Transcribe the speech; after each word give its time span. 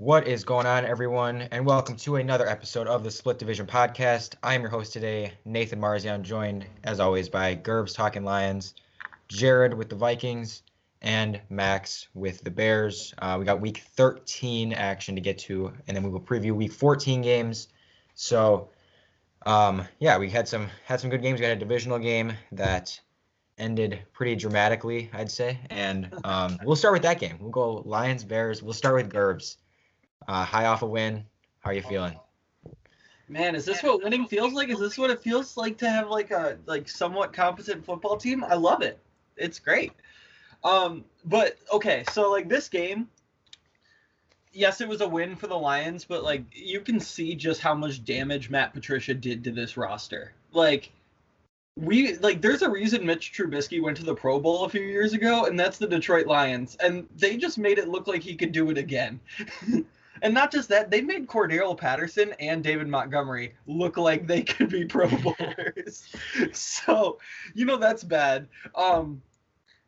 What 0.00 0.26
is 0.26 0.44
going 0.44 0.64
on, 0.64 0.86
everyone? 0.86 1.42
And 1.50 1.66
welcome 1.66 1.94
to 1.96 2.16
another 2.16 2.48
episode 2.48 2.86
of 2.86 3.04
the 3.04 3.10
Split 3.10 3.38
Division 3.38 3.66
Podcast. 3.66 4.34
I 4.42 4.54
am 4.54 4.62
your 4.62 4.70
host 4.70 4.94
today, 4.94 5.34
Nathan 5.44 5.78
Marzian, 5.78 6.22
joined 6.22 6.64
as 6.84 7.00
always 7.00 7.28
by 7.28 7.54
Gerbs 7.54 7.92
Talking 7.92 8.24
Lions, 8.24 8.72
Jared 9.28 9.74
with 9.74 9.90
the 9.90 9.96
Vikings, 9.96 10.62
and 11.02 11.38
Max 11.50 12.08
with 12.14 12.42
the 12.42 12.50
Bears. 12.50 13.12
Uh, 13.18 13.36
we 13.38 13.44
got 13.44 13.60
week 13.60 13.82
13 13.94 14.72
action 14.72 15.16
to 15.16 15.20
get 15.20 15.36
to, 15.40 15.70
and 15.86 15.94
then 15.94 16.02
we 16.02 16.08
will 16.08 16.18
preview 16.18 16.52
week 16.52 16.72
14 16.72 17.20
games. 17.20 17.68
So, 18.14 18.70
um, 19.44 19.86
yeah, 19.98 20.16
we 20.16 20.30
had 20.30 20.48
some 20.48 20.70
had 20.86 21.00
some 21.00 21.10
good 21.10 21.20
games. 21.20 21.40
We 21.40 21.44
had 21.44 21.58
a 21.58 21.60
divisional 21.60 21.98
game 21.98 22.32
that 22.52 22.98
ended 23.58 24.00
pretty 24.14 24.34
dramatically, 24.36 25.10
I'd 25.12 25.30
say. 25.30 25.58
And 25.68 26.08
um, 26.24 26.58
we'll 26.64 26.74
start 26.74 26.94
with 26.94 27.02
that 27.02 27.20
game. 27.20 27.36
We'll 27.38 27.50
go 27.50 27.82
Lions 27.84 28.24
Bears. 28.24 28.62
We'll 28.62 28.72
start 28.72 28.94
with 28.94 29.10
Gerbs. 29.10 29.58
Uh, 30.28 30.44
high 30.44 30.66
off 30.66 30.82
a 30.82 30.86
win. 30.86 31.24
How 31.60 31.70
are 31.70 31.74
you 31.74 31.82
feeling? 31.82 32.18
Man, 33.28 33.54
is 33.54 33.64
this 33.64 33.82
what 33.82 34.02
winning 34.02 34.26
feels 34.26 34.52
like? 34.52 34.70
Is 34.70 34.80
this 34.80 34.98
what 34.98 35.10
it 35.10 35.22
feels 35.22 35.56
like 35.56 35.78
to 35.78 35.88
have 35.88 36.08
like 36.08 36.32
a 36.32 36.58
like 36.66 36.88
somewhat 36.88 37.32
competent 37.32 37.84
football 37.84 38.16
team? 38.16 38.42
I 38.42 38.54
love 38.54 38.82
it. 38.82 38.98
It's 39.36 39.58
great. 39.58 39.92
Um, 40.64 41.04
but 41.24 41.56
okay, 41.72 42.04
so 42.10 42.30
like 42.30 42.48
this 42.48 42.68
game, 42.68 43.08
yes, 44.52 44.80
it 44.80 44.88
was 44.88 45.00
a 45.00 45.08
win 45.08 45.36
for 45.36 45.46
the 45.46 45.56
Lions, 45.56 46.04
but 46.04 46.24
like 46.24 46.42
you 46.52 46.80
can 46.80 46.98
see 46.98 47.34
just 47.34 47.60
how 47.60 47.74
much 47.74 48.04
damage 48.04 48.50
Matt 48.50 48.72
Patricia 48.74 49.14
did 49.14 49.44
to 49.44 49.52
this 49.52 49.76
roster. 49.76 50.32
Like 50.52 50.90
we 51.76 52.16
like 52.16 52.42
there's 52.42 52.62
a 52.62 52.70
reason 52.70 53.06
Mitch 53.06 53.32
Trubisky 53.32 53.80
went 53.80 53.96
to 53.98 54.04
the 54.04 54.14
Pro 54.14 54.40
Bowl 54.40 54.64
a 54.64 54.68
few 54.68 54.82
years 54.82 55.12
ago, 55.12 55.44
and 55.44 55.58
that's 55.58 55.78
the 55.78 55.86
Detroit 55.86 56.26
Lions, 56.26 56.76
and 56.80 57.08
they 57.16 57.36
just 57.36 57.58
made 57.58 57.78
it 57.78 57.88
look 57.88 58.06
like 58.06 58.22
he 58.22 58.34
could 58.34 58.52
do 58.52 58.70
it 58.70 58.78
again. 58.78 59.20
And 60.22 60.34
not 60.34 60.52
just 60.52 60.68
that, 60.68 60.90
they 60.90 61.00
made 61.00 61.26
Cordarrelle 61.26 61.76
Patterson 61.76 62.34
and 62.38 62.62
David 62.62 62.88
Montgomery 62.88 63.54
look 63.66 63.96
like 63.96 64.26
they 64.26 64.42
could 64.42 64.70
be 64.70 64.84
Pro 64.84 65.08
Bowlers. 65.22 66.08
so, 66.52 67.18
you 67.54 67.64
know 67.64 67.76
that's 67.76 68.04
bad. 68.04 68.48
Um, 68.74 69.22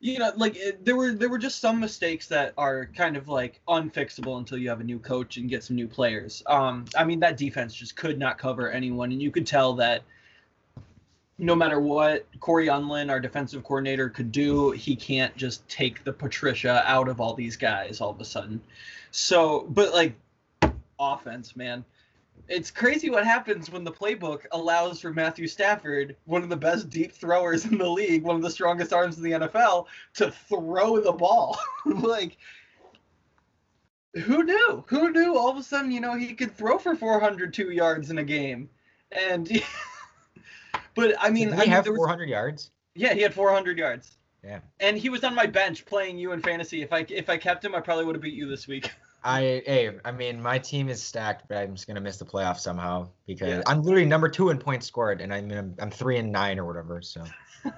you 0.01 0.19
know, 0.19 0.33
like 0.37 0.57
it, 0.57 0.85
there 0.85 0.97
were 0.97 1.13
there 1.13 1.29
were 1.29 1.39
just 1.39 1.61
some 1.61 1.79
mistakes 1.79 2.27
that 2.27 2.55
are 2.59 2.87
kind 2.87 3.17
of 3.17 3.29
like 3.29 3.61
unfixable 3.69 4.37
until 4.37 4.59
you 4.59 4.69
have 4.69 4.81
a 4.81 4.85
new 4.85 4.99
coach 4.99 5.37
and 5.37 5.49
get 5.49 5.63
some 5.63 5.77
new 5.77 5.87
players. 5.87 6.43
Um, 6.49 6.87
I 6.97 7.05
mean 7.05 7.21
that 7.21 7.37
defense 7.37 7.73
just 7.73 7.95
could 7.95 8.19
not 8.19 8.37
cover 8.37 8.69
anyone, 8.69 9.13
and 9.13 9.23
you 9.23 9.31
could 9.31 9.47
tell 9.47 9.75
that 9.75 10.03
no 11.39 11.55
matter 11.55 11.81
what 11.81 12.27
Corey 12.41 12.67
Undlin, 12.67 13.11
our 13.11 13.21
defensive 13.21 13.63
coordinator, 13.65 14.09
could 14.09 14.33
do, 14.33 14.73
he 14.73 14.95
can't 14.97 15.37
just 15.37 15.67
take 15.69 16.05
the 16.05 16.13
Patricia 16.13 16.83
out 16.87 17.09
of 17.09 17.21
all 17.21 17.35
these 17.35 17.57
guys 17.57 18.01
all 18.01 18.11
of 18.11 18.21
a 18.21 18.25
sudden. 18.25 18.61
So, 19.13 19.67
but 19.69 19.93
like 19.93 20.15
offense, 21.03 21.57
man. 21.57 21.85
It's 22.49 22.71
crazy 22.71 23.11
what 23.11 23.25
happens 23.25 23.71
when 23.71 23.85
the 23.85 23.93
playbook 23.93 24.41
allows 24.53 25.01
for 25.01 25.13
Matthew 25.13 25.47
Stafford, 25.47 26.17
one 26.25 26.43
of 26.43 26.49
the 26.49 26.57
best 26.57 26.91
deep 26.91 27.13
throwers 27.13 27.65
in 27.67 27.79
the 27.79 27.89
league, 27.89 28.23
one 28.25 28.37
of 28.37 28.43
the 28.43 28.51
strongest 28.51 28.93
arms 28.93 29.17
in 29.19 29.23
the 29.23 29.33
NFL, 29.33 29.87
to 30.15 30.31
throw 30.31 31.01
the 31.01 31.13
ball. 31.13 31.59
like, 31.87 32.37
who 34.15 34.43
knew? 34.45 34.85
Who 34.89 35.11
knew 35.13 35.37
all 35.37 35.51
of 35.51 35.57
a 35.57 35.63
sudden, 35.63 35.91
you 35.91 36.01
know, 36.01 36.15
he 36.15 36.35
could 36.35 36.57
throw 36.57 36.79
for 36.79 36.95
402 36.97 37.71
yards 37.71 38.11
in 38.11 38.19
a 38.19 38.25
game? 38.25 38.69
And, 39.13 39.49
but 40.95 41.15
I 41.21 41.31
mean, 41.31 41.49
Did 41.49 41.55
I 41.55 41.57
he 41.59 41.63
mean, 41.63 41.71
have 41.71 41.85
there 41.85 41.93
was- 41.93 41.99
400 42.01 42.29
yards? 42.29 42.71
yeah, 42.95 43.15
he 43.15 43.21
had 43.21 43.33
400 43.35 43.79
yards. 43.79 44.17
Yeah. 44.45 44.59
And 44.81 44.99
he 44.99 45.09
was 45.09 45.23
on 45.23 45.35
my 45.35 45.47
bench 45.47 45.85
playing 45.87 46.19
you 46.19 46.33
in 46.33 46.43
fantasy. 46.43 46.83
If 46.83 46.93
I 46.93 47.07
if 47.09 47.31
I 47.31 47.37
kept 47.37 47.65
him, 47.65 47.77
I 47.77 47.81
probably 47.81 48.05
would 48.07 48.17
have 48.17 48.23
beat 48.23 48.35
you 48.35 48.49
this 48.49 48.67
week. 48.67 48.91
I 49.25 49.63
hey, 49.67 49.91
I 50.05 50.13
mean 50.13 50.43
my 50.43 50.59
team 50.59 50.89
is 50.89 51.03
stacked, 51.03 51.49
but 51.49 51.59
I'm 51.59 51.75
just 51.75 51.87
gonna 51.87 52.01
miss 52.01 52.17
the 52.17 52.25
playoffs 52.25 52.61
somehow 52.61 53.09
because 53.27 53.49
Yeah. 53.49 53.63
I'm 53.67 53.83
literally 53.83 54.07
number 54.07 54.29
two 54.29 54.51
in 54.51 54.59
points 54.59 54.87
scored, 54.87 55.21
and 55.21 55.33
I 55.33 55.41
mean 55.41 55.59
I'm, 55.59 55.75
I'm 55.81 55.91
three 55.91 56.19
and 56.19 56.33
nine 56.33 56.59
or 56.59 56.65
whatever. 56.65 57.01
So. 57.03 57.25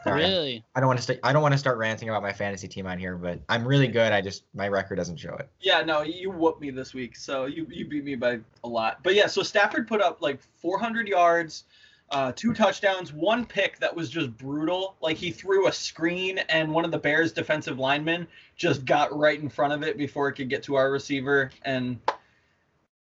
Really? 0.06 0.64
I 0.74 0.80
don't 0.80 0.86
want 0.86 0.98
to 0.98 1.02
st- 1.02 1.20
I 1.22 1.34
don't 1.34 1.42
want 1.42 1.52
to 1.52 1.58
start 1.58 1.76
ranting 1.76 2.08
about 2.08 2.22
my 2.22 2.32
fantasy 2.32 2.66
team 2.66 2.86
on 2.86 2.98
here, 2.98 3.16
but 3.16 3.40
I'm 3.50 3.68
really 3.68 3.86
good. 3.86 4.12
I 4.12 4.22
just 4.22 4.44
my 4.54 4.66
record 4.68 4.96
doesn't 4.96 5.18
show 5.18 5.34
it. 5.34 5.50
Yeah, 5.60 5.82
no, 5.82 6.00
you 6.00 6.30
whooped 6.30 6.62
me 6.62 6.70
this 6.70 6.94
week, 6.94 7.16
so 7.16 7.44
you 7.44 7.66
you 7.70 7.86
beat 7.86 8.02
me 8.02 8.14
by 8.14 8.40
a 8.62 8.68
lot. 8.68 9.00
But 9.02 9.14
yeah, 9.14 9.26
so 9.26 9.42
Stafford 9.42 9.86
put 9.86 10.00
up 10.00 10.22
like 10.22 10.40
400 10.62 11.06
yards, 11.06 11.64
uh, 12.14 12.30
two 12.30 12.54
touchdowns, 12.54 13.12
one 13.12 13.44
pick 13.44 13.76
that 13.80 13.94
was 13.94 14.08
just 14.08 14.36
brutal. 14.36 14.94
Like 15.00 15.16
he 15.16 15.32
threw 15.32 15.66
a 15.66 15.72
screen, 15.72 16.38
and 16.48 16.70
one 16.70 16.84
of 16.84 16.92
the 16.92 16.98
Bears' 16.98 17.32
defensive 17.32 17.80
linemen 17.80 18.28
just 18.54 18.84
got 18.84 19.16
right 19.18 19.40
in 19.40 19.48
front 19.48 19.72
of 19.72 19.82
it 19.82 19.98
before 19.98 20.28
it 20.28 20.34
could 20.34 20.48
get 20.48 20.62
to 20.62 20.76
our 20.76 20.92
receiver, 20.92 21.50
and 21.62 21.98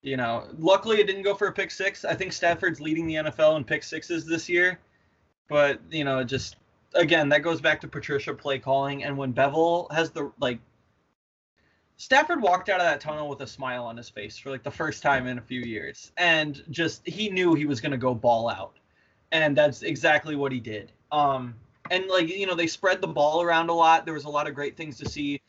you 0.01 0.17
know, 0.17 0.47
luckily 0.59 1.01
it 1.01 1.09
didn't 1.09 1.23
go 1.23 1.35
for 1.35 1.49
a 1.49 1.53
pick 1.53 1.73
six. 1.73 2.05
I 2.05 2.15
think 2.15 2.33
Stafford's 2.33 2.81
leading 2.81 3.09
the 3.09 3.15
NFL 3.15 3.57
in 3.57 3.65
pick 3.65 3.83
sixes 3.83 4.27
this 4.27 4.49
year, 4.49 4.79
but 5.49 5.81
you 5.91 6.05
know, 6.05 6.23
just 6.23 6.55
again 6.95 7.29
that 7.31 7.43
goes 7.43 7.61
back 7.61 7.81
to 7.81 7.89
Patricia 7.89 8.33
play 8.33 8.61
calling, 8.61 9.03
and 9.03 9.19
when 9.19 9.35
Bevell 9.35 9.91
has 9.93 10.13
the 10.13 10.31
like 10.39 10.61
Stafford 11.97 12.41
walked 12.41 12.69
out 12.69 12.79
of 12.79 12.87
that 12.87 13.01
tunnel 13.01 13.29
with 13.29 13.41
a 13.41 13.47
smile 13.49 13.87
on 13.87 13.97
his 13.97 14.09
face 14.09 14.39
for 14.39 14.51
like 14.51 14.63
the 14.63 14.71
first 14.71 15.03
time 15.03 15.27
in 15.27 15.39
a 15.39 15.43
few 15.43 15.63
years. 15.63 16.13
And 16.17 16.63
just 16.71 17.05
he 17.07 17.29
knew 17.31 17.55
he 17.55 17.67
was 17.67 17.81
going 17.81 17.93
to 17.93 17.99
go 17.99 18.15
ball 18.15 18.49
out. 18.49 18.79
And 19.35 19.55
that's 19.55 19.83
exactly 19.83 20.37
what 20.37 20.53
he 20.53 20.61
did. 20.61 20.93
Um 21.13 21.57
and 21.91 22.07
like 22.07 22.29
you 22.29 22.47
know 22.47 22.55
they 22.55 22.67
spread 22.67 23.03
the 23.03 23.09
ball 23.09 23.43
around 23.43 23.69
a 23.69 23.75
lot. 23.75 24.07
There 24.07 24.15
was 24.15 24.25
a 24.25 24.31
lot 24.31 24.49
of 24.49 24.55
great 24.55 24.77
things 24.77 24.97
to 24.99 25.09
see. 25.09 25.43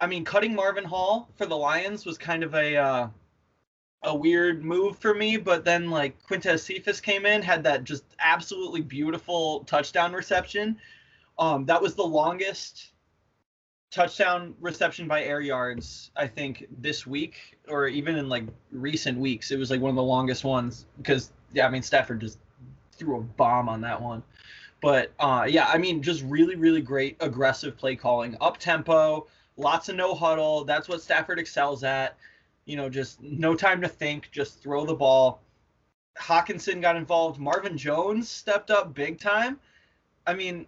I 0.00 0.06
mean, 0.06 0.24
cutting 0.24 0.54
Marvin 0.54 0.84
Hall 0.84 1.28
for 1.36 1.44
the 1.44 1.56
Lions 1.56 2.06
was 2.06 2.16
kind 2.16 2.42
of 2.42 2.54
a 2.54 2.76
uh 2.76 3.08
a 4.04 4.14
weird 4.14 4.64
move 4.64 4.96
for 4.98 5.12
me, 5.12 5.36
but 5.36 5.64
then 5.64 5.90
like 5.90 6.16
Quintez 6.26 6.60
Cephus 6.60 7.00
came 7.00 7.26
in, 7.26 7.42
had 7.42 7.64
that 7.64 7.84
just 7.84 8.04
absolutely 8.20 8.80
beautiful 8.80 9.64
touchdown 9.64 10.12
reception. 10.12 10.78
Um, 11.38 11.66
that 11.66 11.82
was 11.82 11.94
the 11.96 12.04
longest 12.04 12.92
touchdown 13.90 14.54
reception 14.60 15.08
by 15.08 15.24
air 15.24 15.40
yards 15.40 16.10
i 16.14 16.26
think 16.26 16.66
this 16.78 17.06
week 17.06 17.56
or 17.68 17.88
even 17.88 18.16
in 18.16 18.28
like 18.28 18.44
recent 18.70 19.18
weeks 19.18 19.50
it 19.50 19.58
was 19.58 19.70
like 19.70 19.80
one 19.80 19.88
of 19.88 19.96
the 19.96 20.02
longest 20.02 20.44
ones 20.44 20.84
because 20.98 21.32
yeah 21.54 21.66
i 21.66 21.70
mean 21.70 21.82
stafford 21.82 22.20
just 22.20 22.38
threw 22.98 23.18
a 23.18 23.22
bomb 23.22 23.68
on 23.68 23.80
that 23.82 24.00
one. 24.00 24.22
But 24.80 25.12
uh 25.18 25.46
yeah 25.48 25.66
i 25.66 25.78
mean 25.78 26.02
just 26.02 26.22
really 26.22 26.54
really 26.54 26.80
great 26.80 27.16
aggressive 27.20 27.76
play 27.76 27.96
calling. 27.96 28.36
Up 28.40 28.58
tempo 28.58 29.26
lots 29.56 29.88
of 29.88 29.96
no 29.96 30.14
huddle. 30.14 30.64
That's 30.64 30.88
what 30.88 31.02
stafford 31.02 31.38
excels 31.38 31.84
at. 31.84 32.16
You 32.64 32.76
know 32.76 32.88
just 32.88 33.22
no 33.22 33.54
time 33.54 33.80
to 33.80 33.88
think 33.88 34.30
just 34.30 34.62
throw 34.62 34.84
the 34.84 34.94
ball. 34.94 35.40
Hockenson 36.18 36.80
got 36.80 36.96
involved. 36.96 37.40
Marvin 37.40 37.76
jones 37.76 38.28
stepped 38.28 38.70
up 38.70 38.94
big 38.94 39.18
time. 39.18 39.58
I 40.26 40.34
mean 40.34 40.66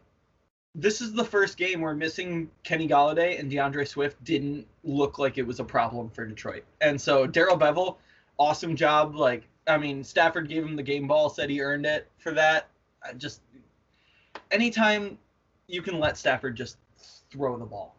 this 0.75 1.01
is 1.01 1.13
the 1.13 1.25
first 1.25 1.57
game 1.57 1.81
where 1.81 1.95
missing 1.95 2.51
Kenny 2.63 2.87
Golladay 2.87 3.39
and 3.41 3.51
D'Andre 3.51 3.85
Swift 3.85 4.23
didn't 4.23 4.67
look 4.85 5.19
like 5.19 5.37
it 5.37 5.47
was 5.47 5.61
a 5.61 5.65
problem 5.65 6.11
for 6.11 6.25
Detroit. 6.25 6.65
And 6.81 7.01
so 7.01 7.27
Darrell 7.27 7.59
Bevell, 7.59 7.97
awesome 8.39 8.77
job. 8.77 9.17
Like, 9.17 9.49
I 9.67 9.77
mean, 9.79 10.03
Stafford 10.03 10.49
gave 10.49 10.65
him 10.65 10.75
the 10.77 10.83
game 10.83 11.07
ball, 11.07 11.29
said 11.31 11.51
he 11.51 11.61
earned 11.61 11.87
it 11.87 12.11
for 12.19 12.33
that. 12.33 12.69
I 13.05 13.13
just 13.13 13.41
anytime 14.51 15.19
you 15.67 15.83
can 15.83 15.99
let 15.99 16.17
Stafford 16.19 16.57
just 16.57 16.77
throw 17.31 17.57
the 17.59 17.65
ball. 17.67 17.95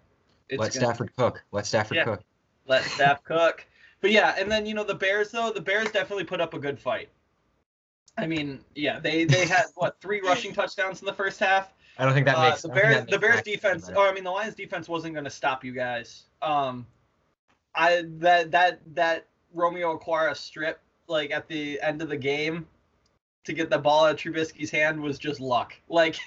It's 0.50 0.60
Let 0.60 0.74
gonna- 0.74 0.86
Stafford 0.88 1.16
cook. 1.16 1.44
Let 1.52 1.66
Stafford 1.66 1.98
Yeah. 1.98 2.04
cook. 2.04 2.24
let 2.68 2.84
Staff 2.84 3.24
cook. 3.26 3.66
But 4.02 4.12
yeah, 4.12 4.36
and 4.38 4.52
then 4.52 4.66
you 4.66 4.74
know 4.74 4.84
the 4.84 4.96
Bears 4.96 5.32
though, 5.32 5.52
the 5.52 5.62
Bears 5.62 5.92
definitely 5.92 6.24
put 6.26 6.42
up 6.42 6.54
a 6.54 6.60
good 6.60 6.80
fight. 6.80 7.10
I 8.18 8.28
mean, 8.28 8.64
yeah, 8.76 9.00
they 9.00 9.24
they 9.24 9.46
had 9.46 9.66
what 9.76 10.00
three 10.02 10.22
rushing 10.22 10.54
touchdowns 10.54 11.02
in 11.02 11.06
the 11.06 11.14
first 11.14 11.40
half. 11.40 11.74
I 11.98 12.06
don't 12.06 12.14
think 12.14 12.26
that 12.26 12.38
Uh, 12.38 12.50
makes 12.50 12.62
the 12.64 12.72
I 12.72 12.74
don't 12.76 12.82
think 12.84 12.94
Bears, 12.94 13.06
the 13.12 13.20
Bears 13.20 13.42
defense, 13.44 13.90
or 13.90 14.08
I 14.08 14.14
mean, 14.14 14.24
the 14.24 14.32
Lions 14.32 14.56
defense 14.56 14.90
wasn't 14.90 15.14
going 15.14 15.24
to 15.26 15.30
stop 15.32 15.64
you 15.64 15.72
guys. 15.72 16.24
Um, 16.42 16.86
I 17.76 18.04
that 18.18 18.52
that 18.52 18.82
that 18.96 19.28
Romeo 19.54 19.98
Okwara 19.98 20.36
strip 20.36 20.80
like 21.08 21.32
at 21.32 21.48
the 21.48 21.80
end 21.82 22.02
of 22.02 22.10
the 22.10 22.18
game 22.18 22.68
to 23.44 23.54
get 23.54 23.70
the 23.70 23.78
ball 23.78 24.06
out 24.06 24.12
of 24.12 24.18
Trubisky's 24.18 24.72
hand 24.72 25.02
was 25.02 25.18
just 25.18 25.40
luck. 25.40 25.74
Like, 25.90 26.18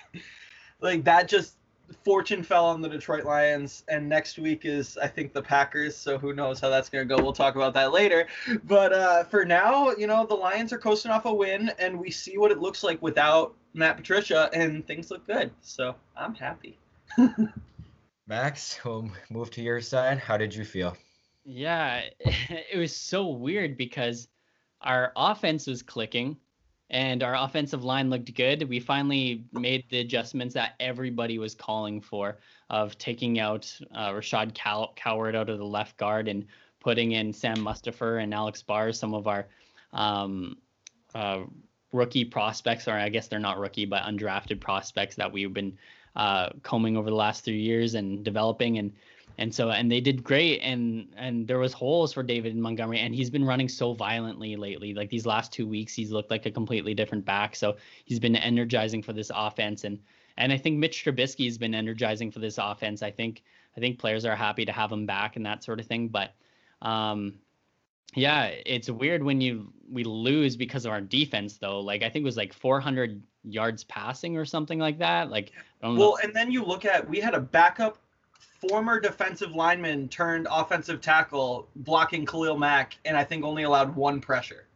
like 0.81 1.05
that 1.05 1.29
just 1.29 1.57
fortune 2.05 2.43
fell 2.43 2.67
on 2.67 2.81
the 2.81 2.89
Detroit 2.89 3.25
Lions, 3.25 3.85
and 3.89 4.09
next 4.09 4.39
week 4.39 4.65
is 4.65 4.99
I 4.99 5.07
think 5.07 5.33
the 5.33 5.43
Packers. 5.43 5.97
So 5.97 6.19
who 6.19 6.35
knows 6.35 6.61
how 6.61 6.69
that's 6.69 6.89
gonna 6.89 7.05
go? 7.05 7.17
We'll 7.17 7.33
talk 7.33 7.57
about 7.57 7.75
that 7.75 7.93
later. 7.93 8.27
But 8.65 8.93
uh, 8.93 9.25
for 9.25 9.45
now, 9.45 9.91
you 9.93 10.07
know 10.07 10.27
the 10.27 10.35
Lions 10.35 10.73
are 10.73 10.79
coasting 10.79 11.11
off 11.11 11.25
a 11.25 11.33
win, 11.33 11.71
and 11.79 11.99
we 11.99 12.11
see 12.11 12.39
what 12.39 12.51
it 12.51 12.59
looks 12.59 12.83
like 12.83 13.01
without 13.03 13.55
Matt 13.73 13.97
Patricia, 13.97 14.51
and 14.53 14.87
things 14.87 15.11
look 15.11 15.27
good. 15.27 15.51
So 15.63 15.95
I'm 16.17 16.35
happy. 16.35 16.79
Max, 18.27 18.79
we'll 18.85 19.11
move 19.31 19.51
to 19.53 19.63
your 19.63 19.81
side. 19.81 20.19
How 20.19 20.37
did 20.37 20.55
you 20.55 20.65
feel? 20.65 20.97
Yeah, 21.45 22.03
it 22.21 22.79
was 22.79 22.95
so 22.97 23.29
weird 23.29 23.77
because 23.77 24.29
our 24.85 25.13
offense 25.17 25.67
was 25.67 25.83
clicking 25.83 26.37
and 26.91 27.23
our 27.23 27.35
offensive 27.35 27.83
line 27.83 28.11
looked 28.11 28.33
good. 28.35 28.69
We 28.69 28.79
finally 28.79 29.45
made 29.53 29.85
the 29.91 30.01
adjustments 30.01 30.55
that 30.55 30.75
everybody 30.79 31.39
was 31.39 31.55
calling 31.55 32.01
for 32.01 32.39
of 32.71 32.97
taking 32.99 33.41
out 33.41 33.75
uh, 33.95 34.11
Rashaad 34.11 34.55
Cow- 34.55 34.93
Coward 34.95 35.35
out 35.35 35.49
of 35.49 35.59
the 35.59 35.65
left 35.65 35.97
guard 35.97 36.29
and 36.29 36.47
putting 36.81 37.13
in 37.13 37.33
Sam 37.33 37.57
Mustipher 37.57 38.23
and 38.23 38.35
Alex 38.35 38.63
Bars, 38.63 38.99
some 38.99 39.15
of 39.15 39.27
our 39.27 39.47
um, 39.93 40.59
uh, 41.15 41.45
rookie 41.93 42.25
prospects, 42.25 42.87
or 42.87 42.93
I 42.93 43.09
guess 43.09 43.29
they're 43.29 43.39
not 43.39 43.59
rookie, 43.59 43.87
but 43.87 44.03
undrafted 44.03 44.61
prospects 44.61 45.17
that 45.17 45.33
we've 45.33 45.55
been 45.55 45.79
uh, 46.15 46.51
combing 46.63 46.97
over 46.97 47.09
the 47.09 47.17
last 47.17 47.45
three 47.45 47.61
years 47.61 47.95
and 47.95 48.25
developing 48.25 48.79
and 48.79 48.93
and 49.39 49.53
so 49.53 49.71
and 49.71 49.91
they 49.91 50.01
did 50.01 50.23
great. 50.23 50.61
And 50.61 51.09
and 51.17 51.47
there 51.47 51.59
was 51.59 51.73
holes 51.73 52.13
for 52.13 52.23
David 52.23 52.57
Montgomery 52.57 53.01
and 53.01 53.15
he's 53.15 53.31
been 53.31 53.45
running 53.45 53.69
so 53.69 53.93
violently 53.93 54.57
lately. 54.57 54.95
Like 54.95 55.11
these 55.11 55.27
last 55.27 55.53
two 55.53 55.67
weeks 55.67 55.95
he's 55.95 56.13
looked 56.13 56.31
like 56.31 56.47
a 56.47 56.51
completely 56.51 56.95
different 56.95 57.25
back. 57.25 57.57
So 57.57 57.77
he's 58.05 58.21
been 58.21 58.37
energizing 58.37 59.03
for 59.03 59.13
this 59.13 59.31
offense. 59.35 59.85
And 59.85 59.99
and 60.37 60.53
I 60.53 60.57
think 60.57 60.79
Mitch 60.79 61.05
Trubisky 61.05 61.47
has 61.47 61.59
been 61.59 61.75
energizing 61.75 62.31
for 62.31 62.39
this 62.39 62.59
offense. 62.59 63.03
I 63.03 63.11
think 63.11 63.43
I 63.77 63.81
think 63.81 63.99
players 63.99 64.25
are 64.25 64.37
happy 64.37 64.65
to 64.65 64.73
have 64.73 64.93
him 64.93 65.07
back 65.07 65.37
and 65.37 65.45
that 65.47 65.65
sort 65.65 65.81
of 65.81 65.87
thing. 65.87 66.09
But 66.09 66.35
um 66.83 67.35
yeah 68.15 68.45
it's 68.67 68.89
weird 68.89 69.23
when 69.23 69.41
you 69.41 69.73
we 69.91 70.05
lose 70.05 70.57
because 70.57 70.85
of 70.87 70.93
our 70.93 71.01
defense 71.01 71.59
though. 71.59 71.81
Like 71.81 72.05
I 72.05 72.09
think 72.09 72.23
it 72.23 72.27
was 72.27 72.37
like 72.37 72.53
400 72.53 73.21
yards 73.43 73.83
passing 73.85 74.37
or 74.37 74.45
something 74.45 74.79
like 74.79 74.99
that. 74.99 75.29
Like 75.29 75.51
well 75.83 75.95
know. 75.95 76.19
and 76.23 76.33
then 76.33 76.53
you 76.53 76.65
look 76.65 76.85
at 76.85 77.09
we 77.09 77.19
had 77.19 77.35
a 77.35 77.41
backup 77.41 77.99
former 78.69 79.01
defensive 79.01 79.55
lineman 79.55 80.09
turned 80.09 80.47
offensive 80.51 81.01
tackle 81.01 81.69
blocking 81.77 82.25
Khalil 82.25 82.57
Mack, 82.57 82.97
and 83.05 83.17
I 83.17 83.25
think 83.25 83.45
only 83.45 83.65
allowed 83.65 83.95
one 83.95 84.21
pressure. 84.21 84.67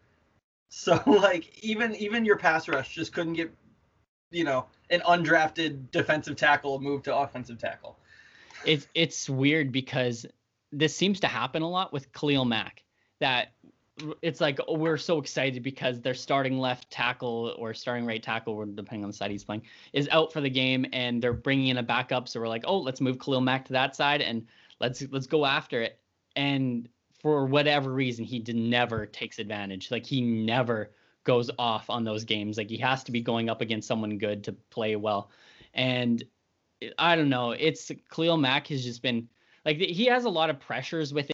So 0.69 1.01
like 1.07 1.59
even 1.63 1.95
even 1.97 2.25
your 2.25 2.37
pass 2.37 2.69
rush 2.69 2.95
just 2.95 3.13
couldn't 3.13 3.35
get, 3.35 3.53
you 4.31 4.45
know, 4.45 4.67
an 4.91 5.01
undrafted 5.01 5.91
defensive 5.91 6.37
tackle 6.37 6.81
moved 6.81 7.05
to 7.05 7.17
offensive 7.17 7.59
tackle. 7.59 7.97
It's 8.65 8.87
it's 8.95 9.29
weird 9.29 9.73
because 9.73 10.27
this 10.73 10.95
seems 10.95 11.21
to 11.21 11.27
happen 11.27 11.63
a 11.63 11.69
lot 11.69 11.93
with 11.93 12.13
Khalil 12.13 12.45
Mack. 12.45 12.83
That 13.21 13.53
it's 14.23 14.41
like 14.41 14.59
oh, 14.69 14.77
we're 14.77 14.97
so 14.97 15.19
excited 15.19 15.63
because 15.63 16.01
their 16.01 16.15
starting 16.15 16.59
left 16.59 16.91
tackle 16.91 17.55
or 17.59 17.75
starting 17.75 18.07
right 18.07 18.23
tackle, 18.23 18.65
depending 18.67 19.05
on 19.05 19.11
the 19.11 19.17
side 19.17 19.31
he's 19.31 19.45
playing, 19.45 19.63
is 19.93 20.09
out 20.11 20.33
for 20.33 20.41
the 20.41 20.51
game, 20.51 20.87
and 20.93 21.23
they're 21.23 21.33
bringing 21.33 21.69
in 21.69 21.79
a 21.79 21.83
backup. 21.83 22.29
So 22.29 22.41
we're 22.41 22.49
like, 22.49 22.65
oh, 22.67 22.79
let's 22.79 23.01
move 23.01 23.19
Khalil 23.19 23.41
Mack 23.41 23.65
to 23.67 23.73
that 23.75 23.97
side 23.97 24.23
and 24.23 24.47
let's 24.81 25.03
let's 25.11 25.27
go 25.27 25.45
after 25.45 25.83
it. 25.83 25.99
And 26.37 26.89
for 27.21 27.47
whatever 27.47 27.93
reason, 27.93 28.25
he 28.25 28.39
did 28.39 28.57
never 28.57 29.07
takes 29.07 29.39
advantage. 29.39 29.91
Like 29.91 30.07
he 30.07 30.21
never 30.21 30.93
goes 31.25 31.51
off 31.59 31.91
on 31.91 32.05
those 32.05 32.25
games. 32.25 32.57
Like 32.57 32.71
he 32.71 32.79
has 32.79 33.05
to 33.05 33.13
be 33.13 33.21
going 33.21 33.51
up 33.51 33.61
against 33.61 33.89
someone 33.89 34.19
good 34.19 34.45
to 34.45 34.53
play 34.71 34.97
well. 34.97 35.31
And 35.75 36.23
I 36.99 37.17
don't 37.17 37.29
know. 37.29 37.53
It's 37.53 37.91
Khalil 38.11 38.37
Mack 38.37 38.69
has 38.69 38.85
just 38.85 39.03
been 39.03 39.29
like 39.65 39.79
he 39.79 40.07
has 40.07 40.25
a 40.25 40.31
lot 40.31 40.51
of 40.51 40.61
pressures 40.61 41.13
with 41.13 41.31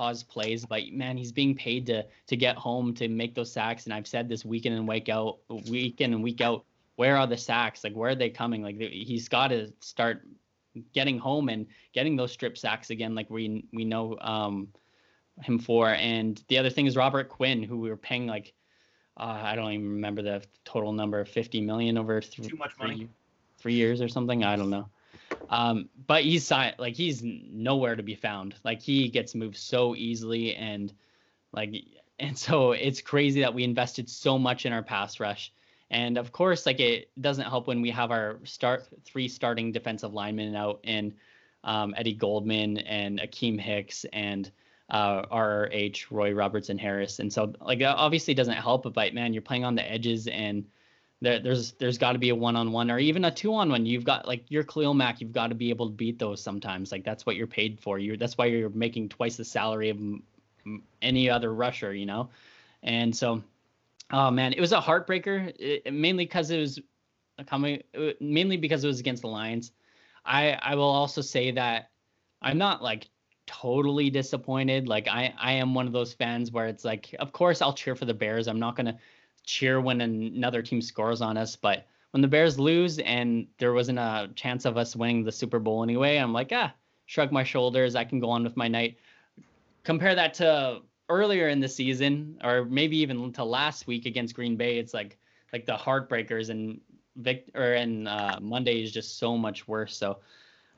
cause 0.00 0.22
plays, 0.22 0.64
but 0.64 0.90
man, 0.92 1.14
he's 1.18 1.30
being 1.30 1.54
paid 1.54 1.84
to 1.84 2.02
to 2.26 2.34
get 2.34 2.56
home 2.56 2.94
to 2.94 3.06
make 3.06 3.34
those 3.34 3.52
sacks. 3.52 3.84
And 3.84 3.92
I've 3.92 4.06
said 4.06 4.30
this 4.30 4.46
week 4.46 4.64
in 4.64 4.72
and 4.72 4.88
week 4.88 5.10
out, 5.10 5.40
week 5.68 6.00
in 6.00 6.14
and 6.14 6.22
week 6.22 6.40
out, 6.40 6.64
where 6.96 7.18
are 7.18 7.26
the 7.26 7.36
sacks? 7.36 7.84
Like 7.84 7.92
where 7.92 8.12
are 8.12 8.14
they 8.14 8.30
coming? 8.30 8.62
Like 8.62 8.78
he's 8.78 9.28
got 9.28 9.48
to 9.48 9.70
start 9.80 10.26
getting 10.94 11.18
home 11.18 11.50
and 11.50 11.66
getting 11.92 12.16
those 12.16 12.32
strip 12.32 12.56
sacks 12.56 12.88
again, 12.88 13.14
like 13.14 13.28
we 13.28 13.66
we 13.74 13.84
know 13.84 14.16
um, 14.22 14.68
him 15.42 15.58
for. 15.58 15.90
And 15.90 16.42
the 16.48 16.56
other 16.56 16.70
thing 16.70 16.86
is 16.86 16.96
Robert 16.96 17.28
Quinn, 17.28 17.62
who 17.62 17.76
we 17.78 17.90
were 17.90 17.98
paying 17.98 18.26
like 18.26 18.54
uh, 19.18 19.38
I 19.42 19.54
don't 19.54 19.70
even 19.72 19.90
remember 19.90 20.22
the 20.22 20.42
total 20.64 20.94
number, 20.94 21.26
50 21.26 21.60
million 21.60 21.98
over 21.98 22.22
th- 22.22 22.48
too 22.48 22.56
much 22.56 22.72
money, 22.78 22.96
three, 22.96 23.08
three 23.58 23.74
years 23.74 24.00
or 24.00 24.08
something. 24.08 24.44
I 24.44 24.56
don't 24.56 24.70
know. 24.70 24.88
Um, 25.48 25.88
but 26.06 26.22
he's 26.22 26.50
like 26.50 26.94
he's 26.94 27.22
nowhere 27.22 27.96
to 27.96 28.02
be 28.02 28.14
found. 28.14 28.54
Like 28.64 28.80
he 28.80 29.08
gets 29.08 29.34
moved 29.34 29.56
so 29.56 29.94
easily, 29.96 30.54
and 30.54 30.92
like 31.52 31.74
and 32.18 32.36
so 32.36 32.72
it's 32.72 33.00
crazy 33.00 33.40
that 33.40 33.54
we 33.54 33.64
invested 33.64 34.08
so 34.08 34.38
much 34.38 34.66
in 34.66 34.72
our 34.72 34.82
pass 34.82 35.20
rush. 35.20 35.52
And 35.90 36.18
of 36.18 36.30
course, 36.32 36.66
like 36.66 36.78
it 36.78 37.10
doesn't 37.20 37.46
help 37.46 37.66
when 37.66 37.82
we 37.82 37.90
have 37.90 38.10
our 38.10 38.38
start 38.44 38.86
three 39.04 39.28
starting 39.28 39.72
defensive 39.72 40.14
linemen 40.14 40.54
out 40.54 40.80
in 40.84 41.14
um, 41.64 41.94
Eddie 41.96 42.14
Goldman 42.14 42.78
and 42.78 43.18
Akiem 43.18 43.58
Hicks 43.58 44.04
and 44.12 44.50
uh, 44.88 45.22
RRH, 45.26 46.06
Roy 46.10 46.32
Robertson 46.32 46.78
Harris. 46.78 47.18
And 47.18 47.32
so 47.32 47.52
like 47.60 47.82
obviously 47.84 48.34
doesn't 48.34 48.54
help, 48.54 48.92
but 48.92 49.14
man, 49.14 49.32
you're 49.32 49.42
playing 49.42 49.64
on 49.64 49.74
the 49.74 49.90
edges 49.90 50.26
and 50.26 50.64
there, 51.22 51.38
there's 51.38 51.72
there's 51.72 51.98
got 51.98 52.12
to 52.12 52.18
be 52.18 52.30
a 52.30 52.34
one-on-one 52.34 52.90
or 52.90 52.98
even 52.98 53.24
a 53.24 53.30
two-on-one. 53.30 53.84
You've 53.84 54.04
got 54.04 54.26
like 54.26 54.44
your 54.50 54.64
Khalil 54.64 54.94
Mack. 54.94 55.20
You've 55.20 55.32
got 55.32 55.48
to 55.48 55.54
be 55.54 55.70
able 55.70 55.86
to 55.86 55.92
beat 55.92 56.18
those 56.18 56.42
sometimes. 56.42 56.90
Like 56.90 57.04
that's 57.04 57.26
what 57.26 57.36
you're 57.36 57.46
paid 57.46 57.78
for. 57.78 57.98
You 57.98 58.16
that's 58.16 58.38
why 58.38 58.46
you're 58.46 58.70
making 58.70 59.10
twice 59.10 59.36
the 59.36 59.44
salary 59.44 59.90
of 59.90 59.98
any 61.02 61.28
other 61.28 61.52
rusher. 61.52 61.94
You 61.94 62.06
know, 62.06 62.30
and 62.82 63.14
so, 63.14 63.42
oh 64.10 64.30
man, 64.30 64.54
it 64.54 64.60
was 64.60 64.72
a 64.72 64.80
heartbreaker. 64.80 65.52
It, 65.58 65.92
mainly 65.92 66.24
because 66.24 66.50
it 66.50 66.58
was 66.58 66.80
coming, 67.46 67.82
uh, 67.96 68.12
mainly 68.20 68.56
because 68.56 68.82
it 68.82 68.88
was 68.88 69.00
against 69.00 69.22
the 69.22 69.28
Lions. 69.28 69.72
I 70.24 70.52
I 70.52 70.74
will 70.74 70.84
also 70.84 71.20
say 71.20 71.50
that 71.50 71.90
I'm 72.40 72.56
not 72.56 72.82
like 72.82 73.08
totally 73.46 74.08
disappointed. 74.08 74.88
Like 74.88 75.06
I 75.06 75.34
I 75.38 75.52
am 75.52 75.74
one 75.74 75.86
of 75.86 75.92
those 75.92 76.14
fans 76.14 76.50
where 76.50 76.66
it's 76.66 76.84
like, 76.84 77.14
of 77.18 77.32
course 77.32 77.60
I'll 77.60 77.74
cheer 77.74 77.94
for 77.94 78.06
the 78.06 78.14
Bears. 78.14 78.48
I'm 78.48 78.60
not 78.60 78.74
gonna 78.74 78.96
cheer 79.44 79.80
when 79.80 80.00
another 80.00 80.62
team 80.62 80.80
scores 80.82 81.20
on 81.20 81.36
us. 81.36 81.56
But 81.56 81.86
when 82.10 82.22
the 82.22 82.28
Bears 82.28 82.58
lose 82.58 82.98
and 82.98 83.46
there 83.58 83.72
wasn't 83.72 83.98
a 83.98 84.30
chance 84.34 84.64
of 84.64 84.76
us 84.76 84.96
winning 84.96 85.24
the 85.24 85.32
Super 85.32 85.58
Bowl 85.58 85.82
anyway, 85.82 86.16
I'm 86.16 86.32
like, 86.32 86.50
ah, 86.52 86.72
shrug 87.06 87.32
my 87.32 87.44
shoulders. 87.44 87.94
I 87.94 88.04
can 88.04 88.20
go 88.20 88.30
on 88.30 88.44
with 88.44 88.56
my 88.56 88.68
night. 88.68 88.98
Compare 89.84 90.14
that 90.14 90.34
to 90.34 90.80
earlier 91.08 91.48
in 91.48 91.60
the 91.60 91.68
season, 91.68 92.38
or 92.44 92.64
maybe 92.64 92.96
even 92.98 93.32
to 93.32 93.44
last 93.44 93.86
week 93.86 94.06
against 94.06 94.34
Green 94.34 94.56
Bay. 94.56 94.78
It's 94.78 94.94
like 94.94 95.18
like 95.52 95.66
the 95.66 95.76
heartbreakers 95.76 96.50
and 96.50 96.80
Victor 97.16 97.74
and 97.74 98.06
uh, 98.06 98.38
Monday 98.40 98.82
is 98.82 98.92
just 98.92 99.18
so 99.18 99.36
much 99.36 99.66
worse. 99.68 99.96
So. 99.96 100.18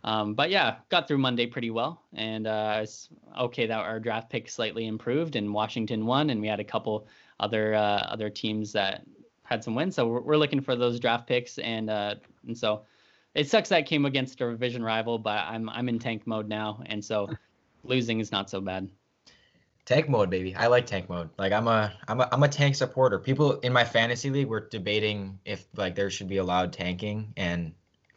Um, 0.05 0.35
but 0.35 0.51
yeah, 0.51 0.79
got 0.89 1.07
through 1.07 1.19
Monday 1.19 1.47
pretty 1.47 1.71
well, 1.71 2.03
and 2.13 2.49
uh, 2.49 2.81
it's 2.83 3.09
okay 3.39 3.67
that 3.67 3.79
our 3.79 4.01
draft 4.01 4.31
pick 4.31 4.49
slightly 4.49 4.89
improved, 4.89 5.37
and 5.37 5.55
Washington 5.55 6.07
won, 6.07 6.31
and 6.31 6.41
we 6.41 6.49
had 6.49 6.59
a 6.59 6.65
couple 6.65 7.07
other 7.43 7.75
uh, 7.75 8.07
other 8.09 8.31
teams 8.31 8.73
that 8.73 9.03
had 9.43 9.63
some 9.63 9.75
wins. 9.75 9.97
So 9.97 10.07
we're, 10.07 10.21
we're 10.21 10.37
looking 10.37 10.61
for 10.61 10.77
those 10.77 10.99
draft 10.99 11.27
picks, 11.27 11.59
and 11.59 11.91
uh, 11.91 12.15
and 12.47 12.57
so 12.57 12.85
it 13.35 13.51
sucks 13.51 13.69
that 13.71 13.87
came 13.87 14.07
against 14.07 14.41
a 14.41 14.47
revision 14.47 14.83
rival, 14.83 15.19
but 15.19 15.39
I'm 15.39 15.69
I'm 15.69 15.89
in 15.89 15.99
tank 15.99 16.27
mode 16.27 16.49
now, 16.49 16.83
and 16.87 17.05
so 17.05 17.29
losing 17.85 18.21
is 18.21 18.33
not 18.33 18.49
so 18.49 18.61
bad. 18.61 18.89
Tank 19.85 20.09
mode, 20.09 20.31
baby. 20.31 20.55
I 20.55 20.69
like 20.69 20.87
tank 20.87 21.09
mode. 21.09 21.31
Like 21.37 21.53
I'm 21.53 21.67
a 21.67 21.93
I'm 22.07 22.21
a 22.21 22.29
I'm 22.31 22.43
a 22.45 22.49
tank 22.49 22.77
supporter. 22.77 23.19
People 23.19 23.59
in 23.61 23.73
my 23.73 23.85
fantasy 23.85 24.31
league 24.31 24.47
were 24.47 24.69
debating 24.69 25.39
if 25.45 25.67
like 25.77 25.97
there 25.97 26.09
should 26.09 26.29
be 26.29 26.39
allowed 26.39 26.73
tanking, 26.73 27.33
and 27.37 27.73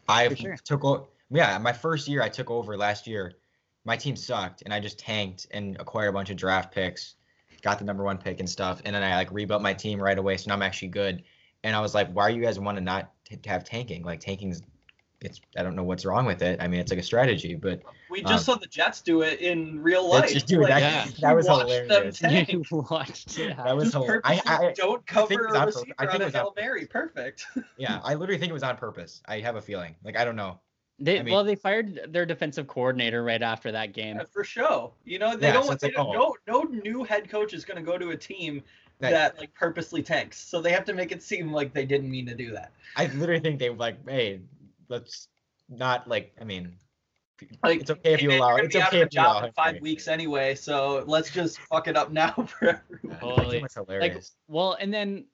I 0.07 0.33
sure. 0.33 0.55
took 0.63 0.85
over. 0.85 1.05
yeah 1.31 1.57
my 1.57 1.73
first 1.73 2.07
year 2.07 2.21
I 2.21 2.29
took 2.29 2.51
over 2.51 2.77
last 2.77 3.07
year. 3.07 3.33
My 3.83 3.97
team 3.97 4.15
sucked, 4.15 4.63
and 4.63 4.73
I 4.73 4.79
just 4.79 4.97
tanked 4.97 5.45
and 5.51 5.77
acquired 5.79 6.09
a 6.09 6.13
bunch 6.13 6.31
of 6.31 6.37
draft 6.37 6.73
picks 6.73 7.15
got 7.61 7.79
the 7.79 7.85
number 7.85 8.03
one 8.03 8.17
pick 8.17 8.39
and 8.39 8.49
stuff, 8.49 8.81
and 8.85 8.95
then 8.95 9.03
I 9.03 9.15
like 9.15 9.31
rebuilt 9.31 9.61
my 9.61 9.73
team 9.73 10.01
right 10.01 10.17
away, 10.17 10.37
so 10.37 10.49
now 10.49 10.55
I'm 10.55 10.61
actually 10.61 10.89
good. 10.89 11.23
And 11.63 11.75
I 11.75 11.79
was 11.79 11.95
like, 11.95 12.11
why 12.11 12.23
are 12.23 12.29
you 12.29 12.41
guys 12.41 12.59
want 12.59 12.77
to 12.77 12.83
not 12.83 13.11
t- 13.25 13.39
have 13.47 13.63
tanking? 13.63 14.03
Like 14.03 14.19
tanking's, 14.19 14.61
it's 15.21 15.41
I 15.57 15.63
don't 15.63 15.75
know 15.75 15.83
what's 15.83 16.05
wrong 16.05 16.25
with 16.25 16.41
it. 16.41 16.61
I 16.61 16.67
mean, 16.67 16.79
it's 16.79 16.91
like 16.91 16.99
a 16.99 17.03
strategy, 17.03 17.55
but 17.55 17.81
we 18.09 18.21
just 18.21 18.47
um, 18.47 18.55
saw 18.55 18.55
the 18.55 18.67
Jets 18.67 19.01
do 19.01 19.21
it 19.21 19.39
in 19.39 19.81
real 19.81 20.07
life. 20.07 20.31
Just 20.31 20.47
do 20.47 20.61
like, 20.61 20.69
that, 20.69 20.81
yeah. 20.81 21.11
that 21.21 21.35
was 21.35 21.47
hilarious. 21.47 22.21
You 22.49 22.63
watched 22.71 23.39
it. 23.39 23.57
That 23.57 23.75
was 23.75 23.91
hilarious. 23.93 24.21
I, 24.23 24.41
I, 24.45 24.73
don't 24.73 25.05
cover 25.07 25.47
a 25.47 25.65
receiver 25.65 25.93
I 25.97 26.05
think 26.05 26.23
on 26.23 26.29
a 26.29 26.29
hail 26.29 26.53
mary. 26.55 26.85
Perfect. 26.85 27.45
yeah, 27.77 27.99
I 28.03 28.13
literally 28.13 28.39
think 28.39 28.51
it 28.51 28.53
was 28.53 28.63
on 28.63 28.77
purpose. 28.77 29.21
I 29.25 29.39
have 29.39 29.55
a 29.55 29.61
feeling. 29.61 29.95
Like 30.03 30.17
I 30.17 30.23
don't 30.23 30.35
know. 30.35 30.59
They 30.97 31.19
I 31.19 31.23
mean, 31.23 31.33
well, 31.33 31.43
they 31.43 31.55
fired 31.55 32.07
their 32.09 32.25
defensive 32.25 32.67
coordinator 32.67 33.23
right 33.23 33.41
after 33.41 33.71
that 33.71 33.93
game. 33.93 34.15
Yeah, 34.15 34.23
for 34.31 34.45
sure. 34.45 34.93
You 35.03 35.19
know, 35.19 35.35
they 35.35 35.47
yeah, 35.47 35.53
don't. 35.53 35.79
They 35.79 35.91
don't 35.91 36.13
no, 36.13 36.35
no 36.47 36.61
new 36.61 37.03
head 37.03 37.29
coach 37.29 37.53
is 37.53 37.65
going 37.65 37.77
to 37.77 37.83
go 37.83 37.97
to 37.97 38.11
a 38.11 38.17
team 38.17 38.63
that, 38.99 39.11
that, 39.11 39.39
like 39.39 39.53
purposely 39.53 40.01
tanks. 40.01 40.39
So 40.39 40.61
they 40.61 40.71
have 40.71 40.85
to 40.85 40.93
make 40.93 41.11
it 41.11 41.21
seem 41.21 41.51
like 41.51 41.73
they 41.73 41.85
didn't 41.85 42.09
mean 42.09 42.25
to 42.27 42.35
do 42.35 42.51
that. 42.51 42.71
I 42.95 43.07
literally 43.07 43.41
think 43.41 43.59
they 43.59 43.69
like, 43.69 43.97
hey, 44.07 44.39
let's 44.87 45.27
not 45.67 46.07
like. 46.07 46.33
I 46.39 46.45
mean, 46.45 46.77
like 47.61 47.81
it's 47.81 47.91
okay 47.91 48.13
if 48.13 48.21
you 48.21 48.31
allow. 48.31 48.55
It's 48.55 48.75
okay 48.75 49.01
if 49.01 49.13
you 49.13 49.19
allow. 49.19 49.43
In 49.43 49.51
five 49.51 49.81
weeks 49.81 50.07
anyway, 50.07 50.55
so 50.55 51.03
let's 51.07 51.29
just 51.29 51.59
fuck 51.59 51.89
it 51.89 51.97
up 51.97 52.11
now 52.13 52.31
for 52.31 52.81
everyone. 52.93 53.19
Holy, 53.19 53.65
like, 53.99 54.23
well, 54.47 54.77
and 54.79 54.93
then 54.93 55.25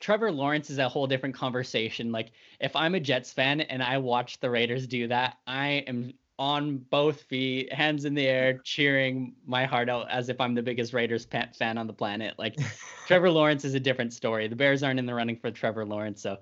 Trevor 0.00 0.32
Lawrence 0.32 0.70
is 0.70 0.78
a 0.78 0.88
whole 0.88 1.06
different 1.06 1.34
conversation. 1.34 2.10
Like 2.10 2.32
if 2.60 2.74
I'm 2.74 2.94
a 2.94 3.00
Jets 3.00 3.32
fan 3.32 3.60
and 3.60 3.82
I 3.82 3.98
watch 3.98 4.40
the 4.40 4.50
Raiders 4.50 4.86
do 4.86 5.08
that, 5.08 5.38
I 5.46 5.84
am 5.86 6.12
on 6.38 6.78
both 6.78 7.20
feet, 7.22 7.70
hands 7.70 8.06
in 8.06 8.14
the 8.14 8.26
air, 8.26 8.58
cheering 8.64 9.34
my 9.46 9.66
heart 9.66 9.90
out 9.90 10.10
as 10.10 10.30
if 10.30 10.40
I'm 10.40 10.54
the 10.54 10.62
biggest 10.62 10.94
Raiders 10.94 11.26
fan 11.26 11.76
on 11.76 11.86
the 11.86 11.92
planet. 11.92 12.34
Like 12.38 12.56
Trevor 13.06 13.30
Lawrence 13.30 13.64
is 13.64 13.74
a 13.74 13.80
different 13.80 14.14
story. 14.14 14.48
The 14.48 14.56
Bears 14.56 14.82
aren't 14.82 14.98
in 14.98 15.06
the 15.06 15.14
running 15.14 15.36
for 15.36 15.50
Trevor 15.50 15.84
Lawrence, 15.84 16.22
so 16.22 16.38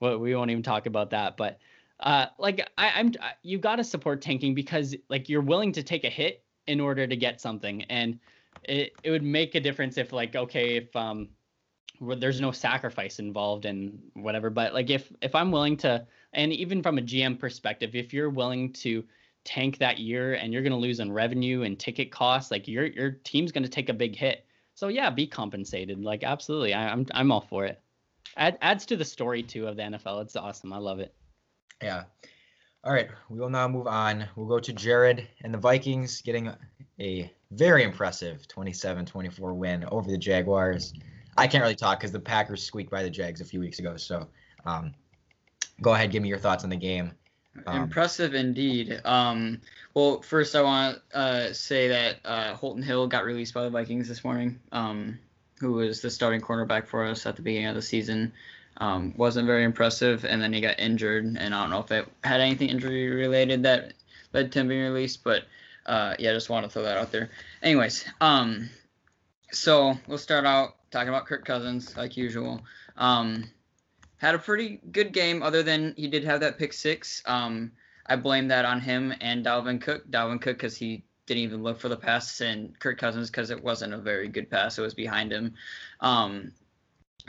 we 0.00 0.34
won't 0.34 0.50
even 0.50 0.62
talk 0.62 0.86
about 0.86 1.10
that. 1.10 1.36
But 1.36 1.58
uh, 1.98 2.26
like 2.38 2.68
I, 2.78 2.92
I'm, 2.94 3.12
you've 3.42 3.60
got 3.60 3.76
to 3.76 3.84
support 3.84 4.22
tanking 4.22 4.54
because 4.54 4.94
like 5.08 5.28
you're 5.28 5.40
willing 5.42 5.72
to 5.72 5.82
take 5.82 6.04
a 6.04 6.10
hit 6.10 6.44
in 6.68 6.78
order 6.78 7.06
to 7.08 7.16
get 7.16 7.40
something. 7.40 7.82
And 7.84 8.20
it, 8.62 8.92
it 9.02 9.10
would 9.10 9.24
make 9.24 9.56
a 9.56 9.60
difference 9.60 9.98
if 9.98 10.12
like 10.12 10.36
okay 10.36 10.76
if 10.76 10.94
um 10.94 11.28
there's 12.00 12.40
no 12.40 12.50
sacrifice 12.50 13.18
involved 13.18 13.64
in 13.64 13.98
whatever 14.14 14.50
but 14.50 14.74
like 14.74 14.90
if 14.90 15.12
if 15.22 15.34
i'm 15.34 15.52
willing 15.52 15.76
to 15.76 16.04
and 16.32 16.52
even 16.52 16.82
from 16.82 16.98
a 16.98 17.02
gm 17.02 17.38
perspective 17.38 17.94
if 17.94 18.12
you're 18.12 18.30
willing 18.30 18.72
to 18.72 19.04
tank 19.44 19.78
that 19.78 19.98
year 19.98 20.34
and 20.34 20.52
you're 20.52 20.62
going 20.62 20.72
to 20.72 20.78
lose 20.78 21.00
on 21.00 21.10
revenue 21.10 21.62
and 21.62 21.78
ticket 21.78 22.10
costs 22.10 22.50
like 22.50 22.68
your 22.68 22.86
your 22.86 23.10
team's 23.24 23.52
going 23.52 23.64
to 23.64 23.68
take 23.68 23.88
a 23.88 23.94
big 23.94 24.14
hit. 24.14 24.44
So 24.74 24.88
yeah 24.88 25.10
be 25.10 25.26
compensated. 25.26 26.02
Like 26.02 26.22
absolutely. 26.22 26.74
I, 26.74 26.90
i'm 26.90 27.06
i'm 27.12 27.32
all 27.32 27.40
for 27.40 27.64
it. 27.64 27.80
Add, 28.36 28.58
adds 28.62 28.86
to 28.86 28.96
the 28.96 29.04
story 29.04 29.42
too 29.42 29.66
of 29.66 29.76
the 29.76 29.82
nfl 29.82 30.22
it's 30.22 30.36
awesome. 30.36 30.72
I 30.72 30.78
love 30.78 31.00
it. 31.00 31.14
Yeah. 31.82 32.04
All 32.84 32.92
right. 32.92 33.08
We 33.28 33.38
will 33.38 33.50
now 33.50 33.68
move 33.68 33.86
on. 33.86 34.28
We'll 34.36 34.48
go 34.48 34.58
to 34.58 34.72
jared 34.72 35.26
and 35.42 35.52
the 35.52 35.58
vikings 35.58 36.20
getting 36.22 36.52
a 37.00 37.30
very 37.50 37.82
impressive 37.82 38.46
27-24 38.48 39.54
win 39.54 39.84
over 39.90 40.10
the 40.10 40.18
jaguars 40.18 40.92
I 41.36 41.46
can't 41.46 41.62
really 41.62 41.74
talk 41.74 41.98
because 41.98 42.12
the 42.12 42.20
Packers 42.20 42.62
squeaked 42.62 42.90
by 42.90 43.02
the 43.02 43.10
Jags 43.10 43.40
a 43.40 43.44
few 43.44 43.60
weeks 43.60 43.78
ago. 43.78 43.96
So, 43.96 44.28
um, 44.66 44.94
go 45.80 45.94
ahead, 45.94 46.10
give 46.10 46.22
me 46.22 46.28
your 46.28 46.38
thoughts 46.38 46.64
on 46.64 46.70
the 46.70 46.76
game. 46.76 47.12
Um, 47.66 47.82
Impressive 47.82 48.34
indeed. 48.34 49.00
Um, 49.04 49.60
well, 49.94 50.22
first 50.22 50.54
I 50.56 50.62
want 50.62 50.98
to 51.10 51.16
uh, 51.16 51.52
say 51.52 51.88
that 51.88 52.16
uh, 52.24 52.54
Holton 52.54 52.82
Hill 52.82 53.06
got 53.06 53.24
released 53.24 53.54
by 53.54 53.64
the 53.64 53.70
Vikings 53.70 54.08
this 54.08 54.24
morning. 54.24 54.58
Um, 54.72 55.18
who 55.62 55.74
was 55.74 56.02
the 56.02 56.10
starting 56.10 56.40
cornerback 56.40 56.88
for 56.88 57.04
us 57.04 57.24
at 57.24 57.36
the 57.36 57.42
beginning 57.42 57.68
of 57.68 57.76
the 57.76 57.82
season. 57.82 58.32
Um, 58.78 59.14
wasn't 59.16 59.46
very 59.46 59.62
impressive, 59.62 60.24
and 60.24 60.42
then 60.42 60.52
he 60.52 60.60
got 60.60 60.80
injured, 60.80 61.24
and 61.24 61.54
I 61.54 61.60
don't 61.60 61.70
know 61.70 61.78
if 61.78 61.92
it 61.92 62.08
had 62.24 62.40
anything 62.40 62.68
injury 62.68 63.08
related 63.08 63.62
that 63.62 63.92
led 64.32 64.50
to 64.52 64.60
him 64.60 64.68
being 64.68 64.82
released, 64.82 65.22
but 65.22 65.44
uh, 65.86 66.16
yeah, 66.18 66.32
just 66.32 66.50
want 66.50 66.64
to 66.64 66.70
throw 66.70 66.82
that 66.82 66.96
out 66.96 67.12
there. 67.12 67.30
Anyways, 67.62 68.04
um, 68.20 68.70
so 69.52 69.96
we'll 70.08 70.18
start 70.18 70.46
out 70.46 70.74
talking 70.92 71.08
about 71.08 71.26
Kirk 71.26 71.44
Cousins 71.44 71.96
like 71.96 72.16
usual. 72.16 72.62
Um, 72.96 73.50
had 74.18 74.36
a 74.36 74.38
pretty 74.38 74.80
good 74.92 75.12
game, 75.12 75.42
other 75.42 75.64
than 75.64 75.94
he 75.96 76.06
did 76.06 76.22
have 76.22 76.40
that 76.40 76.58
pick 76.58 76.72
six. 76.72 77.22
Um, 77.26 77.72
I 78.06 78.14
blame 78.14 78.46
that 78.48 78.64
on 78.64 78.80
him 78.80 79.12
and 79.20 79.44
Dalvin 79.44 79.80
Cook. 79.80 80.08
Dalvin 80.10 80.40
Cook 80.40 80.58
because 80.58 80.76
he 80.76 81.02
didn't 81.26 81.42
even 81.42 81.62
look 81.62 81.80
for 81.80 81.88
the 81.88 81.96
pass, 81.96 82.40
and 82.40 82.78
Kirk 82.78 82.98
Cousins 82.98 83.30
because 83.30 83.50
it 83.50 83.62
wasn't 83.62 83.94
a 83.94 83.98
very 83.98 84.28
good 84.28 84.50
pass. 84.50 84.78
It 84.78 84.82
was 84.82 84.94
behind 84.94 85.32
him. 85.32 85.54
Um, 86.00 86.52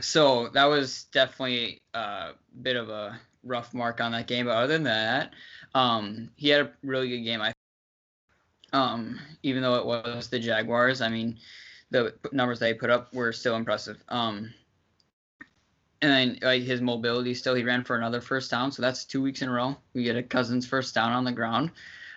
so 0.02 0.50
that 0.50 0.66
was 0.66 1.06
definitely 1.06 1.82
a 1.94 2.32
bit 2.62 2.76
of 2.76 2.90
a 2.90 3.20
rough 3.44 3.74
mark 3.74 4.02
on 4.02 4.12
that 4.12 4.28
game. 4.28 4.46
But 4.46 4.56
other 4.56 4.74
than 4.74 4.84
that, 4.84 5.34
um, 5.74 6.30
he 6.36 6.50
had 6.50 6.62
a 6.62 6.72
really 6.84 7.10
good 7.10 7.24
game. 7.24 7.42
I, 7.42 7.54
um, 8.72 9.20
even 9.44 9.62
though 9.62 9.76
it 9.76 9.86
was 9.86 10.28
the 10.28 10.40
Jaguars, 10.40 11.02
I 11.02 11.10
mean, 11.10 11.38
the 11.94 12.14
numbers 12.32 12.60
that 12.60 12.66
they 12.66 12.74
put 12.74 12.90
up 12.90 13.14
were 13.14 13.32
still 13.32 13.56
impressive. 13.56 14.04
Um, 14.10 14.52
and 16.02 16.12
then 16.12 16.40
like 16.42 16.64
his 16.64 16.82
mobility 16.82 17.34
still, 17.36 17.54
he 17.54 17.64
ran 17.64 17.84
for 17.84 17.96
another 17.96 18.20
first 18.20 18.52
down, 18.52 18.72
so 18.72 18.82
that's 18.82 19.06
two 19.06 19.22
weeks 19.22 19.42
in 19.42 19.48
a 19.48 19.52
row. 19.52 19.78
We 19.94 20.04
get 20.04 20.18
a 20.18 20.24
Cousins 20.24 20.66
first 20.66 20.94
down 20.96 21.14
on 21.14 21.24
the 21.24 21.32
ground. 21.32 21.70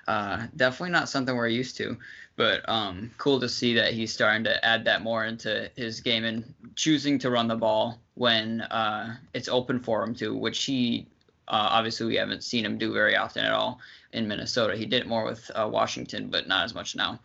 Uh, 0.09 0.47
definitely 0.57 0.93
not 0.93 1.09
something 1.09 1.37
we're 1.37 1.49
used 1.49 1.77
to, 1.77 1.97
but 2.37 2.67
um, 2.69 3.11
cool 3.19 3.39
to 3.39 3.49
see 3.49 3.75
that 3.75 3.93
he's 3.93 4.13
starting 4.13 4.45
to 4.45 4.65
add 4.65 4.85
that 4.87 5.03
more 5.03 5.27
into 5.27 5.71
his 5.77 6.01
game 6.01 6.25
and 6.25 6.55
choosing 6.75 7.19
to 7.19 7.31
run 7.31 7.47
the 7.47 7.55
ball 7.55 8.01
when 8.15 8.63
uh, 8.63 9.15
it's 9.35 9.49
open 9.49 9.79
for 9.79 10.03
him 10.03 10.15
to, 10.15 10.35
which 10.35 10.65
he 10.65 11.07
uh, 11.49 11.69
obviously 11.71 12.07
we 12.07 12.17
haven't 12.17 12.43
seen 12.43 12.65
him 12.65 12.79
do 12.79 12.93
very 12.93 13.15
often 13.15 13.45
at 13.45 13.53
all 13.53 13.79
in 14.13 14.27
Minnesota. 14.27 14.75
He 14.75 14.87
did 14.87 15.03
it 15.03 15.07
more 15.07 15.25
with 15.25 15.51
uh, 15.55 15.69
Washington, 15.71 16.29
but 16.29 16.49
not 16.49 16.65
as 16.65 16.75
much 16.75 16.97
now. 16.97 17.21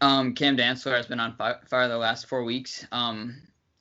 Um, 0.00 0.34
Cam 0.34 0.56
Dantzler 0.56 0.96
has 0.96 1.06
been 1.06 1.20
on 1.20 1.36
fire 1.36 1.88
the 1.88 1.98
last 1.98 2.26
four 2.26 2.44
weeks. 2.44 2.86
Um, 2.90 3.36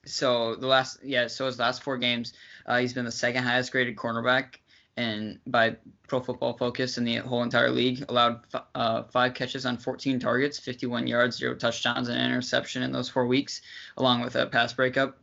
so 0.06 0.56
the 0.56 0.68
last, 0.68 1.00
yeah, 1.04 1.28
so 1.28 1.46
his 1.46 1.60
last 1.60 1.82
four 1.82 1.98
games, 1.98 2.34
uh, 2.66 2.78
he's 2.78 2.94
been 2.94 3.06
the 3.06 3.12
second 3.12 3.44
highest 3.44 3.72
graded 3.72 3.96
cornerback 3.96 4.56
and 4.98 5.40
by 5.48 5.76
Pro 6.08 6.20
Football 6.20 6.58
Focus 6.58 6.98
in 6.98 7.04
the 7.04 7.18
whole 7.18 7.42
entire 7.42 7.72
league. 7.72 8.06
Allowed 8.10 8.42
f- 8.54 8.66
uh, 8.76 9.04
five 9.04 9.34
catches 9.34 9.66
on 9.66 9.78
14 9.78 10.20
targets, 10.20 10.60
51 10.60 11.08
yards, 11.08 11.38
zero 11.38 11.56
touchdowns, 11.56 12.10
and 12.10 12.20
interception 12.20 12.84
in 12.84 12.92
those 12.92 13.10
four 13.10 13.26
weeks, 13.26 13.62
along 13.98 14.22
with 14.22 14.36
a 14.36 14.46
pass 14.46 14.74
breakup. 14.74 15.18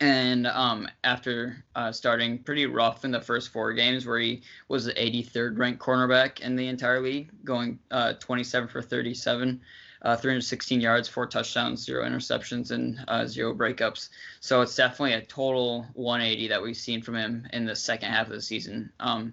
And 0.00 0.46
um, 0.46 0.88
after 1.04 1.64
uh, 1.74 1.92
starting 1.92 2.38
pretty 2.38 2.66
rough 2.66 3.04
in 3.04 3.10
the 3.10 3.20
first 3.20 3.50
four 3.50 3.72
games, 3.72 4.06
where 4.06 4.18
he 4.18 4.42
was 4.68 4.86
the 4.86 4.94
83rd 4.94 5.58
ranked 5.58 5.80
cornerback 5.80 6.40
in 6.40 6.56
the 6.56 6.66
entire 6.66 7.00
league, 7.00 7.30
going 7.44 7.78
uh, 7.90 8.14
27 8.14 8.68
for 8.68 8.82
37 8.82 9.60
uh, 10.02 10.16
316 10.16 10.80
yards, 10.80 11.08
four 11.08 11.26
touchdowns, 11.26 11.84
zero 11.84 12.04
interceptions, 12.04 12.70
and 12.70 13.02
uh, 13.08 13.26
zero 13.26 13.54
breakups. 13.54 14.08
So 14.40 14.60
it's 14.60 14.74
definitely 14.74 15.14
a 15.14 15.22
total 15.22 15.86
180 15.94 16.48
that 16.48 16.62
we've 16.62 16.76
seen 16.76 17.02
from 17.02 17.16
him 17.16 17.46
in 17.52 17.64
the 17.64 17.76
second 17.76 18.10
half 18.10 18.26
of 18.26 18.32
the 18.32 18.42
season. 18.42 18.92
Um, 18.98 19.32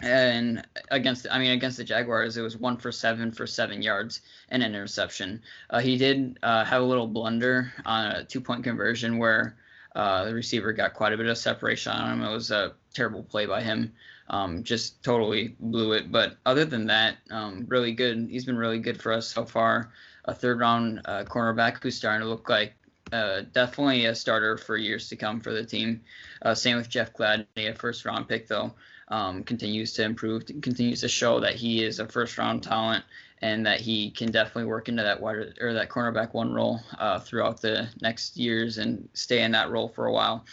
and 0.00 0.66
against, 0.90 1.26
I 1.30 1.38
mean, 1.38 1.50
against 1.50 1.76
the 1.76 1.84
Jaguars, 1.84 2.36
it 2.36 2.42
was 2.42 2.56
one 2.56 2.76
for 2.76 2.92
seven 2.92 3.32
for 3.32 3.46
seven 3.46 3.82
yards 3.82 4.20
and 4.48 4.62
an 4.62 4.74
interception. 4.74 5.42
Uh, 5.68 5.80
he 5.80 5.98
did 5.98 6.38
uh, 6.42 6.64
have 6.64 6.82
a 6.82 6.86
little 6.86 7.08
blunder 7.08 7.72
on 7.84 8.12
a 8.12 8.24
two-point 8.24 8.64
conversion 8.64 9.18
where 9.18 9.56
uh, 9.96 10.24
the 10.24 10.34
receiver 10.34 10.72
got 10.72 10.94
quite 10.94 11.12
a 11.12 11.16
bit 11.16 11.26
of 11.26 11.36
separation 11.36 11.92
on 11.92 12.12
him. 12.12 12.24
It 12.24 12.32
was 12.32 12.52
a 12.52 12.74
terrible 12.94 13.24
play 13.24 13.46
by 13.46 13.62
him 13.62 13.92
um, 14.30 14.62
just 14.62 15.02
totally 15.02 15.56
blew 15.58 15.92
it. 15.92 16.10
But 16.10 16.36
other 16.44 16.64
than 16.64 16.86
that, 16.86 17.16
um, 17.30 17.64
really 17.68 17.92
good. 17.92 18.28
He's 18.30 18.44
been 18.44 18.56
really 18.56 18.78
good 18.78 19.00
for 19.00 19.12
us 19.12 19.28
so 19.28 19.44
far. 19.44 19.90
A 20.24 20.34
third 20.34 20.60
round 20.60 21.00
uh, 21.04 21.24
cornerback 21.24 21.82
who's 21.82 21.96
starting 21.96 22.20
to 22.20 22.28
look 22.28 22.48
like 22.48 22.74
uh, 23.12 23.42
definitely 23.52 24.04
a 24.06 24.14
starter 24.14 24.58
for 24.58 24.76
years 24.76 25.08
to 25.08 25.16
come 25.16 25.40
for 25.40 25.52
the 25.52 25.64
team. 25.64 26.02
Uh, 26.42 26.54
same 26.54 26.76
with 26.76 26.88
Jeff 26.88 27.14
Gladney, 27.14 27.70
a 27.70 27.74
first 27.74 28.04
round 28.04 28.28
pick 28.28 28.46
though. 28.46 28.74
Um, 29.10 29.42
continues 29.42 29.94
to 29.94 30.04
improve, 30.04 30.44
continues 30.46 31.00
to 31.00 31.08
show 31.08 31.40
that 31.40 31.54
he 31.54 31.82
is 31.82 31.98
a 31.98 32.06
first 32.06 32.36
round 32.36 32.62
talent 32.62 33.04
and 33.40 33.64
that 33.64 33.80
he 33.80 34.10
can 34.10 34.30
definitely 34.30 34.66
work 34.66 34.90
into 34.90 35.02
that 35.02 35.22
wide 35.22 35.54
or 35.60 35.72
that 35.72 35.88
cornerback 35.88 36.34
one 36.34 36.52
role 36.52 36.80
uh, 36.98 37.18
throughout 37.18 37.62
the 37.62 37.88
next 38.02 38.36
years 38.36 38.76
and 38.76 39.08
stay 39.14 39.42
in 39.42 39.52
that 39.52 39.70
role 39.70 39.88
for 39.88 40.06
a 40.06 40.12
while 40.12 40.44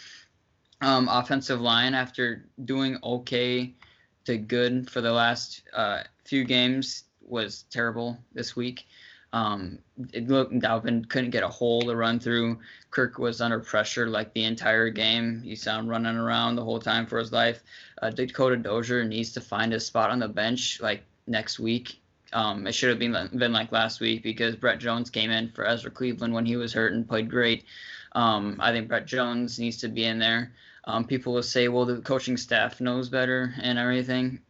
um, 0.86 1.08
offensive 1.08 1.60
line 1.60 1.94
after 1.94 2.44
doing 2.64 2.96
okay 3.02 3.74
to 4.24 4.38
good 4.38 4.88
for 4.88 5.00
the 5.00 5.10
last 5.10 5.62
uh, 5.74 6.04
few 6.24 6.44
games 6.44 7.04
was 7.20 7.64
terrible 7.70 8.16
this 8.32 8.54
week. 8.54 8.86
Um, 9.32 9.80
it 10.12 10.28
looked 10.28 10.52
Dalvin 10.52 11.08
couldn't 11.08 11.30
get 11.30 11.42
a 11.42 11.48
hole 11.48 11.82
to 11.82 11.96
run 11.96 12.20
through. 12.20 12.60
Kirk 12.92 13.18
was 13.18 13.40
under 13.40 13.58
pressure 13.58 14.08
like 14.08 14.32
the 14.32 14.44
entire 14.44 14.88
game. 14.88 15.42
You 15.44 15.56
saw 15.56 15.76
him 15.76 15.88
running 15.88 16.16
around 16.16 16.54
the 16.54 16.64
whole 16.64 16.78
time 16.78 17.04
for 17.04 17.18
his 17.18 17.32
life. 17.32 17.64
Uh, 18.00 18.10
Dakota 18.10 18.56
Dozier 18.56 19.04
needs 19.04 19.32
to 19.32 19.40
find 19.40 19.74
a 19.74 19.80
spot 19.80 20.10
on 20.10 20.20
the 20.20 20.28
bench 20.28 20.80
like 20.80 21.02
next 21.26 21.58
week. 21.58 22.00
Um, 22.32 22.64
it 22.64 22.76
should 22.76 22.90
have 22.90 23.00
been 23.00 23.28
been 23.36 23.52
like 23.52 23.72
last 23.72 23.98
week 23.98 24.22
because 24.22 24.54
Brett 24.54 24.78
Jones 24.78 25.10
came 25.10 25.32
in 25.32 25.50
for 25.50 25.66
Ezra 25.66 25.90
Cleveland 25.90 26.32
when 26.32 26.46
he 26.46 26.54
was 26.54 26.72
hurt 26.72 26.92
and 26.92 27.08
played 27.08 27.28
great. 27.28 27.64
Um, 28.12 28.56
I 28.60 28.70
think 28.70 28.86
Brett 28.86 29.06
Jones 29.06 29.58
needs 29.58 29.78
to 29.78 29.88
be 29.88 30.04
in 30.04 30.20
there. 30.20 30.52
Um, 30.86 31.04
people 31.04 31.34
will 31.34 31.42
say, 31.42 31.68
well, 31.68 31.84
the 31.84 32.00
coaching 32.00 32.36
staff 32.36 32.80
knows 32.80 33.08
better 33.08 33.54
and 33.60 33.78
everything. 33.78 34.40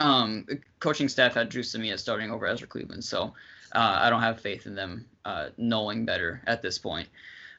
Um, 0.00 0.46
coaching 0.80 1.08
staff 1.08 1.34
had 1.34 1.48
Dru 1.48 1.62
Samia 1.62 1.98
starting 1.98 2.30
over 2.30 2.46
Ezra 2.46 2.66
Cleveland, 2.66 3.04
so 3.04 3.34
uh, 3.74 3.98
I 4.00 4.10
don't 4.10 4.22
have 4.22 4.40
faith 4.40 4.66
in 4.66 4.74
them 4.74 5.06
uh, 5.24 5.48
knowing 5.56 6.04
better 6.04 6.42
at 6.46 6.62
this 6.62 6.78
point. 6.78 7.08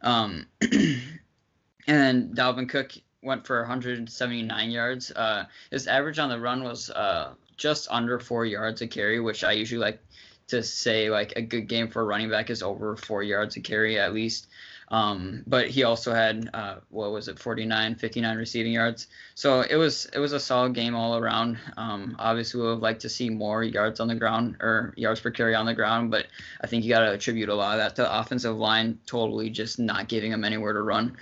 Um, 0.02 0.48
and 1.88 2.36
Dalvin 2.36 2.70
Cook 2.70 2.94
went 3.22 3.46
for 3.46 3.60
179 3.62 4.72
yards. 4.72 5.12
Uh, 5.12 5.46
his 5.72 5.88
average 5.88 6.20
on 6.20 6.30
the 6.30 6.40
run 6.40 6.64
was 6.64 6.90
uh, 6.90 7.34
just 7.58 7.88
under 7.90 8.20
four 8.20 8.46
yards 8.46 8.82
a 8.82 8.88
carry, 8.88 9.20
which 9.20 9.44
I 9.44 9.54
usually 9.54 9.80
like 9.80 10.00
to 10.48 10.62
say 10.62 11.10
like 11.10 11.34
a 11.36 11.42
good 11.42 11.68
game 11.68 11.90
for 11.90 12.02
a 12.02 12.06
running 12.06 12.30
back 12.30 12.50
is 12.50 12.62
over 12.62 12.96
four 12.96 13.24
yards 13.24 13.58
a 13.58 13.62
carry 13.62 14.00
at 14.00 14.14
least. 14.14 14.48
Um, 14.90 15.44
but 15.48 15.70
he 15.70 15.84
also 15.84 16.14
had 16.14 16.50
uh, 16.54 16.76
what 16.90 17.12
was 17.12 17.28
it 17.28 17.40
49 17.40 17.96
59 17.96 18.38
receiving 18.38 18.74
yards. 18.74 19.08
So 19.34 19.62
it 19.62 19.76
was 19.76 20.06
it 20.14 20.20
was 20.20 20.34
a 20.34 20.40
solid 20.40 20.74
game 20.74 20.96
all 20.96 21.18
around. 21.18 21.58
Um, 21.78 22.16
obviously 22.20 22.62
we 22.62 22.68
would 22.68 22.82
like 22.82 23.00
to 23.00 23.10
see 23.10 23.30
more 23.30 23.64
yards 23.64 24.00
on 24.00 24.08
the 24.08 24.16
ground 24.16 24.58
or 24.60 24.94
yards 24.96 25.20
per 25.20 25.32
carry 25.32 25.56
on 25.56 25.66
the 25.66 25.74
ground 25.74 26.12
but 26.12 26.28
i 26.62 26.68
think 26.68 26.84
you 26.84 26.90
got 26.90 27.02
to 27.02 27.12
attribute 27.12 27.50
a 27.50 27.56
lot 27.56 27.74
of 27.74 27.80
that 27.80 27.96
to 27.96 28.02
the 28.04 28.20
offensive 28.20 28.58
line 28.58 29.00
totally 29.06 29.50
just 29.50 29.80
not 29.80 30.08
giving 30.08 30.32
him 30.32 30.44
anywhere 30.44 30.74
to 30.74 30.82
run. 30.82 31.18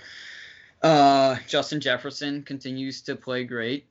Uh, 0.82 1.36
justin 1.46 1.80
jefferson 1.80 2.42
continues 2.42 3.02
to 3.02 3.16
play 3.16 3.44
great 3.44 3.86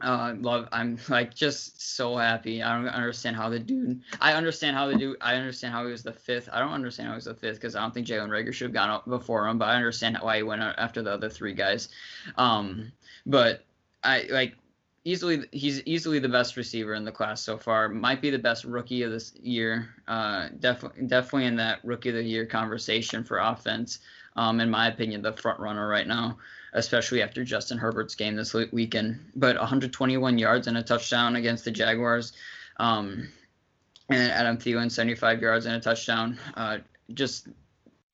uh, 0.00 0.34
love. 0.38 0.68
I'm 0.72 0.98
like 1.08 1.34
just 1.34 1.80
so 1.80 2.16
happy. 2.16 2.62
I 2.62 2.76
don't 2.76 2.88
understand 2.88 3.36
how 3.36 3.48
the 3.48 3.58
dude. 3.58 4.02
I 4.20 4.34
understand 4.34 4.76
how 4.76 4.88
the 4.88 4.96
dude. 4.96 5.16
I 5.20 5.36
understand 5.36 5.72
how 5.72 5.84
he 5.84 5.90
was 5.90 6.02
the 6.02 6.12
fifth. 6.12 6.48
I 6.52 6.58
don't 6.58 6.72
understand 6.72 7.08
how 7.08 7.14
he 7.14 7.16
was 7.16 7.24
the 7.24 7.34
fifth 7.34 7.56
because 7.56 7.74
I 7.74 7.80
don't 7.80 7.94
think 7.94 8.06
Jalen 8.06 8.28
Reagor 8.28 8.52
should 8.52 8.66
have 8.66 8.74
gone 8.74 8.90
up 8.90 9.08
before 9.08 9.48
him. 9.48 9.58
But 9.58 9.68
I 9.68 9.76
understand 9.76 10.18
why 10.20 10.36
he 10.36 10.42
went 10.42 10.62
after 10.62 11.02
the 11.02 11.12
other 11.12 11.30
three 11.30 11.54
guys. 11.54 11.88
Um, 12.36 12.92
but 13.24 13.64
I 14.04 14.26
like 14.30 14.56
easily 15.04 15.44
he's 15.52 15.82
easily 15.86 16.18
the 16.18 16.28
best 16.28 16.56
receiver 16.56 16.92
in 16.92 17.04
the 17.04 17.12
class 17.12 17.40
so 17.40 17.56
far. 17.56 17.88
Might 17.88 18.20
be 18.20 18.28
the 18.28 18.38
best 18.38 18.64
rookie 18.64 19.02
of 19.02 19.12
this 19.12 19.34
year. 19.36 19.94
Uh, 20.06 20.48
definitely 20.60 21.06
definitely 21.06 21.46
in 21.46 21.56
that 21.56 21.78
rookie 21.84 22.10
of 22.10 22.16
the 22.16 22.22
year 22.22 22.44
conversation 22.44 23.24
for 23.24 23.38
offense. 23.38 24.00
Um, 24.36 24.60
in 24.60 24.68
my 24.68 24.88
opinion, 24.88 25.22
the 25.22 25.32
front 25.32 25.58
runner 25.58 25.88
right 25.88 26.06
now, 26.06 26.36
especially 26.72 27.22
after 27.22 27.44
Justin 27.44 27.78
Herbert's 27.78 28.14
game 28.14 28.36
this 28.36 28.54
weekend. 28.54 29.32
But 29.34 29.56
121 29.56 30.38
yards 30.38 30.66
and 30.66 30.76
a 30.76 30.82
touchdown 30.82 31.36
against 31.36 31.64
the 31.64 31.70
Jaguars. 31.70 32.32
Um, 32.78 33.28
and 34.08 34.30
Adam 34.30 34.58
Thielen 34.58 34.90
75 34.90 35.42
yards 35.42 35.66
and 35.66 35.74
a 35.74 35.80
touchdown. 35.80 36.38
Uh, 36.54 36.78
just 37.14 37.48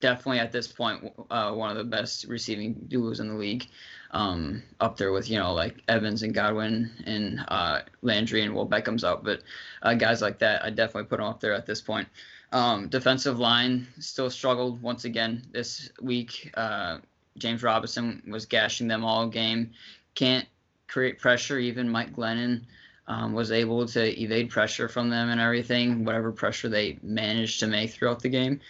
definitely 0.00 0.40
at 0.40 0.52
this 0.52 0.68
point 0.68 1.12
uh, 1.30 1.52
one 1.52 1.70
of 1.70 1.76
the 1.76 1.84
best 1.84 2.26
receiving 2.28 2.74
duos 2.88 3.20
in 3.20 3.28
the 3.28 3.34
league. 3.34 3.66
Um, 4.10 4.62
up 4.78 4.98
there 4.98 5.10
with 5.10 5.30
you 5.30 5.38
know 5.38 5.54
like 5.54 5.76
Evans 5.88 6.22
and 6.22 6.34
Godwin 6.34 6.90
and 7.06 7.42
uh, 7.48 7.80
Landry 8.02 8.42
and 8.42 8.54
Will 8.54 8.68
Beckham's 8.68 9.04
out, 9.04 9.24
but 9.24 9.42
uh, 9.82 9.94
guys 9.94 10.20
like 10.20 10.38
that 10.40 10.62
I 10.62 10.68
definitely 10.68 11.04
put 11.04 11.16
them 11.16 11.26
up 11.26 11.40
there 11.40 11.54
at 11.54 11.64
this 11.64 11.80
point. 11.80 12.08
Um, 12.52 12.88
defensive 12.88 13.38
line 13.38 13.86
still 13.98 14.28
struggled 14.28 14.82
once 14.82 15.06
again 15.06 15.42
this 15.52 15.90
week. 16.02 16.50
Uh, 16.54 16.98
James 17.38 17.62
Robinson 17.62 18.22
was 18.28 18.46
gashing 18.46 18.88
them 18.88 19.04
all 19.04 19.26
game. 19.26 19.70
Can't 20.14 20.46
create 20.88 21.18
pressure. 21.18 21.58
Even 21.58 21.88
Mike 21.88 22.14
Glennon 22.14 22.62
um, 23.06 23.32
was 23.32 23.50
able 23.50 23.86
to 23.86 24.20
evade 24.20 24.50
pressure 24.50 24.88
from 24.88 25.10
them 25.10 25.30
and 25.30 25.40
everything, 25.40 26.04
whatever 26.04 26.30
pressure 26.32 26.68
they 26.68 26.98
managed 27.02 27.60
to 27.60 27.66
make 27.66 27.90
throughout 27.90 28.20
the 28.20 28.28
game. 28.28 28.60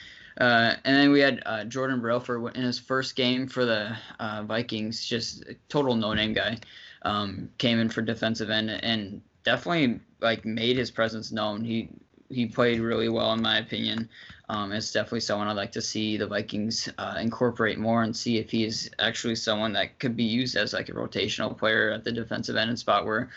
Uh, 0.41 0.75
and 0.85 0.97
then 0.97 1.11
we 1.13 1.21
had 1.21 1.43
uh, 1.45 1.65
Jordan 1.65 2.01
Brailford 2.01 2.57
in 2.57 2.63
his 2.63 2.79
first 2.79 3.17
game 3.17 3.47
for 3.47 3.65
the 3.65 3.95
uh, 4.19 4.43
Vikings, 4.45 5.05
just 5.07 5.45
total 5.69 5.95
no-name 5.95 6.33
guy, 6.33 6.57
um, 7.03 7.51
came 7.59 7.79
in 7.79 7.89
for 7.89 8.01
defensive 8.01 8.49
end 8.49 8.71
and 8.71 9.21
definitely 9.45 10.01
like 10.21 10.45
made 10.45 10.77
his 10.77 10.91
presence 10.91 11.33
known. 11.33 11.63
He 11.65 11.91
he 12.33 12.47
played 12.47 12.81
really 12.81 13.09
well 13.09 13.33
in 13.33 13.43
my 13.43 13.59
opinion. 13.59 14.09
Um, 14.49 14.73
it's 14.73 14.93
definitely 14.93 15.21
someone 15.21 15.49
I'd 15.49 15.57
like 15.57 15.73
to 15.73 15.83
see 15.83 16.17
the 16.17 16.27
Vikings 16.27 16.89
uh, 16.99 17.17
incorporate 17.21 17.79
more 17.79 18.03
and 18.03 18.15
see 18.15 18.39
if 18.39 18.51
he's 18.51 18.91
actually 18.99 19.37
someone 19.37 19.73
that 19.75 19.99
could 19.99 20.17
be 20.17 20.25
used 20.25 20.57
as 20.57 20.73
like 20.73 20.89
a 20.89 20.93
rotational 20.93 21.57
player 21.57 21.91
at 21.91 22.05
the 22.05 22.13
defensive 22.13 22.57
end 22.57 22.69
and 22.69 22.79
spot 22.79 23.07
where 23.07 23.31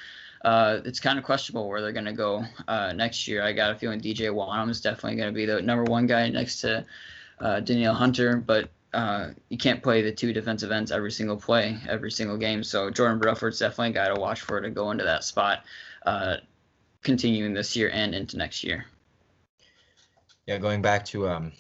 uh, 0.43 0.81
it's 0.85 0.99
kind 0.99 1.17
of 1.17 1.25
questionable 1.25 1.69
where 1.69 1.81
they're 1.81 1.91
going 1.91 2.05
to 2.05 2.13
go 2.13 2.43
uh, 2.67 2.91
next 2.93 3.27
year. 3.27 3.43
I 3.43 3.53
got 3.53 3.71
a 3.71 3.75
feeling 3.75 4.01
DJ 4.01 4.29
Wonnum 4.29 4.69
is 4.69 4.81
definitely 4.81 5.15
going 5.15 5.29
to 5.29 5.35
be 5.35 5.45
the 5.45 5.61
number 5.61 5.83
one 5.85 6.05
guy 6.05 6.29
next 6.29 6.61
to 6.61 6.85
uh, 7.39 7.61
Hunter, 7.93 8.37
but 8.37 8.69
uh, 8.93 9.31
you 9.49 9.57
can't 9.57 9.83
play 9.83 10.01
the 10.01 10.11
two 10.11 10.33
defensive 10.33 10.71
ends 10.71 10.91
every 10.91 11.11
single 11.11 11.35
play, 11.35 11.77
every 11.87 12.11
single 12.11 12.37
game. 12.37 12.63
So 12.63 12.89
Jordan 12.89 13.19
Brailford's 13.19 13.59
definitely 13.59 13.89
a 13.89 13.93
guy 13.93 14.13
to 14.13 14.19
watch 14.19 14.41
for 14.41 14.61
to 14.61 14.69
go 14.69 14.91
into 14.91 15.03
that 15.03 15.23
spot, 15.23 15.63
uh, 16.05 16.37
continuing 17.05 17.53
this 17.53 17.75
year 17.75 17.89
and 17.93 18.13
into 18.13 18.35
next 18.37 18.63
year. 18.63 18.85
Yeah, 20.45 20.57
going 20.57 20.81
back 20.81 21.05
to 21.05 21.29
um, 21.29 21.53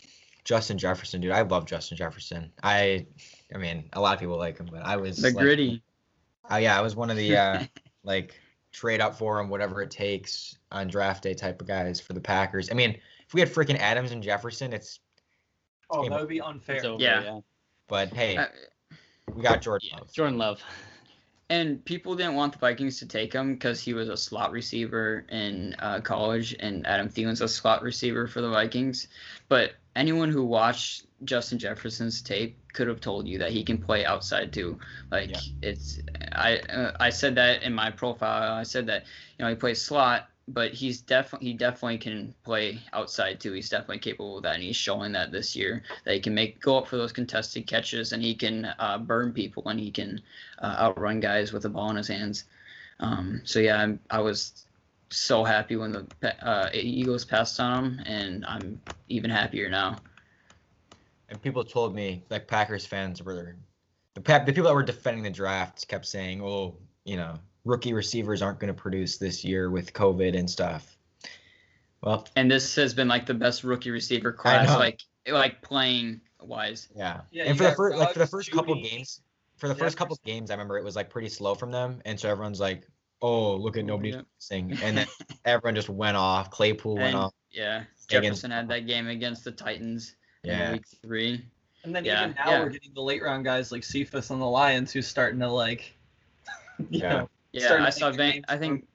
Justin 0.43 0.77
Jefferson, 0.77 1.21
dude, 1.21 1.31
I 1.31 1.41
love 1.41 1.65
Justin 1.65 1.97
Jefferson. 1.97 2.51
I, 2.61 3.05
I 3.53 3.57
mean, 3.57 3.89
a 3.93 4.01
lot 4.01 4.13
of 4.13 4.19
people 4.19 4.37
like 4.37 4.57
him, 4.57 4.67
but 4.69 4.83
I 4.83 4.97
was 4.97 5.17
the 5.17 5.29
like, 5.29 5.35
gritty. 5.35 5.81
Uh, 6.51 6.57
yeah, 6.57 6.77
I 6.77 6.81
was 6.81 6.95
one 6.95 7.09
of 7.09 7.17
the 7.17 7.37
uh, 7.37 7.63
like 8.03 8.39
trade 8.71 9.01
up 9.01 9.17
for 9.17 9.39
him, 9.39 9.49
whatever 9.49 9.81
it 9.81 9.89
takes 9.89 10.57
on 10.71 10.87
draft 10.87 11.23
day 11.23 11.33
type 11.33 11.61
of 11.61 11.67
guys 11.67 11.99
for 11.99 12.13
the 12.13 12.21
Packers. 12.21 12.69
I 12.69 12.73
mean, 12.73 12.99
if 13.25 13.33
we 13.33 13.39
had 13.39 13.49
freaking 13.49 13.79
Adams 13.79 14.11
and 14.11 14.21
Jefferson, 14.21 14.73
it's. 14.73 14.99
Oh, 15.89 16.07
that 16.09 16.19
would 16.19 16.29
be 16.29 16.41
unfair. 16.41 16.83
Over, 16.85 17.01
Yeah. 17.01 17.23
yeah. 17.23 17.39
But 17.87 18.09
hey, 18.09 18.37
Uh, 18.37 18.47
we 19.33 19.41
got 19.41 19.61
Jordan. 19.61 19.89
Love. 19.93 20.11
Jordan 20.11 20.37
Love. 20.37 20.61
And 21.49 21.85
people 21.85 22.15
didn't 22.15 22.35
want 22.35 22.53
the 22.53 22.59
Vikings 22.59 22.97
to 22.99 23.07
take 23.07 23.31
him 23.31 23.53
because 23.53 23.79
he 23.79 23.93
was 23.93 24.09
a 24.09 24.17
slot 24.17 24.51
receiver 24.51 25.25
in 25.29 25.75
uh, 25.77 26.01
college, 26.01 26.55
and 26.59 26.85
Adam 26.87 27.07
Thielen's 27.07 27.41
a 27.41 27.47
slot 27.47 27.83
receiver 27.83 28.25
for 28.27 28.41
the 28.41 28.49
Vikings. 28.49 29.07
But 29.47 29.73
anyone 29.95 30.29
who 30.31 30.43
watched 30.43 31.05
Justin 31.23 31.59
Jefferson's 31.59 32.21
tape 32.23 32.57
could 32.73 32.87
have 32.87 32.99
told 32.99 33.27
you 33.27 33.37
that 33.39 33.51
he 33.51 33.63
can 33.63 33.77
play 33.77 34.05
outside 34.05 34.51
too. 34.53 34.79
Like 35.11 35.29
Yeah. 35.31 35.39
it's, 35.61 35.99
I 36.31 36.57
uh, 36.57 36.97
I 36.99 37.11
said 37.11 37.35
that 37.35 37.61
in 37.61 37.73
my 37.73 37.91
profile. 37.91 38.53
I 38.53 38.63
said 38.63 38.87
that 38.87 39.03
you 39.37 39.45
know 39.45 39.49
he 39.49 39.55
plays 39.55 39.79
slot, 39.81 40.27
but 40.47 40.73
he's 40.73 41.01
definitely 41.01 41.49
he 41.49 41.53
definitely 41.53 41.97
can 41.97 42.33
play 42.43 42.79
outside 42.93 43.39
too. 43.39 43.53
He's 43.53 43.69
definitely 43.69 43.99
capable 43.99 44.37
of 44.37 44.43
that, 44.43 44.55
and 44.55 44.63
he's 44.63 44.75
showing 44.75 45.11
that 45.13 45.31
this 45.31 45.55
year 45.55 45.83
that 46.03 46.13
he 46.13 46.19
can 46.19 46.35
make 46.35 46.61
go 46.61 46.77
up 46.77 46.87
for 46.87 46.97
those 46.97 47.11
contested 47.11 47.65
catches, 47.65 48.11
and 48.13 48.21
he 48.21 48.35
can 48.35 48.65
uh, 48.77 48.97
burn 48.99 49.33
people, 49.33 49.67
and 49.67 49.79
he 49.79 49.89
can 49.89 50.21
uh, 50.59 50.75
outrun 50.79 51.19
guys 51.19 51.51
with 51.51 51.63
the 51.63 51.69
ball 51.69 51.89
in 51.89 51.95
his 51.95 52.07
hands. 52.07 52.45
Um, 52.99 53.41
so 53.43 53.59
yeah, 53.59 53.81
I'm, 53.81 53.99
I 54.09 54.19
was 54.19 54.65
so 55.09 55.43
happy 55.43 55.75
when 55.75 55.91
the 55.91 56.47
uh, 56.47 56.69
Eagles 56.73 57.25
passed 57.25 57.59
on 57.59 57.85
him, 57.85 57.99
and 58.05 58.45
I'm 58.45 58.79
even 59.09 59.31
happier 59.31 59.69
now. 59.69 59.99
And 61.29 61.41
people 61.41 61.63
told 61.63 61.95
me, 61.95 62.23
like 62.29 62.47
Packers 62.47 62.85
fans 62.85 63.21
were, 63.23 63.55
the 64.13 64.21
the 64.21 64.53
people 64.53 64.65
that 64.65 64.75
were 64.75 64.83
defending 64.83 65.23
the 65.23 65.31
draft 65.31 65.87
kept 65.87 66.05
saying, 66.05 66.41
"Oh, 66.43 66.75
you 67.03 67.17
know, 67.17 67.39
rookie 67.65 67.93
receivers 67.93 68.41
aren't 68.41 68.59
going 68.59 68.73
to 68.73 68.79
produce 68.79 69.17
this 69.17 69.43
year 69.43 69.69
with 69.69 69.91
COVID 69.93 70.37
and 70.37 70.49
stuff." 70.49 70.95
Well, 72.01 72.27
And 72.35 72.49
this 72.49 72.75
has 72.75 72.93
been 72.93 73.07
like 73.07 73.25
the 73.25 73.33
best 73.33 73.63
rookie 73.63 73.91
receiver 73.91 74.31
class, 74.31 74.69
like 74.77 75.01
like 75.27 75.61
playing 75.61 76.21
wise. 76.41 76.87
yeah. 76.95 77.21
Yeah, 77.31 77.45
and 77.45 77.57
for 77.57 77.63
the 77.63 77.71
first, 77.71 77.97
like 77.97 78.09
for 78.09 78.13
the 78.13 78.19
Ruggs, 78.21 78.31
first 78.31 78.51
couple 78.51 78.75
Jeudy, 78.75 78.91
games, 78.91 79.21
for 79.57 79.67
the 79.67 79.75
first 79.75 79.97
couple 79.97 80.15
Jefferson. 80.17 80.39
games, 80.39 80.51
I 80.51 80.53
remember 80.53 80.77
it 80.77 80.83
was 80.83 80.95
like 80.95 81.09
pretty 81.09 81.29
slow 81.29 81.55
from 81.55 81.71
them, 81.71 82.01
and 82.05 82.19
so 82.19 82.29
everyone's 82.29 82.59
like, 82.59 82.87
"Oh, 83.23 83.55
look 83.55 83.75
at 83.77 83.85
nobody's 83.85 84.15
Yeah. 84.15 84.21
and 84.83 84.97
then 84.97 85.07
everyone 85.45 85.73
just 85.75 85.89
went 85.89 86.15
off. 86.15 86.51
Claypool 86.51 86.95
went 86.95 87.07
And 87.07 87.15
off. 87.15 87.33
yeah, 87.51 87.77
Against- 87.77 88.09
Jefferson 88.09 88.51
had 88.51 88.67
that 88.69 88.85
game 88.85 89.07
against 89.07 89.43
the 89.43 89.51
Titans 89.51 90.15
in 90.43 90.51
Yeah. 90.51 90.73
week 90.73 90.83
three. 91.01 91.43
And 91.83 91.95
then 91.95 92.05
Yeah, 92.05 92.23
even 92.25 92.35
now 92.35 92.51
yeah. 92.51 92.59
we're 92.63 92.69
getting 92.69 92.93
the 92.93 93.01
late 93.01 93.23
round 93.23 93.45
guys 93.45 93.71
like 93.71 93.83
Cephus 93.83 94.29
and 94.29 94.39
the 94.41 94.45
Lions 94.45 94.91
who's 94.91 95.07
starting 95.07 95.39
to 95.39 95.47
like, 95.49 95.95
you 96.91 96.99
Yeah. 96.99 97.09
know, 97.13 97.29
Yeah, 97.63 97.83
I 97.83 97.89
saw 97.89 98.11
Van. 98.11 98.43
I 98.47 98.57
think 98.57 98.87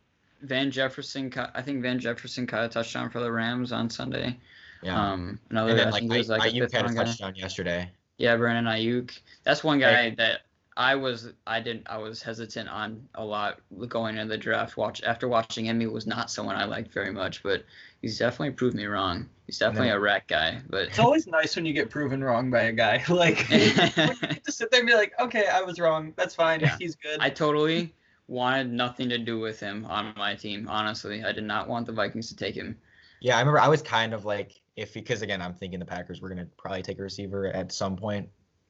Van 0.43 0.71
Jefferson. 0.71 1.33
I 1.55 1.63
think 1.63 1.83
Van 1.83 1.99
Jefferson 1.99 2.47
caught 2.47 2.65
a 2.65 2.69
touchdown 2.69 3.11
for 3.11 3.21
the 3.21 3.31
Rams 3.31 3.73
on 3.73 3.89
Sunday. 3.91 4.39
Yeah. 4.83 5.13
Um, 5.13 5.39
another 5.51 5.71
and 5.73 5.79
guy 5.79 5.85
then 5.85 5.89
I 5.89 5.91
like, 5.91 6.01
think 6.03 6.13
was 6.15 6.31
I, 6.31 6.37
like 6.39 6.53
a 6.53 6.55
Aiyuk 6.57 6.61
fifth 6.61 6.73
had 6.73 6.83
a 6.83 6.85
round 6.87 6.97
guy. 6.97 7.05
touchdown 7.05 7.35
yesterday. 7.37 7.91
Yeah, 8.19 8.37
Brandon 8.37 8.65
Aiyuk. 8.73 9.19
That's 9.45 9.63
one 9.65 9.79
guy 9.79 10.11
Hey. 10.11 10.15
that 10.17 10.41
I 10.77 10.95
was 10.95 11.33
I 11.47 11.61
didn't 11.61 11.87
I 11.91 11.99
was 11.99 12.23
hesitant 12.23 12.69
on 12.69 13.07
a 13.15 13.25
lot 13.25 13.61
going 13.89 14.17
into 14.17 14.29
the 14.31 14.39
draft. 14.39 14.77
Watch 14.77 15.03
after 15.03 15.29
watching 15.29 15.67
him, 15.67 15.81
he 15.81 15.87
was 15.87 16.07
not 16.07 16.31
someone 16.31 16.57
I 16.57 16.65
liked 16.65 16.93
very 16.95 17.13
much, 17.13 17.43
but 17.43 17.65
he's 18.01 18.19
definitely 18.19 18.53
proved 18.53 18.77
me 18.77 18.87
wrong. 18.87 19.29
He's 19.47 19.59
definitely 19.59 19.89
then- 19.89 19.97
a 19.97 20.01
rat 20.01 20.29
guy, 20.29 20.61
but 20.71 20.85
it's 20.89 20.99
always 20.99 21.27
nice 21.27 21.57
when 21.57 21.67
you 21.67 21.73
get 21.75 21.91
proven 21.91 22.23
wrong 22.25 22.51
by 22.51 22.63
a 22.63 22.73
guy. 22.73 23.03
Like 23.09 23.51
you 23.51 23.75
get 23.75 24.45
to 24.45 24.53
sit 24.53 24.71
there 24.71 24.81
and 24.81 24.87
be 24.89 24.95
like, 24.95 25.13
okay, 25.21 25.47
I 25.49 25.61
was 25.61 25.79
wrong. 25.79 26.15
That's 26.17 26.35
fine. 26.35 26.61
Yeah. 26.61 26.77
He's 26.79 26.95
good. 26.95 27.21
I 27.21 27.29
totally 27.29 27.93
wanted 28.31 28.73
nothing 28.73 29.09
to 29.09 29.19
do 29.19 29.41
with 29.41 29.59
him 29.59 29.85
on 29.87 30.15
my 30.17 30.35
team. 30.37 30.69
Honestly, 30.69 31.25
I 31.25 31.33
did 31.33 31.45
not 31.45 31.69
want 31.69 31.87
the 31.87 31.93
Vikings 31.93 32.29
to 32.29 32.37
take 32.37 32.55
him. 32.55 32.79
Yeah, 33.21 33.37
I 33.37 33.41
remember 33.41 33.59
I 33.59 33.69
was 33.69 33.83
kind 33.83 34.15
of 34.15 34.25
like 34.25 34.61
if 34.77 34.95
because 34.95 35.21
again 35.21 35.43
I'm 35.43 35.53
thinking 35.53 35.81
the 35.81 35.85
Packers 35.85 36.23
were 36.23 36.29
gonna 36.29 36.47
probably 36.57 36.83
take 36.83 36.99
a 36.99 37.03
receiver 37.03 37.49
at 37.49 37.73
some 37.73 37.97
point, 37.97 38.29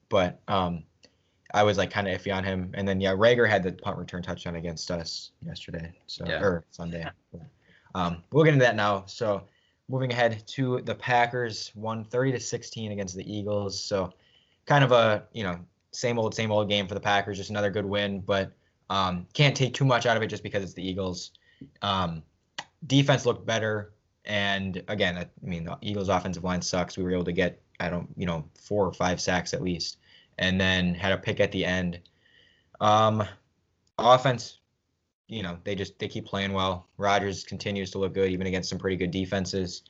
but 0.09 0.41
um, 0.47 0.83
I 1.53 1.63
was 1.63 1.77
like 1.77 1.91
kind 1.91 2.07
of 2.07 2.19
iffy 2.19 2.35
on 2.35 2.43
him. 2.43 2.71
And 2.73 2.87
then 2.87 2.99
yeah, 2.99 3.11
Reagor 3.11 3.47
had 3.47 3.61
the 3.61 3.71
punt 3.71 3.97
return 3.97 4.23
touchdown 4.23 4.55
against 4.55 4.89
us 4.89 5.31
yesterday, 5.45 5.93
so 6.07 6.25
Yeah. 6.27 6.41
or 6.41 6.65
Sunday. 6.71 7.05
Um, 7.93 8.23
we'll 8.31 8.45
get 8.45 8.53
into 8.53 8.63
that 8.63 8.77
now. 8.77 9.03
So 9.05 9.49
moving 9.89 10.13
ahead 10.13 10.47
to 10.47 10.79
the 10.85 10.95
Packers, 10.95 11.73
won 11.75 12.05
30 12.05 12.31
to 12.31 12.39
16 12.39 12.93
against 12.93 13.17
the 13.17 13.29
Eagles. 13.29 13.83
So 13.83 14.13
kind 14.65 14.85
of 14.85 14.93
a 14.93 15.27
you 15.33 15.43
know 15.43 15.59
same 15.91 16.17
old 16.17 16.33
same 16.33 16.51
old 16.53 16.69
game 16.69 16.87
for 16.87 16.93
the 16.93 17.01
Packers, 17.01 17.37
just 17.37 17.49
another 17.49 17.69
good 17.69 17.85
win, 17.85 18.21
but 18.21 18.53
um, 18.91 19.25
can't 19.33 19.55
take 19.55 19.73
too 19.73 19.85
much 19.85 20.05
out 20.05 20.17
of 20.17 20.23
it 20.23 20.27
just 20.27 20.43
because 20.43 20.63
it's 20.63 20.73
the 20.73 20.85
Eagles. 20.85 21.31
Um, 21.81 22.23
defense 22.85 23.25
looked 23.25 23.45
better. 23.45 23.93
And 24.25 24.83
again, 24.89 25.17
I 25.17 25.27
mean, 25.41 25.63
the 25.63 25.77
Eagles' 25.81 26.09
offensive 26.09 26.43
line 26.43 26.61
sucks. 26.61 26.97
We 26.97 27.03
were 27.05 27.13
able 27.13 27.23
to 27.23 27.31
get, 27.31 27.61
I 27.79 27.89
don't, 27.89 28.09
you 28.17 28.25
know, 28.25 28.43
four 28.59 28.85
or 28.85 28.91
five 28.91 29.21
sacks 29.21 29.53
at 29.53 29.61
least, 29.61 29.97
and 30.37 30.59
then 30.59 30.93
had 30.93 31.13
a 31.13 31.17
pick 31.17 31.39
at 31.39 31.53
the 31.53 31.63
end. 31.63 32.01
Um, 32.81 33.23
offense, 33.97 34.59
you 35.29 35.41
know, 35.41 35.57
they 35.63 35.73
just 35.73 35.97
they 35.97 36.09
keep 36.09 36.25
playing 36.25 36.51
well. 36.51 36.89
Rodgers 36.97 37.45
continues 37.45 37.91
to 37.91 37.97
look 37.97 38.13
good 38.13 38.29
even 38.29 38.45
against 38.45 38.69
some 38.69 38.77
pretty 38.77 38.97
good 38.97 39.11
defenses. 39.11 39.83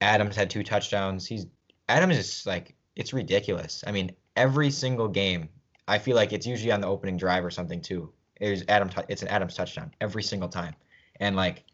Adams 0.00 0.34
had 0.34 0.48
two 0.48 0.62
touchdowns. 0.62 1.26
He's 1.26 1.46
Adams 1.90 2.16
is 2.16 2.46
like 2.46 2.74
it's 2.96 3.12
ridiculous. 3.12 3.84
I 3.86 3.92
mean, 3.92 4.12
every 4.34 4.70
single 4.70 5.08
game, 5.08 5.50
I 5.86 5.98
feel 5.98 6.16
like 6.16 6.32
it's 6.32 6.46
usually 6.46 6.72
on 6.72 6.80
the 6.80 6.86
opening 6.88 7.18
drive 7.18 7.44
or 7.44 7.50
something 7.50 7.82
too. 7.82 8.10
It's 8.40 8.64
Adam. 8.68 8.90
It's 9.08 9.22
an 9.22 9.28
Adams 9.28 9.54
touchdown 9.54 9.92
every 10.00 10.22
single 10.22 10.48
time, 10.48 10.74
and 11.20 11.36
like 11.36 11.64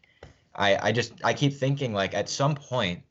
I, 0.55 0.89
I 0.89 0.91
just 0.91 1.13
I 1.23 1.33
keep 1.33 1.53
thinking 1.53 1.93
like 1.93 2.13
at 2.13 2.29
some 2.29 2.55
point 2.55 3.03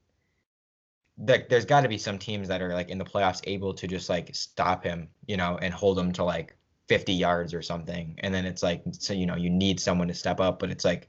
that 1.19 1.49
there's 1.49 1.65
got 1.65 1.81
to 1.83 1.89
be 1.89 1.99
some 1.99 2.19
teams 2.19 2.49
that 2.49 2.61
are 2.61 2.75
like 2.75 2.91
in 2.91 2.99
the 2.99 3.05
playoffs 3.05 3.41
able 3.45 3.73
to 3.75 3.87
just 3.87 4.09
like 4.09 4.35
stop 4.35 4.85
him, 4.85 5.09
you 5.27 5.37
know, 5.37 5.59
and 5.63 5.73
hold 5.73 5.99
him 5.99 6.13
to 6.13 6.25
like 6.25 6.55
50 6.89 7.15
yards 7.15 7.55
or 7.55 7.63
something. 7.63 8.15
And 8.19 8.35
then 8.35 8.45
it's 8.45 8.63
like, 8.63 8.83
so, 8.93 9.13
you 9.15 9.27
know, 9.27 9.37
you 9.37 9.49
need 9.49 9.81
someone 9.81 10.09
to 10.09 10.15
step 10.15 10.41
up, 10.41 10.59
but 10.59 10.71
it's 10.71 10.85
like, 10.85 11.09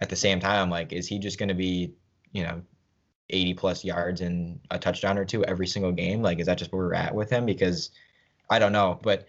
at 0.00 0.10
the 0.10 0.16
same 0.16 0.40
time, 0.40 0.68
like, 0.68 0.92
is 0.92 1.06
he 1.06 1.18
just 1.18 1.38
going 1.38 1.48
to 1.48 1.54
be, 1.54 1.94
you 2.32 2.42
know, 2.42 2.60
80 3.30 3.54
plus 3.54 3.84
yards 3.84 4.20
and 4.20 4.60
a 4.70 4.78
touchdown 4.78 5.16
or 5.16 5.24
two 5.24 5.44
every 5.44 5.66
single 5.66 5.92
game? 5.92 6.22
Like, 6.22 6.38
is 6.38 6.46
that 6.46 6.58
just 6.58 6.72
where 6.72 6.84
we're 6.84 6.94
at 6.94 7.14
with 7.14 7.30
him? 7.30 7.46
Because 7.46 7.90
I 8.50 8.58
don't 8.58 8.72
know, 8.72 8.98
but, 9.02 9.26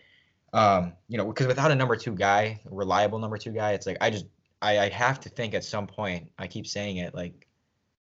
um, 0.53 0.93
you 1.07 1.17
know, 1.17 1.25
because 1.25 1.47
without 1.47 1.71
a 1.71 1.75
number 1.75 1.95
two 1.95 2.13
guy, 2.13 2.59
reliable 2.65 3.19
number 3.19 3.37
two 3.37 3.51
guy, 3.51 3.73
it's 3.73 3.85
like, 3.85 3.97
I 4.01 4.09
just, 4.09 4.25
I, 4.61 4.79
I 4.79 4.89
have 4.89 5.19
to 5.21 5.29
think 5.29 5.53
at 5.53 5.63
some 5.63 5.87
point, 5.87 6.31
I 6.37 6.47
keep 6.47 6.67
saying 6.67 6.97
it, 6.97 7.13
like, 7.13 7.47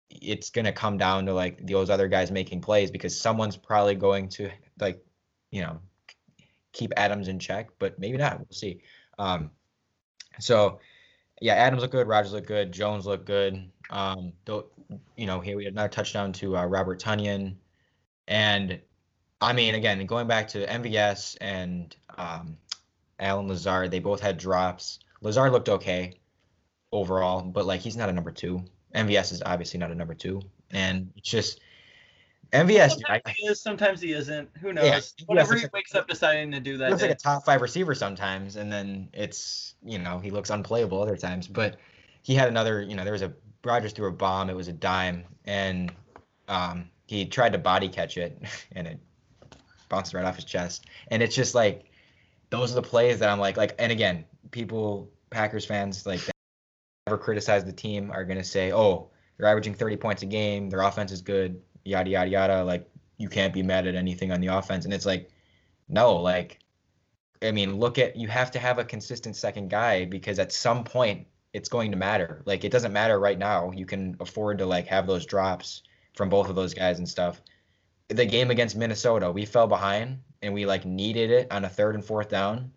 it's 0.10 0.50
to 0.50 0.72
come 0.72 0.98
down 0.98 1.26
to 1.26 1.34
like 1.34 1.66
those 1.66 1.90
other 1.90 2.08
guys 2.08 2.32
making 2.32 2.62
plays 2.62 2.92
because 2.92 3.18
someone's 3.18 3.56
probably 3.56 3.96
going 3.96 4.28
to 4.28 4.50
like, 4.80 5.02
you 5.52 5.62
know, 5.62 5.80
keep 6.74 6.92
Adams 6.98 7.28
in 7.28 7.40
check, 7.40 7.70
but 7.80 7.98
maybe 8.00 8.18
not. 8.18 8.38
We'll 8.38 8.48
see. 8.52 8.82
Um, 9.18 9.52
so 10.40 10.80
yeah, 11.42 11.54
Adams 11.54 11.82
looked 11.82 11.94
good, 11.94 12.08
Rodgers 12.08 12.34
looked 12.34 12.48
good, 12.48 12.72
Jones 12.72 13.06
looked 13.06 13.26
good. 13.26 13.70
Um, 13.90 14.34
you 15.16 15.26
know, 15.26 15.40
here 15.40 15.58
we 15.58 15.66
had 15.66 15.74
another 15.74 15.90
touchdown 15.90 16.34
to 16.34 16.58
uh, 16.58 16.66
Robert 16.66 17.02
Tonyan, 17.02 17.56
and 18.28 18.80
I 19.42 19.54
mean, 19.54 19.76
again, 19.76 20.06
going 20.06 20.28
back 20.28 20.50
to 20.50 20.66
MVS 20.66 21.38
and 21.42 21.96
um, 22.18 22.58
Allen 23.20 23.48
Lazard, 23.48 23.90
they 23.90 24.00
both 24.00 24.20
had 24.20 24.38
drops. 24.38 25.00
Lazard 25.22 25.52
looked 25.52 25.70
okay 25.70 26.20
overall, 26.92 27.42
but 27.42 27.66
like 27.66 27.82
he's 27.82 27.98
not 27.98 28.10
a 28.10 28.14
number 28.14 28.32
two. 28.32 28.64
MVS 28.94 29.32
is 29.32 29.42
obviously 29.46 29.80
not 29.80 29.92
a 29.92 29.96
number 29.96 30.14
two, 30.14 30.42
and 30.72 31.12
it's 31.16 31.30
just 31.30 31.62
MVS. 32.52 32.92
Sometimes 32.92 33.22
I, 33.26 33.32
he 33.32 33.48
is, 33.48 33.62
sometimes 33.62 34.02
he 34.02 34.12
isn't. 34.12 34.50
Who 34.60 34.74
knows? 34.74 35.14
Yeah, 35.18 35.26
Whenever 35.26 35.56
he 35.56 35.66
wakes 35.74 35.96
up 35.96 36.08
deciding 36.08 36.52
to 36.52 36.60
do 36.60 36.78
that, 36.78 36.90
looks 36.90 37.02
day. 37.02 37.10
like 37.10 37.18
a 37.18 37.20
top 37.20 37.46
five 37.46 37.62
receiver 37.62 37.96
sometimes, 37.96 38.58
and 38.58 38.72
then 38.72 39.10
it's 39.14 39.76
you 39.84 39.98
know 39.98 40.20
he 40.20 40.32
looks 40.32 40.50
unplayable 40.50 41.02
other 41.02 41.16
times. 41.16 41.48
But 41.48 41.78
he 42.22 42.36
had 42.36 42.50
another, 42.50 42.82
you 42.82 42.96
know, 42.96 43.04
there 43.04 43.14
was 43.14 43.22
a 43.22 43.34
Rodgers 43.64 43.94
threw 43.94 44.08
a 44.08 44.12
bomb. 44.12 44.50
It 44.50 44.56
was 44.56 44.68
a 44.68 44.74
dime, 44.74 45.24
and 45.46 45.92
um, 46.50 46.90
he 47.08 47.26
tried 47.26 47.54
to 47.54 47.58
body 47.58 47.88
catch 47.88 48.18
it, 48.18 48.42
and 48.74 48.88
it 48.88 49.00
bounced 49.92 50.16
right 50.16 50.26
off 50.26 50.38
his 50.38 50.46
chest. 50.46 50.88
And 51.10 51.22
it's 51.22 51.36
just 51.36 51.54
like 51.54 51.92
those 52.50 52.72
are 52.72 52.76
the 52.76 52.82
plays 52.82 53.20
that 53.20 53.30
I'm 53.30 53.40
like, 53.40 53.58
like, 53.58 53.76
and 53.78 53.92
again, 53.92 54.26
people, 54.50 55.12
Packers 55.30 55.66
fans, 55.66 56.06
like 56.08 56.22
that 56.22 56.34
ever 57.08 57.18
criticize 57.18 57.64
the 57.64 57.72
team 57.72 58.10
are 58.12 58.26
gonna 58.26 58.44
say, 58.44 58.74
oh, 58.74 59.12
they're 59.38 59.48
averaging 59.48 59.76
30 59.76 59.98
points 59.98 60.24
a 60.24 60.26
game, 60.26 60.70
their 60.70 60.82
offense 60.82 61.12
is 61.12 61.22
good 61.22 61.62
yada 61.84 62.10
yada 62.10 62.30
yada. 62.30 62.64
Like 62.64 62.90
you 63.18 63.30
can't 63.30 63.54
be 63.54 63.64
mad 63.64 63.88
at 63.88 63.96
anything 63.96 64.32
on 64.32 64.42
the 64.42 64.48
offense. 64.48 64.86
And 64.86 64.94
it's 64.94 65.06
like, 65.06 65.30
no, 65.90 66.16
like 66.16 66.60
I 67.44 67.52
mean, 67.52 67.78
look 67.78 67.98
at 67.98 68.16
you 68.16 68.28
have 68.28 68.52
to 68.52 68.60
have 68.60 68.80
a 68.80 68.86
consistent 68.86 69.36
second 69.36 69.70
guy 69.70 70.06
because 70.06 70.40
at 70.40 70.52
some 70.52 70.84
point 70.84 71.28
it's 71.54 71.70
going 71.70 71.92
to 71.92 71.98
matter. 71.98 72.44
Like 72.46 72.64
it 72.64 72.72
doesn't 72.72 72.94
matter 72.94 73.20
right 73.20 73.38
now. 73.38 73.72
You 73.72 73.86
can 73.86 74.16
afford 74.20 74.60
to 74.60 74.66
like 74.66 74.88
have 74.88 75.08
those 75.08 75.26
drops 75.26 75.84
from 76.16 76.30
both 76.30 76.50
of 76.50 76.56
those 76.56 76.74
guys 76.74 77.00
and 77.00 77.08
stuff. 77.08 77.42
The 78.16 78.26
game 78.26 78.52
against 78.52 78.76
Minnesota, 78.76 79.32
we 79.32 79.46
fell 79.46 79.68
behind 79.68 80.20
and 80.42 80.54
we 80.54 80.66
like 80.66 80.86
needed 80.86 81.32
it 81.32 81.52
on 81.52 81.66
a 81.66 81.70
third 81.70 81.96
and 81.96 82.04
fourth 82.04 82.30
down. 82.30 82.72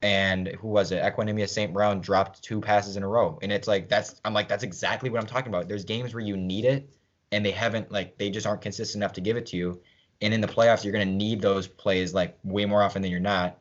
And 0.00 0.48
who 0.48 0.68
was 0.68 0.92
it? 0.92 1.02
Equanimeous 1.02 1.48
St. 1.48 1.72
Brown 1.72 2.00
dropped 2.00 2.42
two 2.42 2.60
passes 2.60 2.96
in 2.96 3.02
a 3.02 3.08
row. 3.08 3.38
And 3.42 3.50
it's 3.50 3.66
like 3.66 3.88
that's 3.88 4.20
I'm 4.24 4.34
like, 4.34 4.48
that's 4.48 4.62
exactly 4.62 5.10
what 5.10 5.20
I'm 5.20 5.26
talking 5.26 5.48
about. 5.48 5.68
There's 5.68 5.84
games 5.84 6.14
where 6.14 6.22
you 6.22 6.36
need 6.36 6.64
it 6.64 6.88
and 7.32 7.44
they 7.44 7.50
haven't 7.50 7.90
like 7.90 8.18
they 8.18 8.30
just 8.30 8.46
aren't 8.46 8.62
consistent 8.62 9.02
enough 9.02 9.14
to 9.14 9.20
give 9.20 9.36
it 9.36 9.46
to 9.46 9.56
you. 9.56 9.80
And 10.20 10.34
in 10.34 10.40
the 10.40 10.48
playoffs, 10.48 10.84
you're 10.84 10.92
to 10.92 11.04
need 11.04 11.40
those 11.40 11.68
plays 11.68 12.14
like 12.14 12.38
way 12.42 12.64
more 12.64 12.82
often 12.82 13.02
than 13.02 13.10
you're 13.10 13.20
not. 13.20 13.58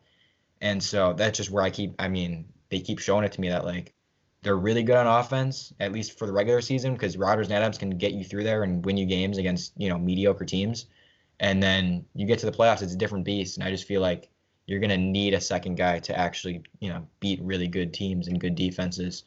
And 0.62 0.82
so 0.82 1.14
that's 1.14 1.38
just 1.38 1.52
where 1.52 1.64
I 1.64 1.70
keep. 1.70 1.94
I 2.00 2.08
mean, 2.08 2.46
they 2.70 2.80
keep 2.80 3.00
showing 3.00 3.24
it 3.24 3.32
to 3.34 3.42
me 3.42 3.50
that 3.50 3.66
like 3.66 3.94
they're 4.42 4.58
really 4.58 4.84
good 4.84 4.96
on 4.96 5.08
offense, 5.08 5.74
at 5.80 5.92
least 5.92 6.18
for 6.18 6.26
the 6.26 6.34
regular 6.34 6.62
season, 6.62 6.94
because 6.94 7.18
Rodgers 7.18 7.48
and 7.48 7.56
Adams 7.56 7.78
can 7.78 7.92
get 7.92 8.14
you 8.14 8.24
through 8.24 8.44
there 8.44 8.64
and 8.64 8.84
win 8.86 8.98
you 8.98 9.06
games 9.06 9.38
against 9.38 9.74
you 9.78 9.90
know 9.90 10.00
mediocre 10.00 10.46
teams. 10.46 10.86
And 11.40 11.62
then 11.62 12.06
you 12.16 12.26
get 12.26 12.40
to 12.40 12.46
the 12.46 12.52
playoffs, 12.52 12.82
it's 12.82 12.94
a 12.94 12.98
different 12.98 13.26
beast. 13.26 13.58
And 13.58 13.64
I 13.64 13.70
just 13.70 13.86
feel 13.86 14.02
like 14.02 14.30
you're 14.66 14.80
going 14.80 14.90
to 14.90 14.98
need 14.98 15.34
a 15.34 15.42
second 15.42 15.76
guy 15.76 16.00
to 16.00 16.18
actually 16.18 16.62
you 16.80 16.90
know 16.90 17.08
beat 17.20 17.42
really 17.42 17.68
good 17.68 17.94
teams 17.94 18.28
and 18.28 18.40
good 18.40 18.56
defenses. 18.56 19.24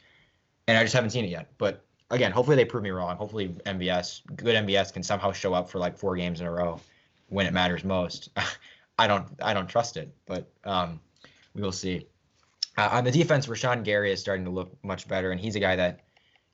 And 0.66 0.76
I 0.76 0.82
just 0.82 0.94
haven't 0.94 1.10
seen 1.10 1.24
it 1.24 1.30
yet. 1.30 1.48
But 1.58 1.84
again, 2.10 2.32
hopefully 2.32 2.56
they 2.56 2.64
prove 2.64 2.82
me 2.82 2.90
wrong. 2.90 3.16
Hopefully 3.16 3.48
MVS, 3.66 4.22
good 4.36 4.56
MVS, 4.66 4.92
can 4.92 5.02
somehow 5.02 5.32
show 5.32 5.54
up 5.54 5.70
for 5.70 5.78
like 5.78 5.96
four 5.96 6.16
games 6.16 6.40
in 6.40 6.46
a 6.46 6.50
row 6.50 6.80
when 7.28 7.46
it 7.46 7.52
matters 7.52 7.84
most. 7.84 8.30
I 8.98 9.06
don't, 9.06 9.26
I 9.40 9.54
don't 9.54 9.68
trust 9.68 9.96
it, 9.96 10.14
but 10.26 10.50
um, 10.64 11.00
we 11.54 11.62
will 11.62 11.72
see. 11.72 12.06
Uh, 12.76 12.90
on 12.92 13.04
the 13.04 13.10
defense, 13.10 13.46
Rashan 13.46 13.82
Gary 13.82 14.12
is 14.12 14.20
starting 14.20 14.44
to 14.44 14.50
look 14.50 14.72
much 14.84 15.08
better, 15.08 15.30
and 15.30 15.40
he's 15.40 15.56
a 15.56 15.60
guy 15.60 15.76
that, 15.76 16.00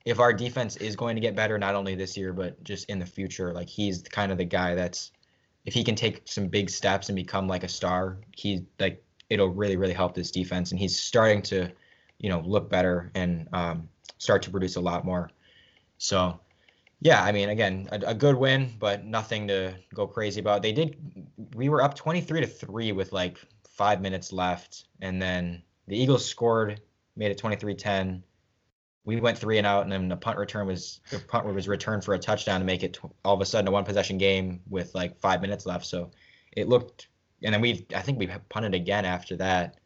if 0.05 0.19
our 0.19 0.31
defense 0.31 0.77
is 0.77 0.95
going 0.95 1.15
to 1.15 1.21
get 1.21 1.35
better, 1.35 1.57
not 1.57 1.75
only 1.75 1.93
this 1.93 2.15
year 2.15 2.31
but 2.31 2.63
just 2.63 2.89
in 2.89 2.99
the 2.99 3.05
future, 3.05 3.53
like 3.53 3.67
he's 3.67 4.01
kind 4.03 4.31
of 4.31 4.37
the 4.37 4.45
guy 4.45 4.75
that's, 4.75 5.11
if 5.67 5.73
he 5.73 5.83
can 5.83 5.95
take 5.95 6.21
some 6.23 6.47
big 6.47 6.69
steps 6.69 7.09
and 7.09 7.15
become 7.17 7.45
like 7.45 7.65
a 7.65 7.67
star, 7.67 8.17
he's 8.31 8.61
like 8.79 9.03
it'll 9.29 9.49
really, 9.49 9.75
really 9.75 9.93
help 9.93 10.15
this 10.15 10.31
defense, 10.31 10.71
and 10.71 10.79
he's 10.79 10.97
starting 10.97 11.41
to, 11.41 11.69
you 12.19 12.29
know, 12.29 12.39
look 12.39 12.69
better 12.69 13.11
and 13.15 13.49
um, 13.51 13.89
start 14.17 14.41
to 14.43 14.49
produce 14.49 14.77
a 14.77 14.81
lot 14.81 15.03
more. 15.03 15.29
So, 15.97 16.39
yeah, 17.01 17.21
I 17.21 17.33
mean, 17.33 17.49
again, 17.49 17.89
a, 17.91 17.99
a, 18.07 18.13
good 18.13 18.37
win, 18.37 18.71
but 18.79 19.03
nothing 19.03 19.45
to 19.49 19.75
go 19.93 20.07
crazy 20.07 20.39
about. 20.39 20.61
They 20.61 20.71
did. 20.71 20.95
We 21.53 21.67
were 21.67 21.81
up 21.81 21.95
23 21.95 22.39
to 22.39 22.47
three 22.47 22.93
with 22.93 23.11
like 23.11 23.37
five 23.69 23.99
minutes 23.99 24.31
left, 24.31 24.85
and 25.01 25.21
then 25.21 25.61
the 25.89 25.97
Eagles 25.97 26.25
scored, 26.25 26.79
made 27.17 27.31
it 27.31 27.41
23-10. 27.41 28.21
We 29.07 29.21
went 29.21 29.37
three 29.37 29.57
and 29.57 29.65
out, 29.65 29.83
and 29.83 29.91
then 29.91 30.09
the 30.09 30.17
punt 30.17 30.37
return 30.37 30.67
was 30.67 30.99
the 31.11 31.19
punt 31.19 31.45
was 31.45 31.65
returned 31.65 32.03
for 32.03 32.13
a 32.13 32.19
touchdown 32.19 32.59
to 32.59 32.65
make 32.65 32.83
it 32.83 32.99
all 33.23 33.35
of 33.35 33.39
a 33.39 33.45
sudden 33.45 33.69
a 33.69 33.71
one 33.71 33.85
possession 33.85 34.17
game 34.17 34.59
with 34.69 34.93
like 34.93 35.17
five 35.17 35.41
minutes 35.41 35.65
left. 35.65 35.85
So 35.85 36.11
it 36.51 36.67
looked, 36.67 37.07
and 37.41 37.53
then 37.53 37.61
we 37.61 37.85
I 37.95 38.01
think 38.01 38.19
we 38.19 38.27
punted 38.49 38.75
again 38.75 39.05
after 39.05 39.37
that 39.37 39.77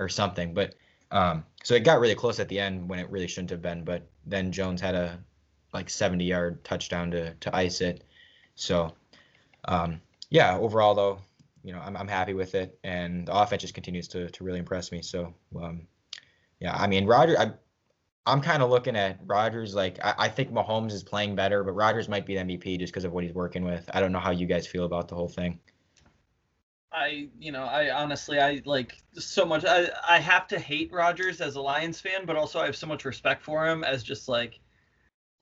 or 0.00 0.08
something, 0.08 0.52
but 0.52 0.74
um, 1.12 1.44
so 1.62 1.74
it 1.74 1.84
got 1.84 2.00
really 2.00 2.16
close 2.16 2.40
at 2.40 2.48
the 2.48 2.58
end 2.58 2.88
when 2.88 2.98
it 2.98 3.08
really 3.08 3.28
shouldn't 3.28 3.50
have 3.50 3.62
been. 3.62 3.84
But 3.84 4.02
then 4.26 4.50
Jones 4.50 4.80
had 4.80 4.96
a 4.96 5.20
like 5.72 5.88
70 5.88 6.24
yard 6.24 6.64
touchdown 6.64 7.12
to 7.12 7.34
to 7.34 7.54
ice 7.54 7.80
it. 7.80 8.02
So 8.56 8.92
um, 9.66 10.00
yeah, 10.28 10.58
overall 10.58 10.96
though, 10.96 11.20
you 11.62 11.72
know, 11.72 11.78
I'm 11.78 11.96
I'm 11.96 12.08
happy 12.08 12.34
with 12.34 12.56
it, 12.56 12.76
and 12.82 13.28
the 13.28 13.40
offense 13.40 13.62
just 13.62 13.74
continues 13.74 14.08
to 14.08 14.28
to 14.28 14.42
really 14.42 14.58
impress 14.58 14.90
me. 14.90 15.02
So 15.02 15.32
um, 15.54 15.82
yeah, 16.58 16.74
I 16.74 16.88
mean 16.88 17.06
Roger, 17.06 17.38
I. 17.38 17.52
I'm 18.26 18.40
kind 18.40 18.62
of 18.62 18.70
looking 18.70 18.96
at 18.96 19.18
Rodgers 19.24 19.74
like 19.74 19.98
I, 20.04 20.14
I, 20.18 20.28
think 20.28 20.52
Mahomes 20.52 20.92
is 20.92 21.02
playing 21.02 21.36
better, 21.36 21.62
but 21.62 21.72
Rodgers 21.72 22.08
might 22.08 22.26
be 22.26 22.34
the 22.34 22.42
MVP 22.42 22.78
just 22.78 22.92
because 22.92 23.04
of 23.04 23.12
what 23.12 23.24
he's 23.24 23.34
working 23.34 23.64
with. 23.64 23.88
I 23.94 24.00
don't 24.00 24.12
know 24.12 24.18
how 24.18 24.32
you 24.32 24.46
guys 24.46 24.66
feel 24.66 24.84
about 24.84 25.08
the 25.08 25.14
whole 25.14 25.28
thing. 25.28 25.60
I, 26.92 27.28
you 27.38 27.52
know, 27.52 27.64
I 27.64 27.94
honestly, 27.94 28.40
I 28.40 28.62
like 28.64 28.96
so 29.14 29.44
much. 29.44 29.64
I, 29.64 29.88
I 30.08 30.18
have 30.18 30.48
to 30.48 30.58
hate 30.58 30.92
Rodgers 30.92 31.40
as 31.40 31.56
a 31.56 31.60
Lions 31.60 32.00
fan, 32.00 32.24
but 32.24 32.36
also 32.36 32.58
I 32.58 32.66
have 32.66 32.76
so 32.76 32.86
much 32.86 33.04
respect 33.04 33.44
for 33.44 33.66
him 33.66 33.84
as 33.84 34.02
just 34.02 34.28
like 34.28 34.60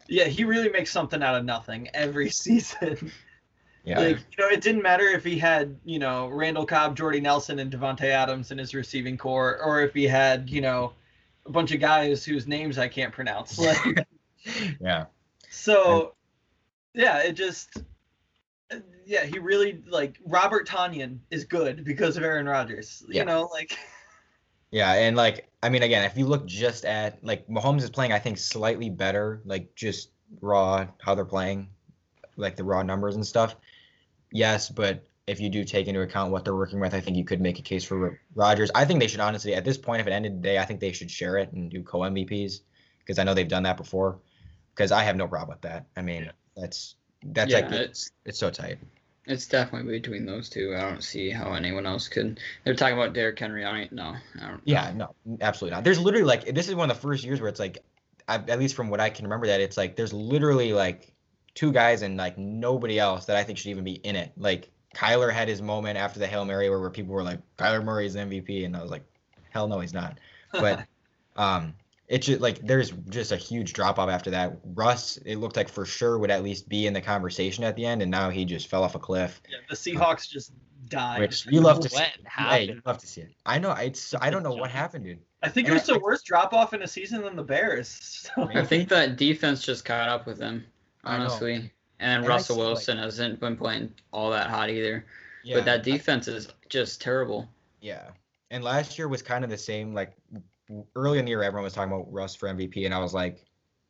yeah, 0.09 0.25
he 0.25 0.45
really 0.45 0.69
makes 0.69 0.91
something 0.91 1.23
out 1.23 1.35
of 1.35 1.45
nothing 1.45 1.89
every 1.95 2.31
season. 2.31 3.11
Yeah. 3.85 3.99
Like, 3.99 4.17
you 4.17 4.45
know, 4.45 4.49
it 4.49 4.63
didn't 4.63 4.83
matter 4.83 5.05
if 5.05 5.25
he 5.25 5.39
had, 5.39 5.79
you 5.85 5.99
know, 5.99 6.29
Randall 6.29 6.65
Cobb, 6.65 6.97
Jordy 6.97 7.21
Nelson, 7.21 7.59
and 7.59 7.71
Davante 7.71 8.05
Adams 8.05 8.51
in 8.51 8.57
his 8.57 8.75
receiving 8.75 9.19
corps, 9.19 9.61
or 9.63 9.83
if 9.83 9.93
he 9.93 10.05
had, 10.05 10.49
you 10.49 10.63
know, 10.63 10.95
a 11.47 11.51
bunch 11.51 11.73
of 11.73 11.81
guys 11.81 12.25
whose 12.25 12.47
names 12.47 12.79
I 12.79 12.89
can't 12.89 13.13
pronounce. 13.13 13.59
Like, 13.59 14.07
yeah. 14.81 15.07
So, 15.51 16.15
yeah, 16.95 17.19
it 17.19 17.33
just, 17.33 17.83
yeah, 19.05 19.25
he 19.25 19.39
really 19.39 19.83
like 19.87 20.19
Robert 20.25 20.67
Tonyan 20.67 21.19
is 21.31 21.45
good 21.45 21.85
because 21.85 22.17
of 22.17 22.23
Aaron 22.23 22.47
Rodgers. 22.47 23.05
Yeah. 23.09 23.21
You 23.21 23.27
know, 23.27 23.49
like. 23.53 23.77
Yeah, 24.71 24.93
and 24.95 25.17
like 25.17 25.49
I 25.63 25.69
mean, 25.69 25.85
again, 25.85 26.03
if 26.03 26.17
you 26.19 26.27
look 26.27 26.47
just 26.47 26.85
at 26.85 27.23
like 27.23 27.47
Mahomes 27.47 27.85
is 27.85 27.91
playing, 27.91 28.13
I 28.13 28.19
think 28.19 28.39
slightly 28.39 28.91
better, 28.91 29.41
like 29.45 29.73
just 29.77 30.11
raw 30.41 30.89
how 31.01 31.15
they're 31.15 31.25
playing, 31.25 31.69
like 32.37 32.57
the 32.57 32.65
raw 32.65 32.83
numbers 32.83 33.15
and 33.15 33.25
stuff. 33.25 33.55
Yes, 34.33 34.69
but 34.69 35.07
if 35.27 35.41
you 35.41 35.49
do 35.49 35.65
take 35.65 35.87
into 35.87 36.03
account 36.03 36.33
what 36.33 36.45
they're 36.45 36.55
working 36.55 36.81
with, 36.81 36.95
I 36.95 37.01
think 37.01 37.17
you 37.17 37.25
could 37.25 37.41
make 37.41 37.59
a 37.59 37.63
case 37.63 37.85
for 37.85 38.21
Rodgers. 38.35 38.71
I 38.75 38.85
think 38.85 39.01
they 39.01 39.07
should 39.07 39.21
honestly, 39.21 39.55
at 39.55 39.65
this 39.65 39.79
point, 39.79 40.01
if 40.01 40.07
it 40.07 40.13
ended 40.13 40.43
today, 40.43 40.59
I 40.59 40.65
think 40.65 40.81
they 40.81 40.93
should 40.93 41.11
share 41.11 41.39
it 41.39 41.53
and 41.53 41.71
do 41.71 41.83
co 41.83 42.01
MVPs 42.01 42.61
because 42.99 43.19
I 43.19 43.25
know 43.25 43.35
they've 43.35 43.49
done 43.49 43.63
that 43.63 43.77
before. 43.77 44.19
Because 44.75 44.91
I 44.91 45.05
have 45.05 45.17
no 45.17 45.29
problem 45.29 45.57
with 45.57 45.63
that. 45.63 45.87
I 45.97 46.03
mean, 46.03 46.31
that's 46.57 46.97
that's 47.23 47.53
yeah, 47.53 47.61
like 47.61 47.71
it's, 47.71 48.11
it's 48.25 48.39
so 48.39 48.51
tight. 48.51 48.79
It's 49.27 49.47
definitely 49.47 49.99
between 49.99 50.27
those 50.27 50.51
two. 50.51 50.75
I 50.77 50.81
don't 50.83 51.03
see 51.03 51.31
how 51.31 51.55
anyone 51.55 51.87
else 51.87 52.09
could. 52.09 52.41
They're 52.65 52.75
talking 52.75 52.99
about 52.99 53.15
Derrick 53.15 53.39
Henry. 53.39 53.65
I 53.65 53.89
no, 53.93 54.17
I 54.43 54.49
don't. 54.49 54.61
Yeah, 54.65 54.93
no, 54.95 55.15
absolutely 55.41 55.77
not. 55.77 55.85
There's 55.85 56.01
literally 56.01 56.27
like 56.27 56.55
this 56.55 56.69
is 56.69 56.75
one 56.75 56.91
of 56.91 56.97
the 56.97 57.01
first 57.01 57.25
years 57.25 57.41
where 57.41 57.49
it's 57.49 57.61
like, 57.61 57.79
I, 58.29 58.35
at 58.35 58.59
least 58.59 58.75
from 58.75 58.91
what 58.91 59.01
I 59.01 59.11
can 59.11 59.25
remember, 59.25 59.47
that 59.47 59.61
it's 59.61 59.77
like 59.77 59.97
there's 59.97 60.13
literally 60.13 60.73
like 60.73 61.15
two 61.55 61.73
guys 61.73 62.03
and 62.03 62.17
like 62.17 62.37
nobody 62.37 62.99
else 62.99 63.27
that 63.27 63.37
I 63.37 63.45
think 63.45 63.59
should 63.59 63.71
even 63.71 63.85
be 63.85 63.95
in 63.95 64.17
it. 64.17 64.33
Like 64.37 64.71
Kyler 64.95 65.33
had 65.33 65.49
his 65.49 65.61
moment 65.61 65.99
after 65.99 66.19
the 66.19 66.27
Hail 66.27 66.45
Mary 66.45 66.71
where, 66.71 66.81
where 66.81 66.91
people 66.91 67.15
were 67.15 67.23
like, 67.23 67.41
Kyler 67.59 67.85
Murray's 67.85 68.15
the 68.15 68.21
MVP. 68.21 68.65
And 68.65 68.77
I 68.77 68.83
was 68.83 68.91
like, 68.91 69.05
hell 69.51 69.69
no, 69.69 69.81
he's 69.81 69.95
not. 69.95 70.19
But 70.53 70.85
um, 71.37 71.75
it's 72.09 72.27
just 72.27 72.41
like 72.41 72.59
there's 72.61 72.91
just 73.09 73.33
a 73.33 73.37
huge 73.37 73.73
drop 73.73 73.99
off 73.99 74.09
after 74.09 74.31
that. 74.31 74.59
Russ, 74.75 75.17
it 75.25 75.37
looked 75.37 75.57
like 75.57 75.69
for 75.69 75.85
sure 75.85 76.19
would 76.19 76.31
at 76.31 76.43
least 76.43 76.69
be 76.69 76.87
in 76.87 76.93
the 76.93 77.01
conversation 77.01 77.65
at 77.65 77.77
the 77.77 77.87
end, 77.87 78.03
and 78.03 78.11
now 78.11 78.31
he 78.31 78.45
just 78.45 78.69
fell 78.69 78.83
off 78.85 78.95
a 78.95 78.99
cliff. 78.99 79.41
Yeah, 79.49 79.59
the 79.69 79.75
Seahawks 79.75 80.29
just 80.29 80.53
died. 80.89 81.21
Which 81.21 81.47
you 81.47 81.61
love 81.61 81.81
to 81.81 81.89
see. 81.89 81.97
What 81.97 82.11
Hey, 82.31 82.67
you 82.67 82.83
love 82.85 82.99
to 82.99 83.07
see 83.07 83.23
it. 83.23 83.31
I 83.47 83.59
know. 83.59 83.73
It's 83.73 84.15
I 84.21 84.31
don't 84.31 84.43
know 84.43 84.53
what 84.53 84.71
happened, 84.71 85.05
dude. 85.05 85.19
I 85.43 85.49
think 85.49 85.69
it 85.69 85.73
was 85.73 85.85
the 85.87 85.99
worst 85.99 86.27
drop 86.27 86.53
off 86.53 86.75
in 86.75 86.83
a 86.83 86.87
season 86.87 87.23
than 87.23 87.37
the 87.37 87.43
Bears. 87.43 87.89
So- 88.35 88.49
I 88.55 88.65
think 88.65 88.89
that 88.89 89.17
defense 89.17 89.63
just 89.63 89.85
caught 89.85 90.09
up 90.09 90.27
with 90.27 90.39
them, 90.39 90.65
I 91.05 91.19
know. 91.19 91.25
honestly. 91.25 91.71
And 92.05 92.25
I 92.25 92.29
Russell 92.29 92.57
see, 92.57 92.61
like- 92.61 92.69
Wilson 92.69 92.99
hasn't 92.99 93.41
been 93.41 93.57
playing 93.57 93.95
all 94.13 94.31
that 94.31 94.51
hot 94.51 94.69
either. 94.69 95.07
Yeah. 95.43 95.57
But 95.57 95.65
that 95.65 95.83
defense 95.83 96.29
is 96.29 96.49
just 96.69 97.01
terrible. 97.01 97.49
Yeah. 97.81 98.11
And 98.51 98.63
last 98.63 98.99
year 98.99 99.09
was 99.09 99.23
kind 99.23 99.43
of 99.43 99.51
the 99.51 99.59
same. 99.59 99.95
Like 99.95 100.13
early 100.95 101.19
in 101.19 101.25
the 101.25 101.31
year, 101.31 101.43
everyone 101.43 101.65
was 101.65 101.73
talking 101.73 101.93
about 101.93 102.13
Russ 102.13 102.35
for 102.35 102.49
MVP, 102.49 102.85
and 102.85 102.95
I 102.95 102.99
was 102.99 103.15
like, 103.15 103.45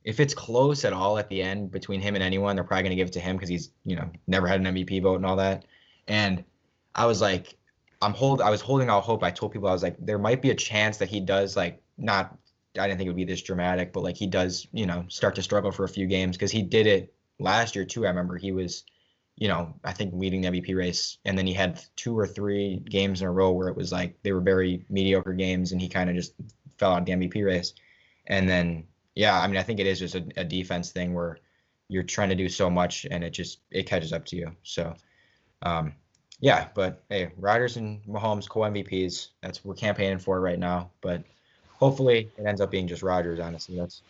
if 0.05 0.21
it's 0.21 0.35
close 0.35 0.85
at 0.85 0.93
all 0.93 1.19
at 1.19 1.29
the 1.29 1.43
end 1.43 1.71
between 1.71 2.01
him 2.01 2.15
and 2.15 2.23
anyone, 2.23 2.55
they're 2.57 2.65
probably 2.65 2.83
going 2.83 2.91
to 2.91 2.97
give 2.97 3.09
it 3.09 3.13
to 3.15 3.21
him 3.21 3.37
because 3.37 3.49
he's, 3.49 3.71
you 3.85 3.97
know, 3.97 4.11
never 4.27 4.47
had 4.47 4.61
an 4.61 4.75
MVP 4.75 5.03
vote 5.03 5.17
and 5.17 5.27
all 5.27 5.37
that. 5.37 5.65
And 6.09 6.45
I 6.95 7.07
was 7.07 7.21
like, 7.21 7.57
I'm 8.03 8.13
hold. 8.13 8.43
I 8.43 8.51
was 8.51 8.61
holding 8.61 8.91
out 8.91 9.03
hope. 9.03 9.25
I 9.25 9.31
told 9.31 9.53
people 9.53 9.69
I 9.69 9.73
was 9.73 9.83
like, 9.83 9.97
there 9.99 10.19
might 10.19 10.43
be 10.43 10.51
a 10.51 10.55
chance 10.55 10.99
that 10.99 11.09
he 11.09 11.21
does 11.21 11.57
like 11.57 11.83
not. 11.99 12.37
I 12.79 12.87
didn't 12.87 12.99
think 12.99 13.07
it 13.07 13.11
would 13.11 13.17
be 13.17 13.25
this 13.25 13.43
dramatic, 13.43 13.93
but 13.93 14.03
like 14.03 14.17
he 14.17 14.27
does, 14.27 14.67
you 14.73 14.85
know, 14.87 15.05
start 15.09 15.35
to 15.37 15.43
struggle 15.43 15.71
for 15.71 15.85
a 15.85 15.89
few 15.89 16.07
games 16.07 16.37
because 16.37 16.51
he 16.51 16.61
did 16.61 16.87
it 16.87 17.14
last 17.39 17.75
year 17.75 17.85
too. 17.85 18.07
I 18.07 18.09
remember 18.09 18.37
he 18.37 18.53
was 18.53 18.85
you 19.37 19.49
know, 19.49 19.75
I 19.83 19.93
think 19.93 20.15
leading 20.15 20.43
the 20.43 20.49
MVP 20.49 20.77
race. 20.77 21.19
And 21.25 21.37
then 21.37 21.47
he 21.47 21.53
had 21.53 21.83
two 21.97 22.17
or 22.19 22.27
three 22.27 22.77
games 22.89 23.21
in 23.21 23.27
a 23.27 23.33
row 23.33 23.51
where 23.51 23.69
it 23.69 23.77
was 23.77 23.91
like 23.91 24.17
they 24.23 24.33
were 24.33 24.41
very 24.41 24.85
mediocre 24.89 25.33
games 25.33 25.73
and 25.73 25.81
he 25.81 25.89
kind 25.89 26.09
of 26.09 26.17
just 26.17 26.35
fell 26.79 26.93
out 26.93 27.01
of 27.01 27.07
the 27.07 27.13
MVP 27.13 27.45
race. 27.45 27.75
And 28.27 28.49
then, 28.49 28.85
yeah, 29.15 29.39
I 29.39 29.47
mean, 29.47 29.57
I 29.57 29.63
think 29.63 29.81
it 29.81 29.87
is 29.87 29.99
just 29.99 30.15
a, 30.15 30.25
a 30.37 30.45
defense 30.45 30.93
thing 30.93 31.15
where 31.15 31.39
you're 31.89 32.05
trying 32.05 32.29
to 32.29 32.35
do 32.35 32.49
so 32.49 32.71
much 32.71 33.07
and 33.11 33.25
it 33.25 33.31
just, 33.31 33.59
it 33.71 33.87
catches 33.87 34.13
up 34.13 34.25
to 34.27 34.37
you. 34.37 34.53
So, 34.63 34.95
um, 35.63 35.95
yeah, 36.41 36.69
but 36.75 37.03
hey, 37.09 37.33
Rodgers 37.37 37.77
and 37.77 38.05
Mahomes 38.05 38.49
co 38.49 38.61
MVPs. 38.61 39.29
That's 39.41 39.65
we're 39.65 39.75
campaigning 39.75 40.19
for 40.19 40.41
right 40.41 40.59
now. 40.59 40.91
But 41.01 41.25
hopefully 41.73 42.31
it 42.37 42.45
ends 42.45 42.61
up 42.61 42.71
being 42.71 42.87
just 42.87 43.03
Rodgers. 43.03 43.41
Honestly, 43.41 43.77
that's 43.77 44.03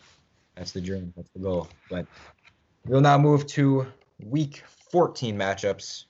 that's 0.55 0.71
the 0.71 0.81
dream. 0.81 1.13
That's 1.15 1.29
the 1.29 1.39
goal. 1.39 1.69
But 1.89 2.07
we'll 2.87 3.01
now 3.01 3.17
move 3.17 3.45
to 3.47 3.87
week 4.23 4.63
14 4.91 5.37
matchups 5.37 6.05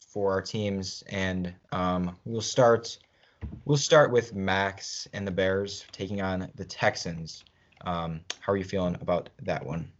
for 0.00 0.32
our 0.32 0.42
teams, 0.42 1.02
and 1.08 1.54
um, 1.72 2.16
we'll 2.24 2.40
start. 2.40 2.98
We'll 3.64 3.76
start 3.76 4.12
with 4.12 4.34
Max 4.34 5.08
and 5.12 5.26
the 5.26 5.32
Bears 5.32 5.84
taking 5.90 6.22
on 6.22 6.48
the 6.54 6.64
Texans. 6.64 7.44
Um, 7.84 8.20
how 8.40 8.52
are 8.52 8.56
you 8.56 8.64
feeling 8.64 8.96
about 9.00 9.30
that 9.42 9.64
one? 9.64 9.90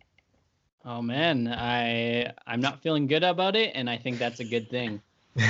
Oh 0.85 1.03
man, 1.03 1.49
I 1.49 2.33
I'm 2.47 2.61
not 2.61 2.83
feeling 2.83 3.07
good 3.07 3.25
about 3.25 3.57
it, 3.57 3.73
and 3.75 3.91
I 3.91 3.97
think 3.97 4.19
that's 4.19 4.41
a 4.41 4.45
good 4.45 4.71
thing. 4.71 5.01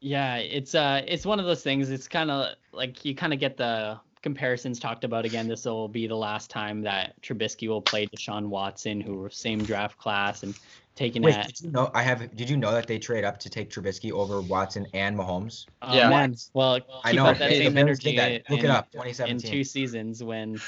Yeah, 0.00 0.36
it's 0.36 0.74
uh 0.74 1.02
it's 1.06 1.26
one 1.26 1.40
of 1.40 1.46
those 1.46 1.62
things. 1.62 1.90
It's 1.90 2.06
kind 2.06 2.30
of 2.30 2.54
like 2.72 3.04
you 3.04 3.14
kind 3.14 3.32
of 3.32 3.40
get 3.40 3.56
the 3.56 3.98
comparisons 4.30 4.80
talked 4.80 5.04
about 5.04 5.24
again. 5.24 5.46
This 5.46 5.64
will 5.66 5.86
be 5.86 6.08
the 6.08 6.16
last 6.16 6.50
time 6.50 6.82
that 6.82 7.14
Trubisky 7.22 7.68
will 7.68 7.80
play 7.80 8.08
Deshaun 8.08 8.46
Watson, 8.48 9.00
who 9.00 9.14
were 9.14 9.30
same 9.30 9.62
draft 9.62 9.96
class 9.98 10.42
and 10.42 10.52
taken 10.96 11.22
Wait, 11.22 11.36
at. 11.36 11.46
did 11.46 11.60
you 11.60 11.70
know? 11.70 11.92
I 11.94 12.02
have. 12.02 12.34
Did 12.34 12.50
you 12.50 12.56
know 12.56 12.72
that 12.72 12.88
they 12.88 12.98
trade 12.98 13.22
up 13.22 13.38
to 13.38 13.48
take 13.48 13.70
Trubisky 13.70 14.10
over 14.10 14.40
Watson 14.40 14.84
and 14.94 15.16
Mahomes? 15.16 15.66
Oh, 15.80 15.94
Yeah. 15.94 16.08
man. 16.10 16.34
Well, 16.54 16.80
I 17.04 17.12
know. 17.12 17.26
up 17.26 17.38
that 17.38 17.50
Hey, 17.50 17.58
the 17.58 17.64
same 17.66 17.74
Bears 17.74 18.00
did 18.00 18.18
energy 18.18 18.42
that. 18.42 18.50
Look 18.50 18.58
it 18.60 18.64
in- 18.64 18.70
up. 18.72 18.86
in 18.86 18.98
2017. 18.98 19.48
two 19.48 19.62
seasons 19.62 20.24
when 20.24 20.58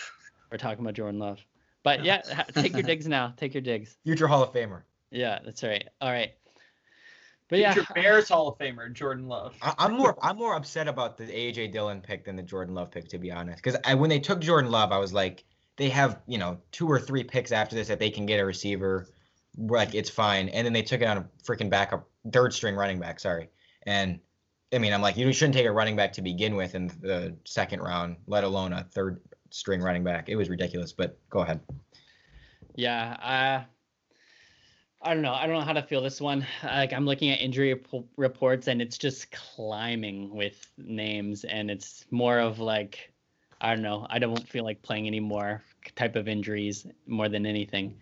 we're 0.53 0.59
talking 0.59 0.85
about 0.85 0.95
Jordan 0.95 1.19
Love. 1.19 1.41
But 1.83 2.05
yeah, 2.05 2.19
take 2.55 2.75
your 2.75 2.83
digs 2.83 3.09
now. 3.09 3.35
Take 3.37 3.55
your 3.55 3.61
digs. 3.63 3.97
Future 4.05 4.29
Hall 4.29 4.45
of 4.45 4.53
Famer. 4.53 4.83
Yeah, 5.11 5.41
that's 5.45 5.65
right. 5.65 5.89
All 6.01 6.13
right. 6.13 6.31
But 7.49 7.61
yeah, 7.61 7.75
Bears 7.95 8.29
Hall 8.29 8.49
of 8.49 8.59
Famer 8.59 8.93
Jordan 8.93 9.27
Love. 9.27 9.55
I, 9.63 9.75
I'm 9.79 9.95
more. 9.95 10.17
I'm 10.23 10.37
more 10.37 10.55
upset 10.55 10.87
about 10.87 11.17
the 11.17 11.25
AJ 11.25 11.73
Dillon 11.73 12.01
pick 12.01 12.25
than 12.25 12.37
the 12.37 12.43
Jordan 12.43 12.75
Love 12.75 12.91
pick, 12.91 13.09
to 13.09 13.19
be 13.19 13.33
honest. 13.33 13.63
Because 13.63 13.79
when 13.97 14.11
they 14.11 14.21
took 14.21 14.41
Jordan 14.41 14.71
Love, 14.71 14.93
I 14.93 14.99
was 14.99 15.15
like, 15.15 15.45
they 15.77 15.89
have 15.89 16.21
you 16.27 16.37
know 16.37 16.59
two 16.73 16.87
or 16.87 17.01
three 17.01 17.25
picks 17.25 17.51
after 17.51 17.75
this 17.75 17.89
that 17.89 17.99
they 17.99 18.11
can 18.11 18.27
get 18.27 18.39
a 18.39 18.45
receiver. 18.45 19.07
Like 19.57 19.95
it's 19.95 20.11
fine, 20.11 20.51
and 20.51 20.67
then 20.67 20.75
they 20.75 20.83
took 20.83 21.01
it 21.01 21.09
on 21.09 21.17
a 21.17 21.29
freaking 21.43 21.71
backup, 21.71 22.09
third 22.33 22.53
string 22.53 22.75
running 22.75 22.99
back. 22.99 23.19
Sorry, 23.19 23.49
and 23.85 24.21
I 24.73 24.79
mean 24.79 24.93
I'm 24.93 25.01
like 25.01 25.17
you 25.17 25.33
shouldn't 25.33 25.55
take 25.55 25.67
a 25.67 25.73
running 25.73 25.97
back 25.97 26.13
to 26.15 26.23
begin 26.23 26.55
with 26.55 26.75
in 26.75 26.89
the 27.01 27.35
second 27.45 27.81
round, 27.81 28.17
let 28.27 28.45
alone 28.45 28.75
a 28.75 28.85
third 28.85 29.21
string 29.51 29.81
running 29.81 30.05
back. 30.05 30.29
It 30.29 30.37
was 30.37 30.51
ridiculous. 30.51 30.93
But 30.93 31.19
go 31.31 31.41
ahead. 31.41 31.61
Yeah, 32.75 33.17
uh, 33.23 33.65
I 35.01 35.15
don't 35.15 35.23
know. 35.23 35.33
I 35.33 35.47
don't 35.47 35.57
know 35.57 35.65
how 35.65 35.73
to 35.73 35.83
feel 35.83 36.03
this 36.03 36.21
one. 36.21 36.47
Like 36.65 36.93
I'm 36.93 37.07
looking 37.07 37.31
at 37.31 37.41
injury 37.41 37.75
rep- 37.75 38.05
reports 38.17 38.69
and 38.69 38.83
it's 38.83 38.99
just 38.99 39.31
climbing 39.31 40.35
with 40.35 40.71
names, 40.77 41.45
and 41.45 41.71
it's 41.71 42.05
more 42.11 42.39
of 42.39 42.59
like, 42.59 43.13
I 43.61 43.75
don't 43.75 43.83
know. 43.83 44.07
I 44.11 44.19
don't 44.19 44.49
feel 44.49 44.65
like 44.65 44.83
playing 44.83 45.07
anymore 45.07 45.63
type 45.95 46.17
of 46.17 46.29
injuries 46.29 46.87
more 47.07 47.29
than 47.29 47.47
anything. 47.47 47.97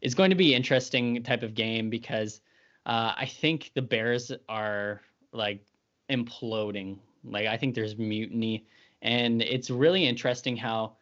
It's 0.00 0.14
going 0.14 0.30
to 0.30 0.36
be 0.36 0.54
interesting 0.54 1.22
type 1.22 1.42
of 1.42 1.54
game 1.54 1.88
because 1.88 2.40
uh, 2.86 3.12
I 3.16 3.26
think 3.26 3.70
the 3.74 3.82
Bears 3.82 4.32
are 4.48 5.00
like 5.32 5.64
imploding. 6.10 6.98
Like 7.24 7.46
I 7.46 7.56
think 7.56 7.74
there's 7.74 7.96
mutiny, 7.96 8.66
and 9.00 9.42
it's 9.42 9.70
really 9.70 10.04
interesting 10.04 10.56
how 10.56 10.96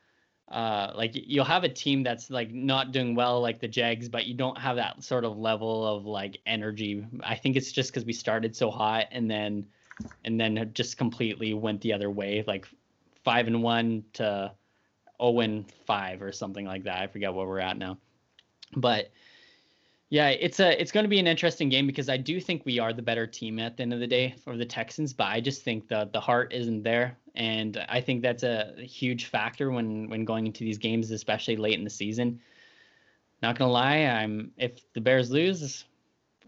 uh 0.50 0.92
like 0.96 1.12
you'll 1.14 1.44
have 1.44 1.64
a 1.64 1.68
team 1.68 2.02
that's 2.02 2.28
like 2.30 2.50
not 2.50 2.92
doing 2.92 3.14
well 3.14 3.40
like 3.40 3.60
the 3.60 3.68
Jags 3.68 4.08
but 4.08 4.26
you 4.26 4.34
don't 4.34 4.58
have 4.58 4.76
that 4.76 5.02
sort 5.04 5.24
of 5.24 5.38
level 5.38 5.86
of 5.86 6.06
like 6.06 6.38
energy. 6.46 7.06
I 7.22 7.36
think 7.36 7.56
it's 7.56 7.72
just 7.72 7.92
cuz 7.92 8.04
we 8.04 8.12
started 8.12 8.56
so 8.56 8.70
hot 8.70 9.06
and 9.12 9.30
then 9.30 9.66
and 10.24 10.40
then 10.40 10.70
just 10.74 10.96
completely 10.98 11.54
went 11.54 11.80
the 11.82 11.92
other 11.92 12.10
way 12.10 12.42
like 12.46 12.66
5 13.24 13.46
and 13.48 13.62
1 13.62 14.04
to 14.14 14.52
0 15.20 15.40
and 15.40 15.70
5 15.86 16.22
or 16.22 16.32
something 16.32 16.64
like 16.64 16.84
that. 16.84 17.02
I 17.02 17.06
forget 17.06 17.34
where 17.34 17.46
we're 17.46 17.60
at 17.60 17.76
now. 17.76 17.98
But 18.76 19.10
yeah, 20.10 20.30
it's 20.30 20.58
a 20.58 20.80
it's 20.80 20.90
going 20.90 21.04
to 21.04 21.08
be 21.08 21.20
an 21.20 21.28
interesting 21.28 21.68
game 21.68 21.86
because 21.86 22.08
I 22.08 22.16
do 22.16 22.40
think 22.40 22.66
we 22.66 22.80
are 22.80 22.92
the 22.92 23.00
better 23.00 23.28
team 23.28 23.60
at 23.60 23.76
the 23.76 23.84
end 23.84 23.94
of 23.94 24.00
the 24.00 24.08
day 24.08 24.34
for 24.44 24.56
the 24.56 24.64
Texans, 24.64 25.12
but 25.12 25.28
I 25.28 25.40
just 25.40 25.62
think 25.62 25.86
the 25.86 26.10
the 26.12 26.18
heart 26.18 26.52
isn't 26.52 26.82
there, 26.82 27.16
and 27.36 27.84
I 27.88 28.00
think 28.00 28.20
that's 28.20 28.42
a 28.42 28.74
huge 28.78 29.26
factor 29.26 29.70
when 29.70 30.10
when 30.10 30.24
going 30.24 30.46
into 30.48 30.64
these 30.64 30.78
games, 30.78 31.12
especially 31.12 31.56
late 31.56 31.78
in 31.78 31.84
the 31.84 31.90
season. 31.90 32.40
Not 33.40 33.56
gonna 33.56 33.70
lie, 33.70 33.98
I'm 33.98 34.50
if 34.56 34.92
the 34.94 35.00
Bears 35.00 35.30
lose, 35.30 35.84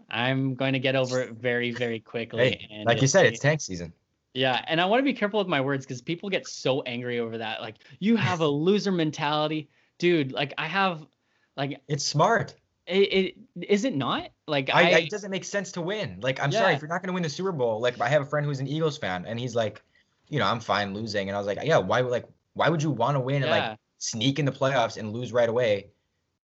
I'm 0.09 0.55
going 0.55 0.73
to 0.73 0.79
get 0.79 0.97
over 0.97 1.21
it 1.21 1.31
very 1.31 1.71
very 1.71 2.01
quickly. 2.01 2.43
Hey, 2.43 2.67
and 2.69 2.85
like 2.85 3.01
you 3.01 3.07
said, 3.07 3.25
it's 3.25 3.39
tank 3.39 3.61
season. 3.61 3.93
yeah, 4.33 4.61
and 4.67 4.81
I 4.81 4.85
want 4.85 4.99
to 4.99 5.05
be 5.05 5.13
careful 5.13 5.39
with 5.39 5.47
my 5.47 5.61
words 5.61 5.85
because 5.85 6.01
people 6.01 6.29
get 6.29 6.49
so 6.49 6.81
angry 6.81 7.19
over 7.19 7.37
that. 7.37 7.61
Like, 7.61 7.75
you 7.99 8.17
have 8.17 8.41
a 8.41 8.47
loser 8.67 8.91
mentality, 8.91 9.69
dude. 9.99 10.33
Like, 10.33 10.53
I 10.57 10.67
have, 10.67 11.05
like, 11.55 11.79
It's 11.87 12.03
smart. 12.03 12.55
It, 12.87 12.93
it 12.93 13.35
is 13.69 13.85
it 13.85 13.95
not? 13.95 14.29
Like, 14.47 14.69
I, 14.73 14.91
I, 14.91 14.99
it 14.99 15.09
doesn't 15.09 15.31
make 15.31 15.45
sense 15.45 15.71
to 15.73 15.81
win. 15.81 16.19
Like, 16.21 16.41
I'm 16.41 16.51
sorry 16.51 16.73
if 16.73 16.81
you're 16.81 16.89
not 16.89 17.01
going 17.01 17.07
to 17.07 17.13
win 17.13 17.23
the 17.23 17.29
Super 17.29 17.51
Bowl. 17.51 17.79
Like, 17.79 17.99
I 18.01 18.09
have 18.09 18.21
a 18.21 18.25
friend 18.25 18.45
who's 18.45 18.59
an 18.59 18.67
Eagles 18.67 18.97
fan, 18.97 19.25
and 19.25 19.39
he's 19.39 19.55
like, 19.55 19.81
you 20.29 20.39
know, 20.39 20.45
I'm 20.45 20.59
fine 20.59 20.93
losing, 20.93 21.29
and 21.29 21.35
I 21.35 21.39
was 21.39 21.47
like, 21.47 21.59
yeah, 21.63 21.77
why 21.77 22.01
would 22.01 22.11
like, 22.11 22.25
why 22.53 22.69
would 22.69 22.83
you 22.83 22.91
want 22.91 23.15
to 23.15 23.19
win 23.19 23.43
and 23.43 23.51
like 23.51 23.77
sneak 23.97 24.39
in 24.39 24.45
the 24.45 24.51
playoffs 24.51 24.97
and 24.97 25.13
lose 25.13 25.31
right 25.31 25.49
away? 25.49 25.87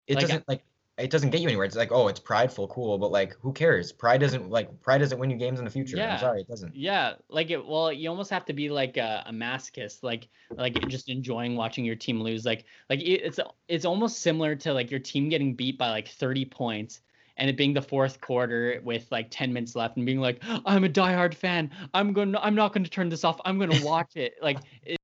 It 0.06 0.16
Like, 0.16 0.22
doesn't 0.22 0.48
like, 0.48 0.64
it 0.98 1.10
doesn't 1.10 1.30
get 1.30 1.40
you 1.40 1.48
anywhere. 1.48 1.64
It's 1.64 1.76
like, 1.76 1.92
oh, 1.92 2.08
it's 2.08 2.18
prideful, 2.18 2.68
cool, 2.68 2.98
but 2.98 3.12
like, 3.12 3.36
who 3.40 3.52
cares? 3.52 3.92
Pride 3.92 4.20
doesn't 4.20 4.50
like, 4.50 4.80
pride 4.82 4.98
doesn't 4.98 5.18
win 5.18 5.30
you 5.30 5.36
games 5.36 5.58
in 5.58 5.64
the 5.64 5.70
future. 5.70 5.96
Yeah. 5.96 6.14
I'm 6.14 6.20
sorry, 6.20 6.40
it 6.40 6.48
doesn't. 6.48 6.74
yeah. 6.74 7.14
Like, 7.28 7.50
it. 7.50 7.64
Well, 7.64 7.92
you 7.92 8.08
almost 8.10 8.30
have 8.30 8.44
to 8.46 8.52
be 8.52 8.68
like 8.68 8.96
a, 8.96 9.24
a 9.26 9.32
masochist, 9.32 10.02
like, 10.02 10.28
like 10.50 10.88
just 10.88 11.08
enjoying 11.08 11.56
watching 11.56 11.84
your 11.84 11.94
team 11.94 12.20
lose. 12.20 12.44
Like, 12.44 12.64
like 12.90 13.00
it, 13.00 13.22
it's 13.22 13.40
it's 13.68 13.84
almost 13.84 14.20
similar 14.20 14.54
to 14.56 14.72
like 14.74 14.90
your 14.90 15.00
team 15.00 15.28
getting 15.28 15.54
beat 15.54 15.78
by 15.78 15.90
like 15.90 16.08
30 16.08 16.44
points. 16.46 17.00
And 17.40 17.48
it 17.48 17.56
being 17.56 17.72
the 17.72 17.82
fourth 17.82 18.20
quarter 18.20 18.80
with 18.82 19.06
like 19.12 19.28
10 19.30 19.52
minutes 19.52 19.76
left 19.76 19.96
and 19.96 20.04
being 20.04 20.18
like, 20.20 20.42
I'm 20.66 20.82
a 20.82 20.88
diehard 20.88 21.34
fan. 21.34 21.70
I'm 21.94 22.12
going 22.12 22.32
to 22.32 22.42
I'm 22.44 22.56
not 22.56 22.72
going 22.72 22.82
to 22.82 22.90
turn 22.90 23.08
this 23.08 23.22
off. 23.22 23.40
I'm 23.44 23.58
going 23.58 23.70
to 23.78 23.84
watch 23.84 24.16
it. 24.16 24.34
Like 24.42 24.58
it, 24.82 24.97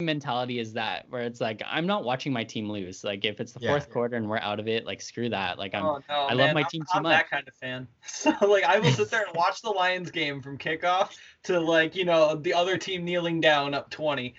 mentality 0.00 0.58
is 0.58 0.72
that 0.72 1.06
where 1.08 1.22
it's 1.22 1.40
like 1.40 1.62
I'm 1.64 1.86
not 1.86 2.02
watching 2.02 2.32
my 2.32 2.42
team 2.42 2.68
lose. 2.68 3.04
Like 3.04 3.24
if 3.24 3.38
it's 3.40 3.52
the 3.52 3.60
Yeah. 3.60 3.70
fourth 3.70 3.90
quarter 3.90 4.16
and 4.16 4.28
we're 4.28 4.38
out 4.38 4.58
of 4.58 4.66
it, 4.66 4.84
like 4.84 5.00
screw 5.00 5.28
that. 5.28 5.56
Like 5.56 5.72
I'm 5.72 5.84
oh, 5.86 6.00
no, 6.08 6.14
I 6.14 6.32
love 6.32 6.46
man, 6.48 6.54
my 6.54 6.60
I'm- 6.62 6.68
team 6.70 6.82
too 6.82 6.86
I'm 6.94 7.02
much. 7.04 7.12
that 7.16 7.30
kind 7.30 7.46
of 7.46 7.54
fan. 7.54 7.86
So 8.04 8.30
like 8.42 8.64
I 8.64 8.80
will 8.80 8.90
sit 8.90 9.10
there 9.10 9.24
and 9.24 9.36
watch 9.36 9.62
the 9.62 9.70
Lions 9.70 10.10
game 10.10 10.42
from 10.42 10.58
kickoff 10.58 11.16
to 11.44 11.60
like 11.60 11.94
you 11.94 12.04
know 12.04 12.34
the 12.34 12.52
other 12.54 12.76
team 12.76 13.04
kneeling 13.04 13.40
down 13.40 13.72
up 13.72 13.88
twenty. 13.90 14.34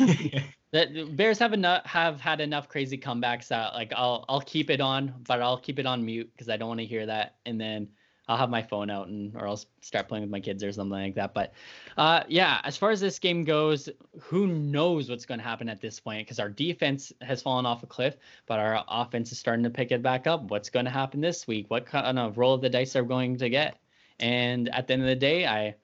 that 0.72 1.16
Bears 1.16 1.38
have 1.38 1.52
enough 1.52 1.84
have 1.86 2.20
had 2.20 2.40
enough 2.40 2.68
crazy 2.68 2.98
comebacks 2.98 3.46
that 3.48 3.74
like 3.74 3.92
I'll 3.94 4.24
I'll 4.28 4.40
keep 4.40 4.70
it 4.70 4.80
on, 4.80 5.14
but 5.28 5.40
I'll 5.40 5.58
keep 5.58 5.78
it 5.78 5.86
on 5.86 6.04
mute 6.04 6.30
because 6.32 6.48
I 6.48 6.56
don't 6.56 6.68
want 6.68 6.80
to 6.80 6.86
hear 6.86 7.06
that. 7.06 7.36
And 7.46 7.60
then 7.60 7.88
I'll 8.30 8.36
have 8.36 8.48
my 8.48 8.62
phone 8.62 8.90
out 8.90 9.08
and 9.08 9.34
or 9.34 9.48
I'll 9.48 9.60
start 9.80 10.06
playing 10.06 10.22
with 10.22 10.30
my 10.30 10.38
kids 10.38 10.62
or 10.62 10.70
something 10.70 10.92
like 10.92 11.16
that. 11.16 11.34
But 11.34 11.52
uh, 11.96 12.22
yeah, 12.28 12.60
as 12.62 12.76
far 12.76 12.92
as 12.92 13.00
this 13.00 13.18
game 13.18 13.42
goes, 13.42 13.88
who 14.20 14.46
knows 14.46 15.10
what's 15.10 15.26
going 15.26 15.40
to 15.40 15.44
happen 15.44 15.68
at 15.68 15.80
this 15.80 15.98
point? 15.98 16.24
Because 16.24 16.38
our 16.38 16.48
defense 16.48 17.12
has 17.22 17.42
fallen 17.42 17.66
off 17.66 17.82
a 17.82 17.88
cliff, 17.88 18.16
but 18.46 18.60
our 18.60 18.84
offense 18.86 19.32
is 19.32 19.38
starting 19.40 19.64
to 19.64 19.70
pick 19.70 19.90
it 19.90 20.00
back 20.00 20.28
up. 20.28 20.44
What's 20.44 20.70
going 20.70 20.84
to 20.84 20.92
happen 20.92 21.20
this 21.20 21.48
week? 21.48 21.66
What 21.70 21.86
kind 21.86 22.20
of 22.20 22.38
roll 22.38 22.54
of 22.54 22.60
the 22.60 22.70
dice 22.70 22.94
are 22.94 23.02
we 23.02 23.08
going 23.08 23.36
to 23.38 23.50
get? 23.50 23.78
And 24.20 24.68
at 24.68 24.86
the 24.86 24.92
end 24.92 25.02
of 25.02 25.08
the 25.08 25.16
day, 25.16 25.44
I 25.44 25.74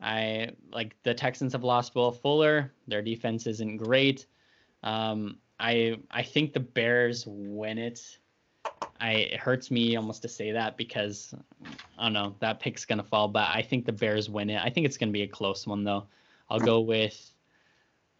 I 0.00 0.50
like 0.72 0.94
the 1.02 1.14
Texans 1.14 1.52
have 1.52 1.64
lost 1.64 1.96
Will 1.96 2.12
Fuller. 2.12 2.72
Their 2.86 3.02
defense 3.02 3.48
isn't 3.48 3.78
great. 3.78 4.26
Um, 4.84 5.38
I 5.58 5.96
I 6.12 6.22
think 6.22 6.52
the 6.52 6.60
Bears 6.60 7.24
win 7.26 7.78
it. 7.78 8.18
I 9.00 9.12
it 9.12 9.40
hurts 9.40 9.70
me 9.70 9.96
almost 9.96 10.22
to 10.22 10.28
say 10.28 10.52
that 10.52 10.76
because 10.76 11.34
I 11.98 12.04
don't 12.04 12.12
know 12.12 12.36
that 12.40 12.60
pick's 12.60 12.84
gonna 12.84 13.02
fall, 13.02 13.28
but 13.28 13.48
I 13.48 13.62
think 13.62 13.84
the 13.84 13.92
Bears 13.92 14.30
win 14.30 14.50
it. 14.50 14.60
I 14.62 14.70
think 14.70 14.86
it's 14.86 14.96
gonna 14.96 15.12
be 15.12 15.22
a 15.22 15.28
close 15.28 15.66
one 15.66 15.84
though. 15.84 16.06
I'll 16.48 16.60
go 16.60 16.80
with. 16.80 17.32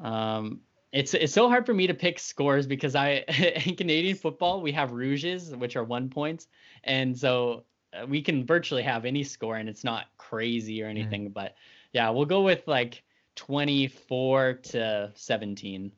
Um, 0.00 0.60
it's 0.90 1.14
it's 1.14 1.32
so 1.32 1.48
hard 1.48 1.66
for 1.66 1.72
me 1.72 1.86
to 1.86 1.94
pick 1.94 2.18
scores 2.18 2.66
because 2.66 2.94
I 2.94 3.10
in 3.66 3.76
Canadian 3.76 4.16
football 4.16 4.60
we 4.60 4.72
have 4.72 4.92
rouges 4.92 5.54
which 5.54 5.76
are 5.76 5.84
one 5.84 6.08
points, 6.10 6.48
and 6.84 7.16
so 7.16 7.64
uh, 7.94 8.06
we 8.06 8.20
can 8.20 8.44
virtually 8.44 8.82
have 8.82 9.04
any 9.04 9.22
score 9.22 9.56
and 9.56 9.68
it's 9.68 9.84
not 9.84 10.06
crazy 10.18 10.82
or 10.82 10.86
anything. 10.86 11.30
Mm. 11.30 11.34
But 11.34 11.54
yeah, 11.92 12.10
we'll 12.10 12.26
go 12.26 12.42
with 12.42 12.66
like 12.66 13.02
24 13.36 14.54
to 14.54 15.12
17. 15.14 15.92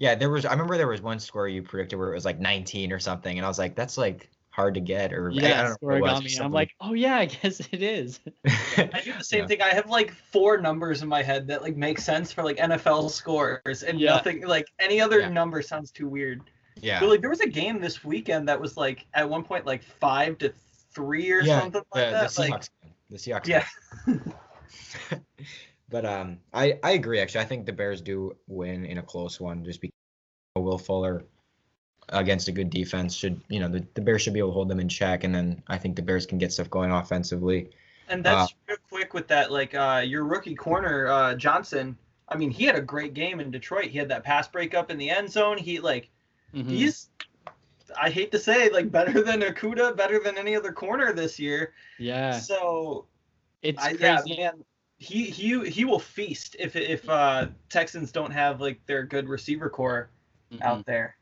Yeah, 0.00 0.14
there 0.14 0.30
was. 0.30 0.46
I 0.46 0.52
remember 0.52 0.78
there 0.78 0.88
was 0.88 1.02
one 1.02 1.20
score 1.20 1.46
you 1.46 1.62
predicted 1.62 1.98
where 1.98 2.10
it 2.10 2.14
was 2.14 2.24
like 2.24 2.40
19 2.40 2.90
or 2.90 2.98
something, 2.98 3.38
and 3.38 3.44
I 3.44 3.48
was 3.48 3.58
like, 3.58 3.76
that's 3.76 3.98
like 3.98 4.30
hard 4.48 4.72
to 4.74 4.80
get. 4.80 5.12
Or 5.12 5.28
yeah, 5.28 5.48
I, 5.48 5.60
I 5.60 5.62
don't 5.64 5.82
know 5.82 6.06
got 6.06 6.24
me. 6.24 6.38
I'm 6.40 6.52
like, 6.52 6.70
oh 6.80 6.94
yeah, 6.94 7.18
I 7.18 7.26
guess 7.26 7.60
it 7.70 7.82
is. 7.82 8.18
I 8.78 9.02
do 9.04 9.12
the 9.12 9.22
same 9.22 9.40
yeah. 9.40 9.46
thing. 9.46 9.62
I 9.62 9.74
have 9.74 9.90
like 9.90 10.10
four 10.10 10.56
numbers 10.56 11.02
in 11.02 11.08
my 11.08 11.22
head 11.22 11.46
that 11.48 11.60
like 11.60 11.76
make 11.76 11.98
sense 11.98 12.32
for 12.32 12.42
like 12.42 12.56
NFL 12.56 13.10
scores, 13.10 13.82
and 13.82 14.00
yeah. 14.00 14.14
nothing 14.14 14.46
like 14.46 14.66
any 14.78 15.02
other 15.02 15.20
yeah. 15.20 15.28
number 15.28 15.60
sounds 15.60 15.90
too 15.90 16.08
weird. 16.08 16.40
Yeah. 16.80 16.98
But 16.98 17.10
like 17.10 17.20
there 17.20 17.28
was 17.28 17.40
a 17.40 17.48
game 17.48 17.78
this 17.78 18.02
weekend 18.02 18.48
that 18.48 18.58
was 18.58 18.78
like 18.78 19.06
at 19.12 19.28
one 19.28 19.44
point 19.44 19.66
like 19.66 19.82
five 19.82 20.38
to 20.38 20.50
three 20.94 21.30
or 21.30 21.42
yeah, 21.42 21.60
something 21.60 21.82
like 21.94 22.06
the, 22.06 22.10
that. 22.10 22.30
The 22.30 22.42
Seahawks. 22.42 22.50
Like, 22.50 22.92
the 23.10 23.16
Seahawks. 23.18 23.46
Yeah. 23.46 23.66
but 25.90 26.06
um, 26.06 26.38
I 26.54 26.78
I 26.82 26.92
agree. 26.92 27.20
Actually, 27.20 27.42
I 27.42 27.46
think 27.46 27.66
the 27.66 27.72
Bears 27.72 28.00
do 28.00 28.36
win 28.46 28.86
in 28.86 28.98
a 28.98 29.02
close 29.02 29.40
one, 29.40 29.64
just 29.64 29.80
because 29.80 29.94
Will 30.56 30.78
Fuller 30.78 31.24
against 32.08 32.48
a 32.48 32.52
good 32.52 32.70
defense 32.70 33.14
should 33.14 33.40
you 33.48 33.60
know 33.60 33.68
the, 33.68 33.86
the 33.94 34.00
Bears 34.00 34.22
should 34.22 34.32
be 34.32 34.38
able 34.38 34.50
to 34.50 34.54
hold 34.54 34.68
them 34.68 34.80
in 34.80 34.88
check, 34.88 35.24
and 35.24 35.34
then 35.34 35.62
I 35.68 35.78
think 35.78 35.96
the 35.96 36.02
Bears 36.02 36.26
can 36.26 36.38
get 36.38 36.52
stuff 36.52 36.70
going 36.70 36.90
offensively. 36.90 37.70
And 38.08 38.24
that's 38.24 38.52
uh, 38.52 38.56
real 38.68 38.78
quick 38.88 39.14
with 39.14 39.28
that, 39.28 39.52
like 39.52 39.74
uh, 39.74 40.02
your 40.04 40.24
rookie 40.24 40.54
corner 40.54 41.08
uh, 41.08 41.34
Johnson. 41.34 41.96
I 42.28 42.36
mean, 42.36 42.50
he 42.50 42.64
had 42.64 42.76
a 42.76 42.80
great 42.80 43.14
game 43.14 43.40
in 43.40 43.50
Detroit. 43.50 43.86
He 43.86 43.98
had 43.98 44.08
that 44.08 44.22
pass 44.22 44.46
breakup 44.46 44.90
in 44.90 44.98
the 44.98 45.10
end 45.10 45.30
zone. 45.30 45.58
He 45.58 45.80
like 45.80 46.08
mm-hmm. 46.54 46.68
he's 46.68 47.08
I 48.00 48.10
hate 48.10 48.30
to 48.32 48.38
say, 48.38 48.70
like 48.70 48.90
better 48.90 49.22
than 49.24 49.40
Okudah, 49.40 49.96
better 49.96 50.20
than 50.20 50.38
any 50.38 50.54
other 50.54 50.72
corner 50.72 51.12
this 51.12 51.38
year. 51.38 51.72
Yeah. 51.98 52.38
So 52.38 53.06
it's 53.62 53.82
I, 53.82 53.94
crazy. 53.94 54.34
Yeah, 54.34 54.50
man, 54.52 54.64
he 55.00 55.24
he 55.24 55.68
he 55.68 55.84
will 55.86 55.98
feast 55.98 56.56
if 56.58 56.76
if 56.76 57.08
uh, 57.08 57.46
Texans 57.70 58.12
don't 58.12 58.30
have 58.30 58.60
like 58.60 58.84
their 58.86 59.02
good 59.02 59.28
receiver 59.28 59.70
corps 59.70 60.10
mm-hmm. 60.52 60.62
out 60.62 60.84
there. 60.84 61.16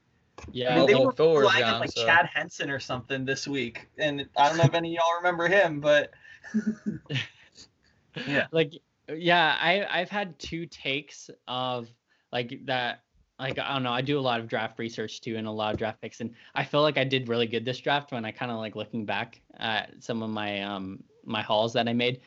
Yeah, 0.52 0.74
I 0.74 0.78
mean, 0.78 0.86
they 0.86 0.94
were 0.94 1.12
flying 1.12 1.60
gone, 1.60 1.80
like 1.80 1.92
so. 1.92 2.04
Chad 2.04 2.26
Hansen 2.26 2.70
or 2.70 2.80
something 2.80 3.24
this 3.24 3.46
week, 3.46 3.88
and 3.96 4.28
I 4.36 4.48
don't 4.48 4.58
know 4.58 4.64
if 4.64 4.74
any 4.74 4.96
of 4.96 5.00
y'all 5.00 5.16
remember 5.16 5.46
him, 5.46 5.80
but 5.80 6.10
yeah, 8.26 8.48
like 8.50 8.72
yeah, 9.08 9.56
I 9.60 9.86
I've 9.88 10.10
had 10.10 10.36
two 10.40 10.66
takes 10.66 11.30
of 11.46 11.88
like 12.32 12.66
that 12.66 13.04
like 13.38 13.60
I 13.60 13.74
don't 13.74 13.84
know, 13.84 13.92
I 13.92 14.00
do 14.00 14.18
a 14.18 14.20
lot 14.20 14.40
of 14.40 14.48
draft 14.48 14.80
research 14.80 15.20
too 15.20 15.36
and 15.36 15.46
a 15.46 15.50
lot 15.52 15.72
of 15.72 15.78
draft 15.78 16.00
picks 16.00 16.20
and 16.20 16.34
I 16.56 16.64
feel 16.64 16.82
like 16.82 16.98
I 16.98 17.04
did 17.04 17.28
really 17.28 17.46
good 17.46 17.64
this 17.64 17.78
draft 17.78 18.10
when 18.10 18.24
I 18.24 18.32
kind 18.32 18.50
of 18.50 18.58
like 18.58 18.74
looking 18.74 19.04
back 19.04 19.40
at 19.56 19.92
some 20.00 20.22
of 20.22 20.30
my 20.30 20.62
um 20.62 21.04
my 21.24 21.42
hauls 21.42 21.72
that 21.74 21.86
I 21.86 21.92
made. 21.92 22.20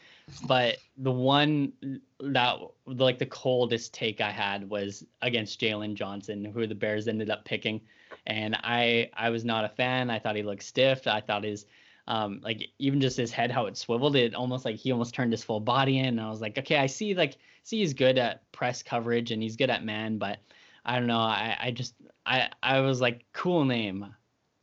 But 0.46 0.78
the 0.98 1.12
one 1.12 1.74
that 2.20 2.60
like 2.86 3.20
the 3.20 3.26
coldest 3.26 3.94
take 3.94 4.22
I 4.22 4.32
had 4.32 4.70
was 4.70 5.06
against 5.22 5.60
Jaylon 5.60 5.96
Johnson, 5.96 6.46
who 6.46 6.68
the 6.68 6.76
Bears 6.76 7.08
ended 7.08 7.30
up 7.30 7.46
picking. 7.46 7.82
And 8.28 8.56
I 8.64 9.10
I 9.14 9.30
was 9.30 9.46
not 9.46 9.66
a 9.66 9.70
fan. 9.70 10.10
I 10.10 10.20
thought 10.20 10.36
he 10.36 10.44
looked 10.44 10.64
stiff. 10.64 11.08
I 11.08 11.22
thought 11.22 11.44
his 11.44 11.66
um 12.08 12.42
like 12.44 12.68
even 12.80 13.00
just 13.00 13.16
his 13.16 13.32
head 13.32 13.52
how 13.52 13.68
it 13.68 13.78
swiveled 13.78 14.16
it 14.16 14.34
almost 14.34 14.66
like 14.66 14.76
he 14.76 14.92
almost 14.92 15.14
turned 15.14 15.32
his 15.32 15.44
full 15.44 15.60
body 15.60 16.00
in 16.00 16.08
and 16.08 16.20
I 16.20 16.32
was 16.32 16.42
like 16.42 16.58
okay 16.58 16.78
I 16.78 16.88
see 16.88 17.14
like 17.14 17.38
see 17.62 17.78
he's 17.78 17.94
good 17.94 18.18
at 18.18 18.52
press 18.52 18.82
coverage 18.82 19.30
and 19.30 19.42
he's 19.42 19.56
good 19.56 19.70
at 19.70 19.86
man 19.86 20.18
but 20.18 20.40
I 20.86 20.98
don't 20.98 21.08
know. 21.08 21.20
I, 21.20 21.58
I 21.60 21.72
just 21.72 21.94
I 22.26 22.50
I 22.62 22.80
was 22.80 23.02
like 23.02 23.26
cool 23.34 23.66
name, 23.66 24.14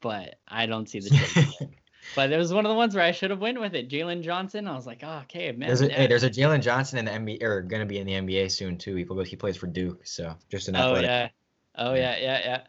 but 0.01 0.39
I 0.49 0.67
don't 0.67 0.89
see 0.89 1.01
the 1.01 1.69
but 2.15 2.33
it 2.33 2.37
was 2.37 2.53
one 2.53 2.65
of 2.65 2.71
the 2.71 2.77
ones 2.77 2.95
where 2.95 3.05
I 3.05 3.13
should 3.13 3.31
have 3.31 3.41
went 3.41 3.61
with 3.61 3.75
it. 3.75 3.89
Jaylon 3.89 4.23
Johnson. 4.23 4.67
I 4.67 4.75
was 4.75 4.87
like, 4.87 5.01
oh, 5.03 5.21
okay, 5.25 5.53
man. 5.53 5.69
There's 5.69 5.81
a, 5.81 5.89
hey, 5.89 6.07
there's 6.07 6.25
a 6.25 6.31
Jalen 6.31 6.63
Johnson 6.63 6.99
in 6.99 7.05
the 7.05 7.11
NBA 7.11 7.43
or 7.43 7.63
gonna 7.63 7.87
be 7.87 7.99
in 7.99 8.07
the 8.07 8.15
NBA 8.15 8.51
soon 8.51 8.79
too. 8.79 8.95
He 8.95 9.07
he 9.25 9.37
plays 9.37 9.57
for 9.57 9.67
Duke, 9.67 10.07
so 10.07 10.35
just 10.51 10.69
an 10.69 10.77
oh, 10.77 10.97
athletic. 10.97 11.09
yeah. 11.09 11.29
Oh 11.77 11.95
yeah, 11.95 12.17
yeah, 12.19 12.41
yeah. 12.45 12.61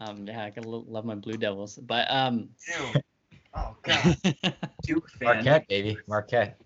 Um, 0.00 0.26
yeah, 0.26 0.44
I 0.44 0.50
can 0.50 0.64
love 0.64 1.04
my 1.04 1.14
Blue 1.14 1.36
Devils, 1.36 1.76
but 1.76 2.10
um. 2.10 2.48
Ew. 2.68 3.00
Oh 3.54 3.76
god. 3.82 4.16
Duke 4.82 5.08
fan. 5.10 5.36
Marquette, 5.36 5.68
baby, 5.68 5.96
Marquette. 6.08 6.60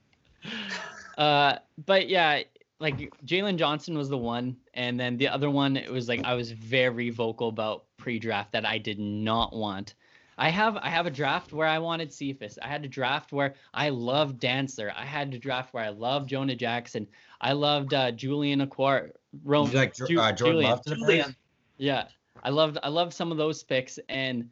Uh, 1.17 1.57
but 1.85 2.09
yeah, 2.09 2.43
like 2.81 3.13
Jaylon 3.25 3.57
Johnson 3.57 3.97
was 3.99 4.09
the 4.09 4.19
one, 4.19 4.57
and 4.75 4.99
then 4.99 5.17
the 5.17 5.29
other 5.29 5.51
one 5.51 5.77
it 5.77 5.91
was 5.91 6.09
like 6.09 6.25
I 6.25 6.35
was 6.35 6.53
very 6.53 7.11
vocal 7.11 7.49
about 7.49 7.85
pre-draft 7.97 8.53
that 8.53 8.65
I 8.65 8.79
did 8.79 8.99
not 8.99 9.55
want. 9.55 9.95
I 10.39 10.51
have 10.51 10.77
I 10.77 10.89
have 10.89 11.07
a 11.07 11.11
draft 11.11 11.53
where 11.53 11.67
I 11.67 11.81
wanted 11.81 12.13
Cephus. 12.13 12.59
I 12.63 12.69
had 12.69 12.85
a 12.85 12.89
draft 12.89 13.33
where 13.33 13.55
I 13.75 13.89
loved 13.89 14.39
Dancer. 14.39 14.93
I 14.97 15.05
had 15.05 15.35
a 15.35 15.39
draft 15.39 15.75
where 15.75 15.85
I 15.85 15.89
loved 15.89 16.29
Jonah 16.29 16.55
Jackson. 16.55 17.09
I 17.41 17.53
loved 17.53 17.93
uh, 17.93 18.13
Julian 18.13 18.65
Okwara. 18.65 19.11
Rome, 19.45 19.71
like 19.73 19.95
Ju- 19.95 20.05
uh, 20.19 20.33
Jordan 20.33 20.37
Julian. 20.37 20.71
Love 20.71 20.83
to 20.83 20.91
the 20.91 20.97
Julian. 20.97 21.37
Yeah, 21.77 22.05
I 22.43 22.51
loved 22.51 22.79
I 22.83 22.89
loved 22.89 23.13
some 23.13 23.33
of 23.33 23.37
those 23.37 23.63
picks, 23.65 23.99
and 24.09 24.49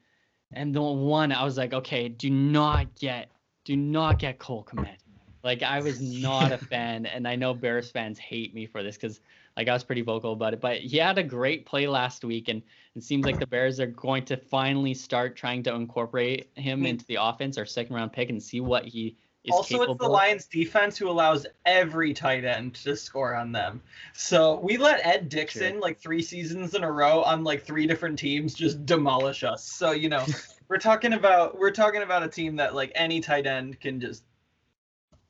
and 0.52 0.74
the 0.74 0.82
one 0.82 1.30
I 1.30 1.44
was 1.44 1.56
like, 1.56 1.72
okay, 1.72 2.08
do 2.08 2.30
not 2.30 2.94
get 2.96 3.30
do 3.64 3.76
not 3.76 4.18
get 4.18 4.38
Cole 4.38 4.64
Kmet. 4.64 4.96
Like 5.44 5.62
I 5.62 5.80
was 5.80 6.00
not 6.00 6.50
a 6.50 6.58
fan, 6.70 7.06
and 7.06 7.28
I 7.28 7.36
know 7.36 7.54
Bears 7.54 7.92
fans 7.92 8.18
hate 8.18 8.52
me 8.54 8.66
for 8.66 8.82
this 8.82 8.96
because 8.96 9.20
like 9.56 9.68
I 9.68 9.72
was 9.72 9.84
pretty 9.84 10.02
vocal 10.02 10.32
about 10.32 10.52
it. 10.52 10.60
But 10.60 10.78
he 10.78 10.98
had 10.98 11.18
a 11.18 11.22
great 11.22 11.66
play 11.66 11.86
last 11.86 12.24
week, 12.24 12.48
and 12.48 12.62
it 12.94 13.02
seems 13.02 13.24
like 13.24 13.38
the 13.38 13.46
Bears 13.46 13.80
are 13.80 13.86
going 13.86 14.24
to 14.26 14.36
finally 14.36 14.94
start 14.94 15.36
trying 15.36 15.62
to 15.64 15.74
incorporate 15.74 16.50
him 16.54 16.80
mm-hmm. 16.80 16.86
into 16.86 17.06
the 17.06 17.16
offense, 17.20 17.58
our 17.58 17.66
second 17.66 17.96
round 17.96 18.12
pick, 18.12 18.30
and 18.30 18.42
see 18.42 18.60
what 18.60 18.84
he 18.84 19.16
is 19.46 19.52
also, 19.52 19.82
it's 19.82 19.98
the 20.00 20.08
Lions 20.08 20.46
defense 20.46 20.98
who 20.98 21.08
allows 21.08 21.46
every 21.64 22.12
tight 22.12 22.44
end 22.44 22.74
to 22.74 22.96
score 22.96 23.34
on 23.34 23.52
them. 23.52 23.80
So 24.12 24.58
we 24.58 24.76
let 24.76 25.06
Ed 25.06 25.28
dixon 25.28 25.74
True. 25.74 25.80
like 25.80 26.00
three 26.00 26.20
seasons 26.22 26.74
in 26.74 26.82
a 26.82 26.90
row 26.90 27.22
on 27.22 27.44
like 27.44 27.64
three 27.64 27.86
different 27.86 28.18
teams 28.18 28.54
just 28.54 28.84
demolish 28.84 29.44
us. 29.44 29.64
So 29.64 29.92
you 29.92 30.08
know, 30.08 30.26
we're 30.68 30.78
talking 30.78 31.12
about 31.12 31.58
we're 31.58 31.70
talking 31.70 32.02
about 32.02 32.24
a 32.24 32.28
team 32.28 32.56
that 32.56 32.74
like 32.74 32.90
any 32.96 33.20
tight 33.20 33.46
end 33.46 33.78
can 33.78 34.00
just 34.00 34.24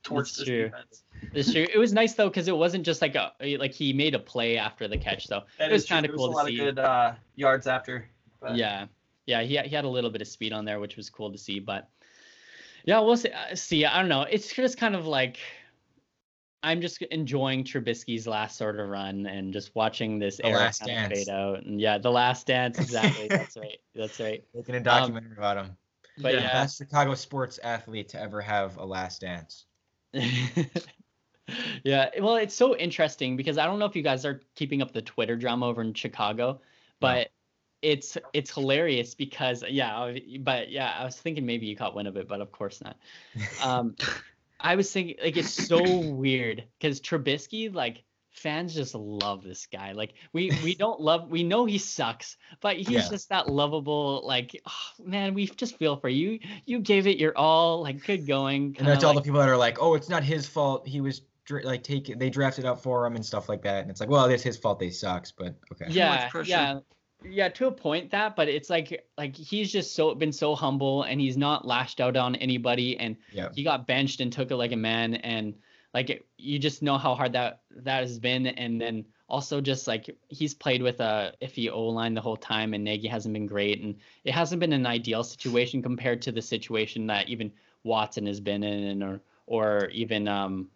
torch 0.03 0.35
this 0.35 0.47
true. 0.47 0.62
defense. 0.64 1.03
It's 1.33 1.53
true. 1.53 1.67
It 1.73 1.79
was 1.79 1.93
nice 1.93 2.14
though 2.14 2.29
because 2.29 2.49
it 2.49 2.57
wasn't 2.57 2.85
just 2.85 3.03
like 3.03 3.14
a 3.14 3.33
like 3.59 3.73
he 3.73 3.93
made 3.93 4.14
a 4.14 4.19
play 4.19 4.57
after 4.57 4.89
the 4.89 4.97
catch, 4.97 5.27
so 5.27 5.43
that 5.59 5.71
it 5.71 5.73
was 5.73 5.87
kind 5.87 6.07
of 6.07 6.14
cool 6.14 6.29
to 6.29 6.33
see. 6.33 6.35
A 6.35 6.37
lot 6.37 6.49
of 6.49 6.55
good 6.55 6.79
uh, 6.79 7.12
yards 7.35 7.67
after. 7.67 8.09
But. 8.41 8.57
Yeah, 8.57 8.87
yeah, 9.27 9.43
he 9.43 9.59
he 9.59 9.75
had 9.75 9.85
a 9.85 9.89
little 9.89 10.11
bit 10.11 10.23
of 10.23 10.29
speed 10.29 10.53
on 10.53 10.64
there, 10.64 10.81
which 10.81 10.97
was 10.97 11.11
cool 11.11 11.33
to 11.33 11.39
see. 11.39 11.59
But 11.59 11.89
yeah, 12.85 13.01
we'll 13.01 13.17
see. 13.17 13.31
Uh, 13.31 13.55
see, 13.55 13.85
I 13.85 13.99
don't 14.01 14.09
know. 14.09 14.23
It's 14.23 14.53
just 14.53 14.79
kind 14.79 14.95
of 14.95 15.07
like 15.07 15.39
I'm 16.62 16.81
just 16.81 17.01
enjoying 17.03 17.62
Trubisky's 17.64 18.27
last 18.27 18.57
sort 18.57 18.81
of 18.81 18.89
run 18.89 19.27
and 19.27 19.53
just 19.53 19.75
watching 19.77 20.19
this 20.19 20.39
the 20.39 20.47
era 20.47 20.73
kind 20.81 21.12
of 21.12 21.19
fade 21.19 21.29
out. 21.29 21.62
And 21.64 21.81
yeah, 21.81 21.99
the 21.99 22.11
last 22.11 22.47
dance, 22.49 22.79
exactly. 22.79 23.29
That's 23.31 23.57
right. 23.57 23.79
That's 23.95 24.19
right. 24.19 24.45
Making 24.55 24.75
a 24.75 24.81
documentary 24.81 25.33
um, 25.33 25.39
about 25.39 25.57
him. 25.59 25.77
But 26.19 26.35
yeah, 26.35 26.41
yeah, 26.41 26.53
best 26.53 26.79
Chicago 26.79 27.14
sports 27.14 27.61
athlete 27.62 28.09
to 28.11 28.21
ever 28.21 28.41
have 28.41 28.79
a 28.79 28.85
last 28.85 29.21
dance. 29.21 29.67
yeah, 31.84 32.11
well, 32.20 32.36
it's 32.36 32.55
so 32.55 32.76
interesting 32.76 33.36
because 33.36 33.59
I 33.59 33.66
don't 33.66 33.78
know 33.78 33.84
if 33.86 33.97
you 33.97 34.03
guys 34.03 34.24
are 34.24 34.40
keeping 34.55 34.82
up 34.82 34.92
the 34.92 35.03
Twitter 35.03 35.36
drama 35.36 35.66
over 35.66 35.82
in 35.82 35.94
Chicago, 35.94 36.61
but 37.01 37.16
no. 37.16 37.24
it's 37.82 38.18
it's 38.32 38.53
hilarious 38.53 39.14
because 39.14 39.64
yeah, 39.68 40.14
but 40.40 40.70
yeah, 40.70 40.97
I 40.99 41.05
was 41.05 41.16
thinking 41.16 41.47
maybe 41.47 41.66
you 41.66 41.76
caught 41.76 41.94
wind 41.94 42.09
of 42.09 42.16
it, 42.16 42.28
but 42.28 42.40
of 42.40 42.53
course 42.53 42.82
not. 42.82 42.97
Um, 43.62 43.97
I 44.61 44.76
was 44.76 44.90
thinking 44.90 45.16
like 45.22 45.36
it's 45.36 45.51
so 45.51 46.01
weird 46.01 46.64
because 46.78 47.01
Trubisky 47.01 47.72
like 47.72 48.03
fans 48.30 48.74
just 48.74 48.94
love 48.94 49.42
this 49.42 49.66
guy. 49.66 49.92
Like 49.92 50.14
we 50.32 50.51
we 50.62 50.74
don't 50.78 51.01
love 51.01 51.28
we 51.30 51.42
know 51.42 51.64
he 51.64 51.78
sucks, 51.78 52.36
but 52.61 52.76
he's 52.76 52.88
Yeah. 52.88 53.09
just 53.09 53.28
that 53.28 53.49
lovable. 53.49 54.22
Like 54.24 54.61
oh, 54.66 55.05
man, 55.05 55.34
we 55.34 55.47
just 55.47 55.76
feel 55.78 55.97
for 55.97 56.09
you. 56.09 56.38
You 56.64 56.80
gave 56.80 57.07
it 57.07 57.18
your 57.18 57.36
all. 57.36 57.82
Like 57.82 58.05
good 58.05 58.26
going. 58.26 58.76
And 58.78 58.86
that's 58.86 59.05
all 59.05 59.14
the 59.14 59.22
people 59.22 59.40
that 59.40 59.49
are 59.49 59.57
like, 59.57 59.78
"Oh, 59.80 59.94
it's 59.94 60.09
not 60.09 60.22
his 60.22 60.47
fault. 60.47 60.86
He 60.86 61.01
was 61.01 61.22
like 61.51 61.82
taking 61.82 62.18
they 62.18 62.30
drafted 62.30 62.64
up 62.64 62.80
for 62.82 63.07
him 63.07 63.16
and 63.16 63.24
stuff 63.24 63.49
like 63.49 63.62
that." 63.62 63.82
And 63.82 63.90
it's 63.90 64.01
like, 64.01 64.09
"Well, 64.11 64.26
it's 64.26 64.42
his 64.42 64.57
fault. 64.57 64.78
They 64.78 64.90
sucks." 64.90 65.32
But 65.32 65.55
okay. 65.72 65.86
yeah 65.88 66.28
yeah 66.44 66.80
yeah 67.24 67.49
to 67.49 67.66
a 67.66 67.72
point 67.72 68.11
that 68.11 68.36
but 68.36 68.47
it's 68.47 68.68
like 68.68 69.07
like 69.16 69.34
he's 69.34 69.72
just 69.72 69.94
so 69.94 70.14
been 70.14 70.32
so 70.32 70.55
humble 70.55 71.05
and 71.05 71.18
he's 71.20 71.36
not 71.36 71.66
lashed 71.66 71.99
out 72.01 72.14
on 72.16 72.36
anybody 72.36 72.97
and 72.99 73.16
Yeah. 73.32 73.49
he 73.55 73.64
got 73.64 73.86
benched 73.86 74.20
and 74.20 74.30
took 74.30 74.51
it 74.51 74.57
like 74.57 74.72
a 74.72 74.76
man 74.76 75.14
and 75.14 75.55
like 75.94 76.11
it- 76.11 76.26
you 76.36 76.59
just 76.59 76.82
know 76.82 76.99
how 76.99 77.14
hard 77.14 77.32
that 77.32 77.62
that 77.70 78.01
has 78.03 78.18
been 78.18 78.47
and 78.47 78.78
then 78.78 79.05
also 79.28 79.62
just 79.62 79.86
like 79.86 80.14
he's 80.28 80.53
played 80.53 80.82
with 80.82 81.01
a 81.01 81.32
iffy 81.40 81.70
O 81.72 81.84
line 81.86 82.12
the 82.12 82.20
whole 82.20 82.36
time 82.36 82.74
and 82.74 82.84
Nagy 82.84 83.09
hasn't 83.09 83.32
been 83.32 83.47
great 83.47 83.80
and 83.80 83.97
it 84.24 84.32
hasn't 84.32 84.61
been 84.61 84.74
an 84.74 84.86
ideal 84.86 85.24
situation 85.24 85.82
compared 85.82 86.20
to 86.22 86.32
the 86.32 86.42
situation 86.42 87.07
that 87.07 87.30
even 87.30 87.51
Watson 87.82 88.26
has 88.26 88.40
been 88.40 88.62
in 88.62 89.03
or 89.03 89.20
or 89.47 89.86
even 89.88 90.28
um 90.28 90.68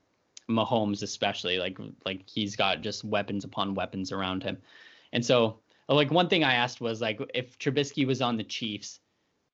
Mahomes 0.50 1.02
especially 1.02 1.58
like 1.58 1.78
like 2.04 2.28
he's 2.28 2.56
got 2.56 2.80
just 2.82 3.04
weapons 3.04 3.44
upon 3.44 3.74
weapons 3.74 4.12
around 4.12 4.42
him. 4.42 4.58
And 5.12 5.24
so 5.24 5.58
like 5.88 6.10
one 6.10 6.28
thing 6.28 6.44
I 6.44 6.54
asked 6.54 6.80
was 6.80 7.00
like 7.00 7.20
if 7.34 7.58
Trubisky 7.58 8.06
was 8.06 8.20
on 8.22 8.36
the 8.36 8.44
Chiefs 8.44 9.00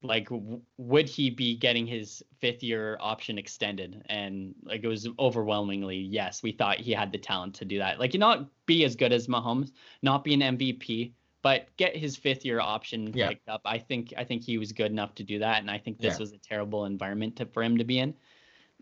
like 0.02 0.28
w- 0.28 0.60
would 0.76 1.08
he 1.08 1.30
be 1.30 1.56
getting 1.56 1.86
his 1.86 2.22
fifth 2.38 2.62
year 2.62 2.98
option 3.00 3.38
extended 3.38 4.02
and 4.10 4.54
like 4.62 4.84
it 4.84 4.88
was 4.88 5.08
overwhelmingly 5.18 5.96
yes 5.96 6.42
we 6.42 6.52
thought 6.52 6.76
he 6.78 6.92
had 6.92 7.10
the 7.10 7.16
talent 7.18 7.54
to 7.54 7.64
do 7.64 7.78
that 7.78 7.98
like 7.98 8.12
you 8.12 8.20
not 8.20 8.46
be 8.66 8.84
as 8.84 8.94
good 8.94 9.10
as 9.10 9.26
Mahomes 9.26 9.72
not 10.02 10.22
be 10.22 10.34
an 10.34 10.40
MVP 10.58 11.12
but 11.40 11.74
get 11.78 11.96
his 11.96 12.14
fifth 12.14 12.44
year 12.44 12.60
option 12.60 13.10
Yeah. 13.14 13.28
picked 13.28 13.48
up 13.48 13.62
I 13.64 13.78
think 13.78 14.12
I 14.18 14.22
think 14.24 14.44
he 14.44 14.58
was 14.58 14.70
good 14.70 14.90
enough 14.92 15.14
to 15.14 15.24
do 15.24 15.38
that 15.38 15.60
and 15.60 15.70
I 15.70 15.78
think 15.78 15.98
this 15.98 16.14
Yeah. 16.14 16.20
was 16.20 16.32
a 16.32 16.38
terrible 16.38 16.84
environment 16.84 17.36
to, 17.36 17.46
for 17.46 17.62
him 17.62 17.78
to 17.78 17.84
be 17.84 17.98
in 17.98 18.14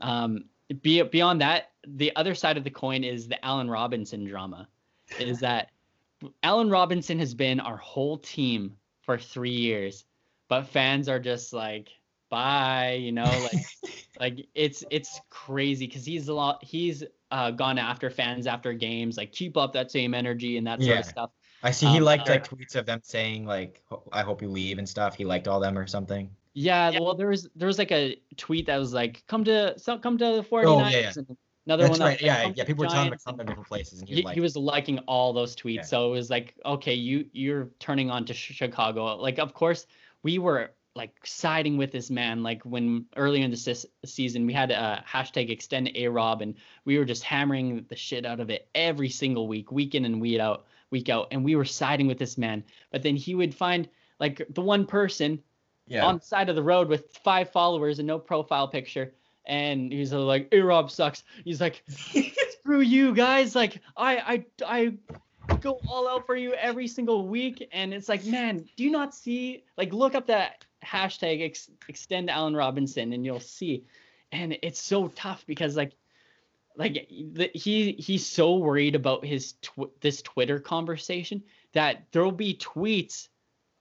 um 0.00 0.46
be, 0.82 1.02
beyond 1.02 1.40
that 1.40 1.72
the 1.86 2.14
other 2.16 2.34
side 2.34 2.56
of 2.56 2.64
the 2.64 2.70
coin 2.70 3.04
is 3.04 3.28
the 3.28 3.42
Allen 3.44 3.68
Robinson 3.70 4.24
drama 4.24 4.68
is 5.18 5.40
that 5.40 5.70
Allen 6.42 6.70
Robinson 6.70 7.18
has 7.18 7.34
been 7.34 7.60
our 7.60 7.76
whole 7.76 8.18
team 8.18 8.76
for 9.02 9.18
3 9.18 9.50
years 9.50 10.04
but 10.48 10.64
fans 10.66 11.08
are 11.08 11.18
just 11.18 11.52
like 11.52 11.90
bye 12.30 12.92
you 12.92 13.12
know 13.12 13.40
like 13.40 13.58
like 14.20 14.46
it's 14.54 14.82
it's 14.90 15.20
crazy 15.30 15.86
because 15.86 16.04
he's 16.06 16.28
a 16.28 16.34
lot 16.34 16.62
he's 16.64 17.04
uh 17.30 17.50
gone 17.50 17.78
after 17.78 18.08
fans 18.10 18.46
after 18.46 18.72
games 18.72 19.16
like 19.16 19.32
keep 19.32 19.56
up 19.56 19.72
that 19.72 19.90
same 19.90 20.14
energy 20.14 20.56
and 20.56 20.66
that 20.66 20.82
sort 20.82 20.88
Yeah. 20.88 21.00
of 21.00 21.04
stuff 21.04 21.30
I 21.62 21.70
see 21.70 21.86
he 21.86 21.98
Um, 21.98 22.04
liked 22.04 22.28
like 22.28 22.46
tweets 22.46 22.76
of 22.76 22.84
them 22.84 23.00
saying 23.02 23.46
like, 23.46 23.82
"I 24.12 24.20
hope 24.22 24.42
you 24.42 24.48
leave" 24.50 24.76
and 24.78 24.86
stuff. 24.88 25.14
He 25.14 25.24
liked 25.24 25.48
all 25.48 25.60
them 25.60 25.78
or 25.78 25.86
something. 25.86 26.30
Yeah, 26.54 26.98
well 26.98 27.14
there 27.14 27.28
was 27.28 27.48
there 27.56 27.66
was 27.66 27.78
like 27.78 27.92
a 27.92 28.16
tweet 28.36 28.66
that 28.66 28.78
was 28.78 28.92
like 28.92 29.22
come 29.26 29.44
to 29.44 29.78
so 29.78 29.98
come 29.98 30.16
to 30.18 30.24
the 30.36 30.42
49ers 30.42 30.64
Oh, 30.66 30.78
yeah, 30.88 30.98
yeah. 30.98 31.12
another 31.66 31.82
That's 31.84 31.90
one 31.90 31.98
that 31.98 32.04
right. 32.04 32.20
Yeah, 32.22 32.52
yeah. 32.54 32.64
People 32.64 32.84
were 32.84 32.90
telling 32.90 33.12
him 33.12 33.18
to 33.18 33.24
come 33.24 33.38
to 33.38 33.44
different 33.44 33.66
places, 33.68 34.00
and 34.00 34.08
he, 34.08 34.22
he, 34.22 34.28
he 34.34 34.40
was 34.40 34.56
liking 34.56 34.98
all 35.00 35.32
those 35.32 35.56
tweets 35.56 35.74
Yeah. 35.76 35.82
so 35.82 36.08
it 36.08 36.12
was 36.12 36.30
like 36.30 36.54
okay 36.64 36.94
you 36.94 37.26
you're 37.32 37.68
turning 37.80 38.10
on 38.10 38.24
to 38.26 38.34
chicago 38.34 39.16
like 39.16 39.38
of 39.38 39.52
course 39.54 39.86
we 40.22 40.38
were 40.38 40.70
like 40.96 41.12
siding 41.24 41.76
with 41.76 41.90
this 41.90 42.08
man 42.08 42.44
like 42.44 42.62
when 42.62 43.04
earlier 43.16 43.44
in 43.44 43.50
the 43.50 43.56
sis- 43.56 43.84
season 44.04 44.46
we 44.46 44.52
had 44.52 44.70
a 44.70 45.02
hashtag 45.08 45.50
extend 45.50 45.90
a 45.96 46.06
rob 46.06 46.40
and 46.40 46.54
we 46.84 46.98
were 46.98 47.04
just 47.04 47.24
hammering 47.24 47.84
the 47.88 47.96
shit 47.96 48.24
out 48.24 48.38
of 48.38 48.48
it 48.48 48.68
every 48.76 49.08
single 49.08 49.48
week 49.48 49.72
week 49.72 49.96
in 49.96 50.04
and 50.04 50.20
week 50.20 50.38
out 50.38 50.66
week 50.92 51.08
out 51.08 51.26
and 51.32 51.44
we 51.44 51.56
were 51.56 51.64
siding 51.64 52.06
with 52.06 52.16
this 52.18 52.38
man 52.38 52.62
but 52.92 53.02
then 53.02 53.16
he 53.16 53.34
would 53.34 53.52
find 53.52 53.88
like 54.20 54.46
the 54.50 54.60
one 54.62 54.86
person 54.86 55.42
yeah, 55.86 56.04
on 56.04 56.18
the 56.18 56.24
side 56.24 56.48
of 56.48 56.56
the 56.56 56.62
road 56.62 56.88
with 56.88 57.16
five 57.24 57.50
followers 57.50 57.98
and 57.98 58.06
no 58.06 58.18
profile 58.18 58.68
picture. 58.68 59.12
And 59.46 59.92
he's 59.92 60.12
like, 60.12 60.48
A 60.52 60.60
Rob 60.60 60.90
sucks. 60.90 61.22
He's 61.44 61.60
like, 61.60 61.82
screw 62.64 62.80
you 62.80 63.14
guys. 63.14 63.54
Like, 63.54 63.80
I, 63.96 64.44
I, 64.64 64.94
I 65.46 65.54
go 65.60 65.80
all 65.86 66.08
out 66.08 66.24
for 66.24 66.34
you 66.34 66.54
every 66.54 66.88
single 66.88 67.28
week. 67.28 67.68
And 67.72 67.92
it's 67.92 68.08
like, 68.08 68.24
man, 68.24 68.64
do 68.76 68.84
you 68.84 68.90
not 68.90 69.14
see? 69.14 69.64
Like, 69.76 69.92
look 69.92 70.14
up 70.14 70.26
that 70.28 70.64
hashtag 70.82 71.42
ex- 71.44 71.70
extend 71.88 72.30
Allen 72.30 72.56
Robinson 72.56 73.12
and 73.12 73.24
you'll 73.24 73.40
see. 73.40 73.84
And 74.32 74.56
it's 74.62 74.80
so 74.80 75.08
tough 75.08 75.44
because, 75.46 75.76
like, 75.76 75.92
like 76.76 77.06
the, 77.08 77.50
he 77.54 77.92
he's 77.92 78.26
so 78.26 78.56
worried 78.56 78.96
about 78.96 79.24
his 79.24 79.52
tw- 79.62 79.92
this 80.00 80.22
Twitter 80.22 80.58
conversation 80.58 81.42
that 81.72 82.06
there'll 82.10 82.32
be 82.32 82.54
tweets 82.56 83.28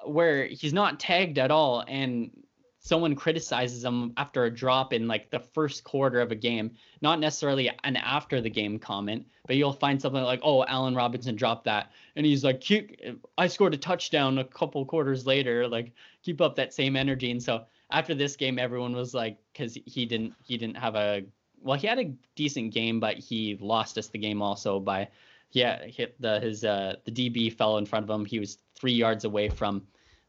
where 0.05 0.45
he's 0.45 0.73
not 0.73 0.99
tagged 0.99 1.37
at 1.37 1.51
all 1.51 1.83
and 1.87 2.31
someone 2.79 3.15
criticizes 3.15 3.83
him 3.83 4.13
after 4.17 4.43
a 4.43 4.53
drop 4.53 4.91
in 4.91 5.07
like 5.07 5.29
the 5.29 5.39
first 5.39 5.83
quarter 5.85 6.19
of 6.19 6.31
a 6.31 6.35
game 6.35 6.69
not 7.01 7.19
necessarily 7.19 7.71
an 7.83 7.95
after 7.95 8.41
the 8.41 8.49
game 8.49 8.77
comment 8.77 9.25
but 9.47 9.55
you'll 9.55 9.71
find 9.73 10.01
something 10.01 10.23
like 10.23 10.41
oh 10.43 10.65
Allen 10.65 10.93
Robinson 10.93 11.35
dropped 11.35 11.63
that 11.65 11.91
and 12.15 12.25
he's 12.25 12.43
like 12.43 12.59
keep 12.59 12.99
I 13.37 13.47
scored 13.47 13.73
a 13.73 13.77
touchdown 13.77 14.37
a 14.37 14.43
couple 14.43 14.85
quarters 14.85 15.25
later 15.25 15.67
like 15.67 15.93
keep 16.23 16.41
up 16.41 16.55
that 16.57 16.73
same 16.73 16.95
energy 16.95 17.31
and 17.31 17.41
so 17.41 17.63
after 17.89 18.13
this 18.13 18.35
game 18.35 18.59
everyone 18.59 18.93
was 18.93 19.13
like 19.13 19.37
cuz 19.53 19.77
he 19.85 20.05
didn't 20.05 20.33
he 20.43 20.57
didn't 20.57 20.77
have 20.77 20.95
a 20.95 21.23
well 21.61 21.79
he 21.79 21.87
had 21.87 21.99
a 21.99 22.13
decent 22.35 22.73
game 22.73 22.99
but 22.99 23.17
he 23.17 23.57
lost 23.61 23.97
us 23.97 24.07
the 24.09 24.19
game 24.19 24.41
also 24.41 24.79
by 24.79 25.07
yeah 25.53 25.85
hit 25.85 26.19
the 26.21 26.39
his 26.39 26.63
uh 26.63 26.95
the 27.05 27.11
DB 27.11 27.51
fell 27.51 27.77
in 27.77 27.85
front 27.85 28.03
of 28.03 28.09
him. 28.09 28.25
He 28.25 28.39
was 28.39 28.57
3 28.75 28.91
yards 28.91 29.23
away 29.23 29.49
from 29.49 29.83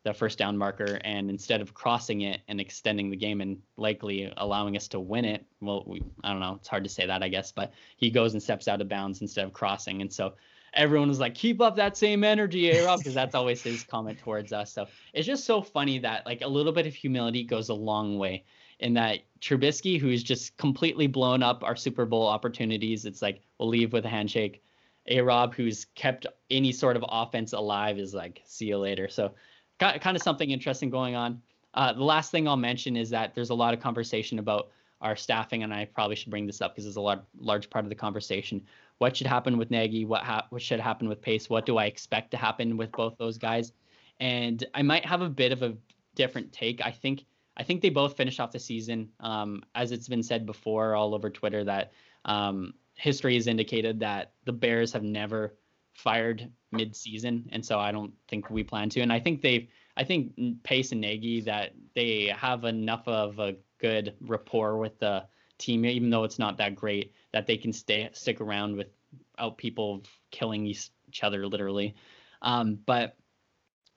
the 0.05 0.14
first 0.14 0.37
down 0.37 0.57
marker 0.57 1.01
and 1.03 1.31
instead 1.31 1.62
of 1.62 1.72
crossing 1.72 2.20
it 2.20 2.43
and 2.49 2.61
extending 2.61 3.09
the 3.11 3.16
game 3.16 3.41
and 3.41 3.59
likely 3.79 4.31
allowing 4.37 4.77
us 4.77 4.87
to 4.87 5.01
win 5.01 5.25
it 5.25 5.47
well 5.62 5.83
we, 5.87 6.03
i 6.22 6.31
don't 6.31 6.41
know 6.41 6.57
it's 6.57 6.68
hard 6.68 6.85
to 6.85 6.91
say 6.91 7.07
that 7.07 7.22
i 7.22 7.29
guess 7.29 7.51
but 7.51 7.72
he 7.97 8.11
goes 8.11 8.35
and 8.35 8.43
steps 8.43 8.68
out 8.68 8.83
of 8.83 8.89
bounds 8.89 9.22
instead 9.22 9.47
of 9.47 9.53
crossing. 9.53 10.03
And 10.03 10.12
so 10.12 10.35
everyone 10.75 11.09
was 11.09 11.20
like 11.20 11.35
keep 11.35 11.61
up 11.61 11.77
that 11.77 11.97
same 11.97 12.25
energy 12.25 12.70
a 12.70 12.97
because 12.97 13.14
that's 13.14 13.35
always 13.35 13.62
his 13.62 13.85
comment 13.85 14.18
towards 14.18 14.53
us. 14.53 14.72
So 14.72 14.87
it's 15.12 15.27
just 15.27 15.45
so 15.45 15.62
funny 15.62 15.99
that 16.01 16.27
like 16.27 16.43
a 16.43 16.49
little 16.49 16.72
bit 16.72 16.87
of 16.87 16.95
humility 16.95 17.45
goes 17.45 17.68
a 17.68 17.75
long 17.75 18.18
way 18.18 18.45
in 18.81 18.95
that 18.95 19.20
Trubisky, 19.41 20.01
who's 20.01 20.22
just 20.22 20.57
completely 20.57 21.07
blown 21.07 21.43
up 21.43 21.62
our 21.62 21.77
Super 21.77 22.05
Bowl 22.05 22.27
opportunities, 22.27 23.05
it's 23.05 23.22
like 23.22 23.41
we'll 23.59 23.68
leave 23.68 23.93
with 23.93 24.05
a 24.05 24.09
handshake. 24.09 24.62
A 25.07 25.21
Rob, 25.21 25.55
who's 25.55 25.85
kept 25.95 26.27
any 26.51 26.73
sort 26.73 26.97
of 26.97 27.05
offense 27.09 27.53
alive, 27.53 27.99
is 27.99 28.15
like, 28.15 28.43
see 28.45 28.67
you 28.67 28.79
later. 28.79 29.09
So 29.09 29.35
kind 29.79 30.17
of 30.17 30.23
something 30.23 30.51
interesting 30.51 30.91
going 30.91 31.15
on. 31.15 31.43
Uh, 31.75 31.93
the 31.93 32.05
last 32.05 32.31
thing 32.31 32.47
I'll 32.47 32.57
mention 32.57 32.97
is 32.97 33.11
that 33.11 33.35
there's 33.35 33.51
a 33.51 33.55
lot 33.55 33.75
of 33.75 33.81
conversation 33.81 34.39
about 34.39 34.71
our 35.01 35.17
staffing, 35.17 35.63
and 35.63 35.75
I 35.75 35.85
probably 35.85 36.17
should 36.17 36.31
bring 36.31 36.47
this 36.47 36.61
up 36.63 36.75
because 36.75 36.87
it's 36.87 36.97
a 36.97 37.01
large, 37.01 37.21
large 37.39 37.69
part 37.69 37.85
of 37.85 37.89
the 37.89 37.95
conversation. 37.95 38.63
What 38.99 39.17
should 39.17 39.27
happen 39.27 39.59
with 39.59 39.71
Nagy? 39.71 40.05
What 40.05 40.23
ha- 40.23 40.47
what 40.51 40.63
should 40.63 40.81
happen 40.81 41.09
with 41.09 41.21
Pace? 41.21 41.51
What 41.51 41.67
do 41.67 41.77
I 41.77 41.87
expect 41.87 42.31
to 42.31 42.37
happen 42.37 42.77
with 42.77 42.93
both 42.93 43.19
those 43.19 43.37
guys? 43.37 43.73
And 44.21 44.65
I 44.73 44.83
might 44.83 45.05
have 45.05 45.21
a 45.21 45.29
bit 45.29 45.53
of 45.53 45.63
a 45.63 45.77
different 46.15 46.53
take. 46.53 46.81
I 46.81 46.93
think 46.93 47.25
I 47.57 47.65
think 47.65 47.83
they 47.83 47.91
both 47.91 48.17
finished 48.17 48.41
off 48.41 48.53
the 48.53 48.59
season, 48.59 49.11
um, 49.21 49.63
as 49.75 49.93
it's 49.93 50.09
been 50.09 50.23
said 50.23 50.47
before 50.47 50.95
all 50.95 51.15
over 51.15 51.29
Twitter 51.29 51.65
that 51.65 51.93
um, 52.25 52.75
history 52.95 53.35
has 53.35 53.47
indicated 53.47 54.01
that 54.01 54.33
the 54.45 54.53
Bears 54.53 54.93
have 54.93 55.03
never 55.03 55.55
fired 55.95 56.51
mid-season, 56.73 57.49
and 57.53 57.65
so 57.65 57.79
I 57.79 57.93
don't 57.93 58.13
think 58.29 58.51
we 58.51 58.65
plan 58.65 58.89
to. 58.91 59.01
And 59.01 59.13
I 59.13 59.21
think 59.21 59.43
they've, 59.43 59.69
I 59.97 60.05
think 60.05 60.35
Pace 60.65 60.93
and 60.93 61.01
Nagy 61.01 61.41
that 61.43 61.75
they 61.95 62.33
have 62.37 62.65
enough 62.65 63.07
of 63.07 63.39
a 63.39 63.57
good 63.79 64.15
rapport 64.21 64.77
with 64.79 64.99
the 64.99 65.25
team, 65.59 65.85
even 65.85 66.11
though 66.11 66.25
it's 66.25 66.39
not 66.39 66.57
that 66.59 66.75
great, 66.75 67.13
that 67.33 67.47
they 67.47 67.57
can 67.57 67.73
stay 67.73 68.09
stick 68.13 68.41
around 68.41 68.77
without 68.77 69.57
people 69.57 70.03
killing 70.31 70.67
each 70.67 70.91
other 71.23 71.47
literally. 71.47 71.95
Um, 72.43 72.79
but 72.87 73.17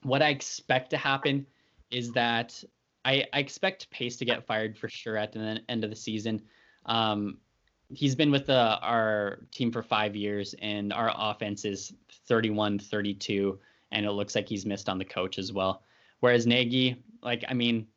what 0.04 0.22
I 0.22 0.30
expect 0.30 0.91
to 0.91 0.98
happen 0.98 1.48
is 1.89 2.12
that 2.12 2.64
I, 3.04 3.26
I 3.34 3.39
expect 3.39 3.89
Pace 3.89 4.18
to 4.18 4.26
get 4.26 4.45
fired 4.45 4.78
for 4.78 4.89
sure 4.89 5.18
at 5.18 5.32
the 5.32 5.62
end 5.68 5.84
of 5.84 5.89
the 5.89 5.95
season. 5.95 6.41
Um, 6.86 7.39
he's 7.89 8.15
been 8.15 8.31
with 8.31 8.45
the, 8.47 8.77
our 8.79 9.39
team 9.51 9.71
for 9.71 9.81
five 9.81 10.15
years, 10.15 10.55
and 10.61 10.91
our 10.93 11.11
offense 11.15 11.65
is 11.65 11.93
31 12.27 12.79
32, 12.79 13.59
and 13.91 14.05
it 14.05 14.11
looks 14.11 14.35
like 14.35 14.47
he's 14.47 14.65
missed 14.65 14.89
on 14.89 14.97
the 14.97 15.05
coach 15.05 15.38
as 15.38 15.53
well. 15.53 15.83
Whereas 16.19 16.47
Nagy, 16.47 17.03
like, 17.21 17.45
I 17.47 17.53
mean, 17.53 17.88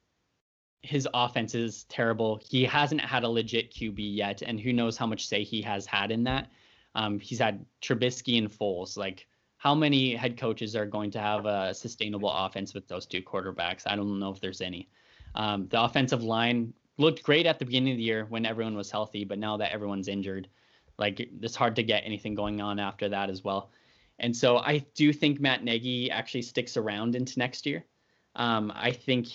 his 0.82 1.08
offense 1.12 1.54
is 1.54 1.84
terrible. 1.84 2.40
He 2.48 2.64
hasn't 2.64 3.00
had 3.00 3.24
a 3.24 3.28
legit 3.28 3.72
QB 3.72 3.96
yet, 3.98 4.42
and 4.42 4.58
who 4.60 4.72
knows 4.72 4.96
how 4.96 5.06
much 5.06 5.26
say 5.26 5.42
he 5.42 5.60
has 5.62 5.86
had 5.86 6.10
in 6.10 6.24
that. 6.24 6.50
Um, 6.94 7.18
he's 7.18 7.38
had 7.38 7.64
Trubisky 7.82 8.38
and 8.38 8.50
Foles. 8.50 8.96
Like, 8.96 9.26
how 9.58 9.74
many 9.74 10.14
head 10.14 10.38
coaches 10.38 10.74
are 10.74 10.86
going 10.86 11.10
to 11.10 11.20
have 11.20 11.44
a 11.44 11.74
sustainable 11.74 12.30
offense 12.30 12.72
with 12.72 12.88
those 12.88 13.06
two 13.06 13.22
quarterbacks? 13.22 13.82
I 13.86 13.94
don't 13.94 14.18
know 14.18 14.32
if 14.32 14.40
there's 14.40 14.60
any. 14.60 14.88
Um, 15.34 15.68
the 15.68 15.82
offensive 15.82 16.22
line 16.22 16.72
looked 17.00 17.22
great 17.22 17.46
at 17.46 17.58
the 17.58 17.64
beginning 17.64 17.92
of 17.92 17.96
the 17.96 18.04
year 18.04 18.26
when 18.28 18.46
everyone 18.46 18.76
was 18.76 18.90
healthy, 18.90 19.24
but 19.24 19.38
now 19.38 19.56
that 19.56 19.72
everyone's 19.72 20.08
injured, 20.08 20.48
Like 20.98 21.18
it's 21.18 21.56
hard 21.56 21.76
to 21.76 21.82
get 21.82 22.02
anything 22.04 22.34
going 22.34 22.60
on 22.60 22.78
after 22.78 23.08
that 23.08 23.30
as 23.30 23.42
well. 23.42 23.70
And 24.18 24.36
so 24.36 24.58
I 24.58 24.84
do 24.94 25.12
think 25.12 25.40
Matt 25.40 25.64
Nagy 25.64 26.10
actually 26.10 26.42
sticks 26.42 26.76
around 26.76 27.16
into 27.16 27.38
next 27.38 27.64
year. 27.64 27.84
Um, 28.36 28.70
I 28.74 28.92
think 28.92 29.28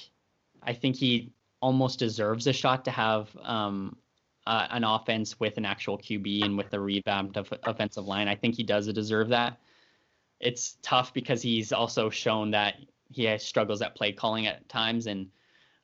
I 0.62 0.74
think 0.74 0.96
he 0.96 1.34
almost 1.60 2.00
deserves 2.00 2.48
a 2.48 2.54
shot 2.54 2.86
to 2.86 2.92
have 2.92 3.36
um, 3.42 3.98
uh, 4.46 4.68
an 4.70 4.84
offense 4.84 5.40
with 5.40 5.58
an 5.58 5.66
actual 5.66 5.98
QB 5.98 6.46
and 6.46 6.58
with 6.58 6.72
a 6.74 6.80
revamped 6.80 7.38
of, 7.38 7.52
offensive 7.64 8.06
line. 8.06 8.28
I 8.28 8.36
think 8.36 8.56
he 8.56 8.64
does 8.64 8.92
deserve 8.94 9.30
that. 9.30 9.60
It's 10.40 10.78
tough 10.84 11.14
because 11.14 11.42
he's 11.42 11.72
also 11.72 12.10
shown 12.10 12.52
that 12.52 12.76
he 13.10 13.24
has 13.24 13.44
struggles 13.44 13.82
at 13.82 13.96
play 13.96 14.12
calling 14.12 14.46
at 14.46 14.68
times, 14.70 15.08
and 15.08 15.28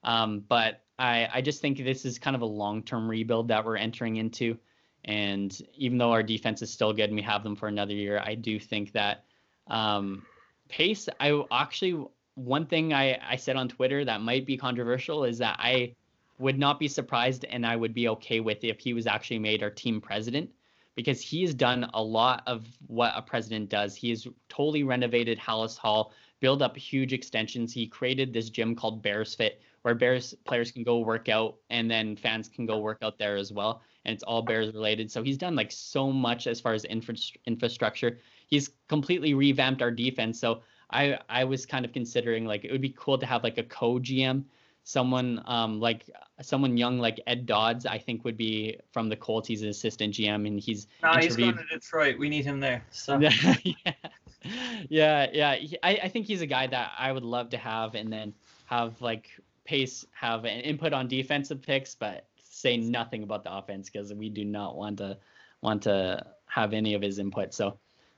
um, 0.04 0.44
but 0.48 0.84
I 1.02 1.28
I 1.34 1.42
just 1.42 1.62
think 1.62 1.78
this 1.80 2.06
is 2.06 2.20
kind 2.20 2.36
of 2.36 2.42
a 2.42 2.46
long 2.46 2.84
term 2.84 3.10
rebuild 3.10 3.48
that 3.50 3.66
we're 3.66 3.78
entering 3.78 4.18
into. 4.18 4.58
And 5.04 5.60
even 5.76 5.98
though 5.98 6.12
our 6.12 6.22
defense 6.22 6.62
is 6.62 6.72
still 6.72 6.94
good 6.94 7.06
and 7.06 7.16
we 7.16 7.24
have 7.24 7.44
them 7.44 7.56
for 7.56 7.68
another 7.68 7.94
year, 7.94 8.22
I 8.24 8.36
do 8.36 8.60
think 8.60 8.92
that 8.92 9.26
um, 9.68 10.24
pace. 10.70 11.10
I 11.20 11.44
actually 11.52 12.06
one 12.36 12.66
thing 12.68 12.94
I, 12.94 13.18
I 13.28 13.36
said 13.36 13.56
on 13.56 13.68
Twitter 13.68 14.06
that 14.06 14.22
might 14.22 14.46
be 14.46 14.58
controversial 14.58 15.24
is 15.26 15.40
that 15.40 15.58
I 15.60 15.96
would 16.38 16.58
not 16.58 16.80
be 16.80 16.88
surprised 16.88 17.46
and 17.46 17.66
I 17.66 17.76
would 17.76 17.94
be 17.94 18.08
okay 18.10 18.40
with 18.40 18.64
if 18.64 18.80
he 18.80 18.94
was 18.94 19.08
actually 19.08 19.40
made 19.40 19.64
our 19.64 19.70
team 19.70 20.02
president 20.02 20.50
because 20.96 21.22
he 21.22 21.42
has 21.42 21.54
done 21.54 21.90
a 21.94 22.02
lot 22.02 22.44
of 22.48 22.68
what 22.88 23.14
a 23.16 23.22
president 23.22 23.70
does. 23.70 23.96
He 23.96 24.10
has 24.10 24.28
totally 24.50 24.84
renovated 24.84 25.40
Halas 25.40 25.78
Hall, 25.78 26.14
built 26.40 26.62
up 26.62 26.78
huge 26.78 27.14
extensions. 27.14 27.74
He 27.74 27.88
created 27.88 28.34
this 28.34 28.50
gym 28.50 28.76
called 28.76 29.02
Bears 29.02 29.34
Fit 29.36 29.62
where 29.82 29.96
Bears 29.96 30.34
players 30.46 30.72
can 30.72 30.84
go 30.84 31.00
work 31.00 31.30
out 31.30 31.58
and 31.70 31.90
then 31.90 32.16
fans 32.16 32.48
can 32.48 32.66
go 32.66 32.80
work 32.80 33.00
out 33.02 33.18
there 33.18 33.36
as 33.36 33.52
well. 33.52 33.82
And 34.06 34.14
it's 34.14 34.24
all 34.24 34.42
Bears 34.42 34.74
related. 34.74 35.12
So 35.12 35.24
he's 35.24 35.38
done 35.38 35.56
like 35.56 35.72
so 35.72 36.12
much 36.12 36.48
as 36.48 36.60
far 36.60 36.74
as 36.74 36.86
infra- 36.86 37.16
infrastructure. 37.46 38.18
He's 38.48 38.70
completely 38.88 39.34
revamped 39.34 39.82
our 39.82 39.92
defense. 39.92 40.40
So 40.40 40.62
I 40.92 41.18
I 41.30 41.44
was 41.44 41.66
kind 41.66 41.86
of 41.86 41.94
considering 41.94 42.46
like 42.46 42.66
it 42.66 42.72
would 42.72 42.82
be 42.82 42.94
cool 42.98 43.18
to 43.18 43.26
have 43.26 43.44
like 43.44 43.58
a 43.58 43.64
co 43.64 43.94
GM, 43.94 44.44
someone 44.84 45.42
um 45.46 45.80
like 45.80 46.10
someone 46.42 46.78
young 46.78 47.00
like 47.00 47.20
Ed 47.28 47.46
Dodds. 47.46 47.86
I 47.86 47.98
think 47.98 48.24
would 48.26 48.38
be 48.38 48.78
from 48.92 49.10
the 49.10 49.16
Colts. 49.16 49.48
He's 49.48 49.62
an 49.62 49.70
assistant 49.70 50.14
GM 50.14 50.48
and 50.48 50.60
he's 50.60 50.88
nah, 51.02 51.20
he's 51.20 51.36
going 51.36 51.58
to 51.58 51.64
Detroit. 51.66 52.20
We 52.20 52.30
need 52.30 52.46
him 52.46 52.60
there. 52.60 52.84
So 52.92 53.20
yeah, 53.20 53.56
yeah, 54.90 55.28
yeah. 55.32 55.56
He, 55.56 55.78
I 55.82 56.02
I 56.04 56.08
think 56.10 56.28
he's 56.28 56.42
a 56.42 56.48
guy 56.48 56.68
that 56.68 56.92
I 56.98 57.12
would 57.12 57.24
love 57.24 57.50
to 57.52 57.58
have 57.58 57.96
and 57.96 58.12
then 58.12 58.34
have 58.66 59.02
like 59.02 59.30
Pace 59.66 60.06
have 60.12 60.46
an 60.46 60.62
input 60.62 60.94
on 60.94 61.08
defensive 61.08 61.62
picks, 61.62 61.96
but 61.96 62.28
say 62.44 62.78
nothing 62.78 63.24
about 63.24 63.44
the 63.44 63.56
offense 63.56 63.90
because 63.90 64.14
we 64.14 64.30
do 64.30 64.44
not 64.44 64.76
want 64.76 64.98
to 64.98 65.18
want 65.62 65.84
to 65.84 66.26
have 66.48 66.74
any 66.74 66.94
of 66.94 67.02
his 67.02 67.20
input. 67.20 67.54
So 67.54 67.78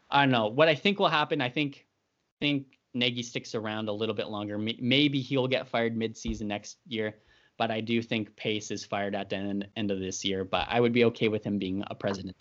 I 0.09 0.23
don't 0.23 0.31
know 0.31 0.47
what 0.47 0.67
I 0.67 0.75
think 0.75 0.99
will 0.99 1.07
happen. 1.07 1.41
I 1.41 1.49
think 1.49 1.85
I 2.39 2.45
think 2.45 2.79
Nagy 2.93 3.23
sticks 3.23 3.55
around 3.55 3.89
a 3.89 3.93
little 3.93 4.15
bit 4.15 4.29
longer. 4.29 4.57
Maybe 4.57 5.21
he'll 5.21 5.47
get 5.47 5.67
fired 5.67 5.97
mid-season 5.97 6.47
next 6.47 6.77
year, 6.87 7.15
but 7.57 7.71
I 7.71 7.81
do 7.81 8.01
think 8.01 8.35
Pace 8.35 8.69
is 8.69 8.85
fired 8.85 9.15
at 9.15 9.29
the 9.29 9.37
end, 9.37 9.67
end 9.75 9.91
of 9.91 9.99
this 9.99 10.23
year. 10.23 10.43
But 10.43 10.67
I 10.69 10.79
would 10.79 10.93
be 10.93 11.05
okay 11.05 11.27
with 11.27 11.43
him 11.43 11.57
being 11.57 11.83
a 11.87 11.95
president. 11.95 12.37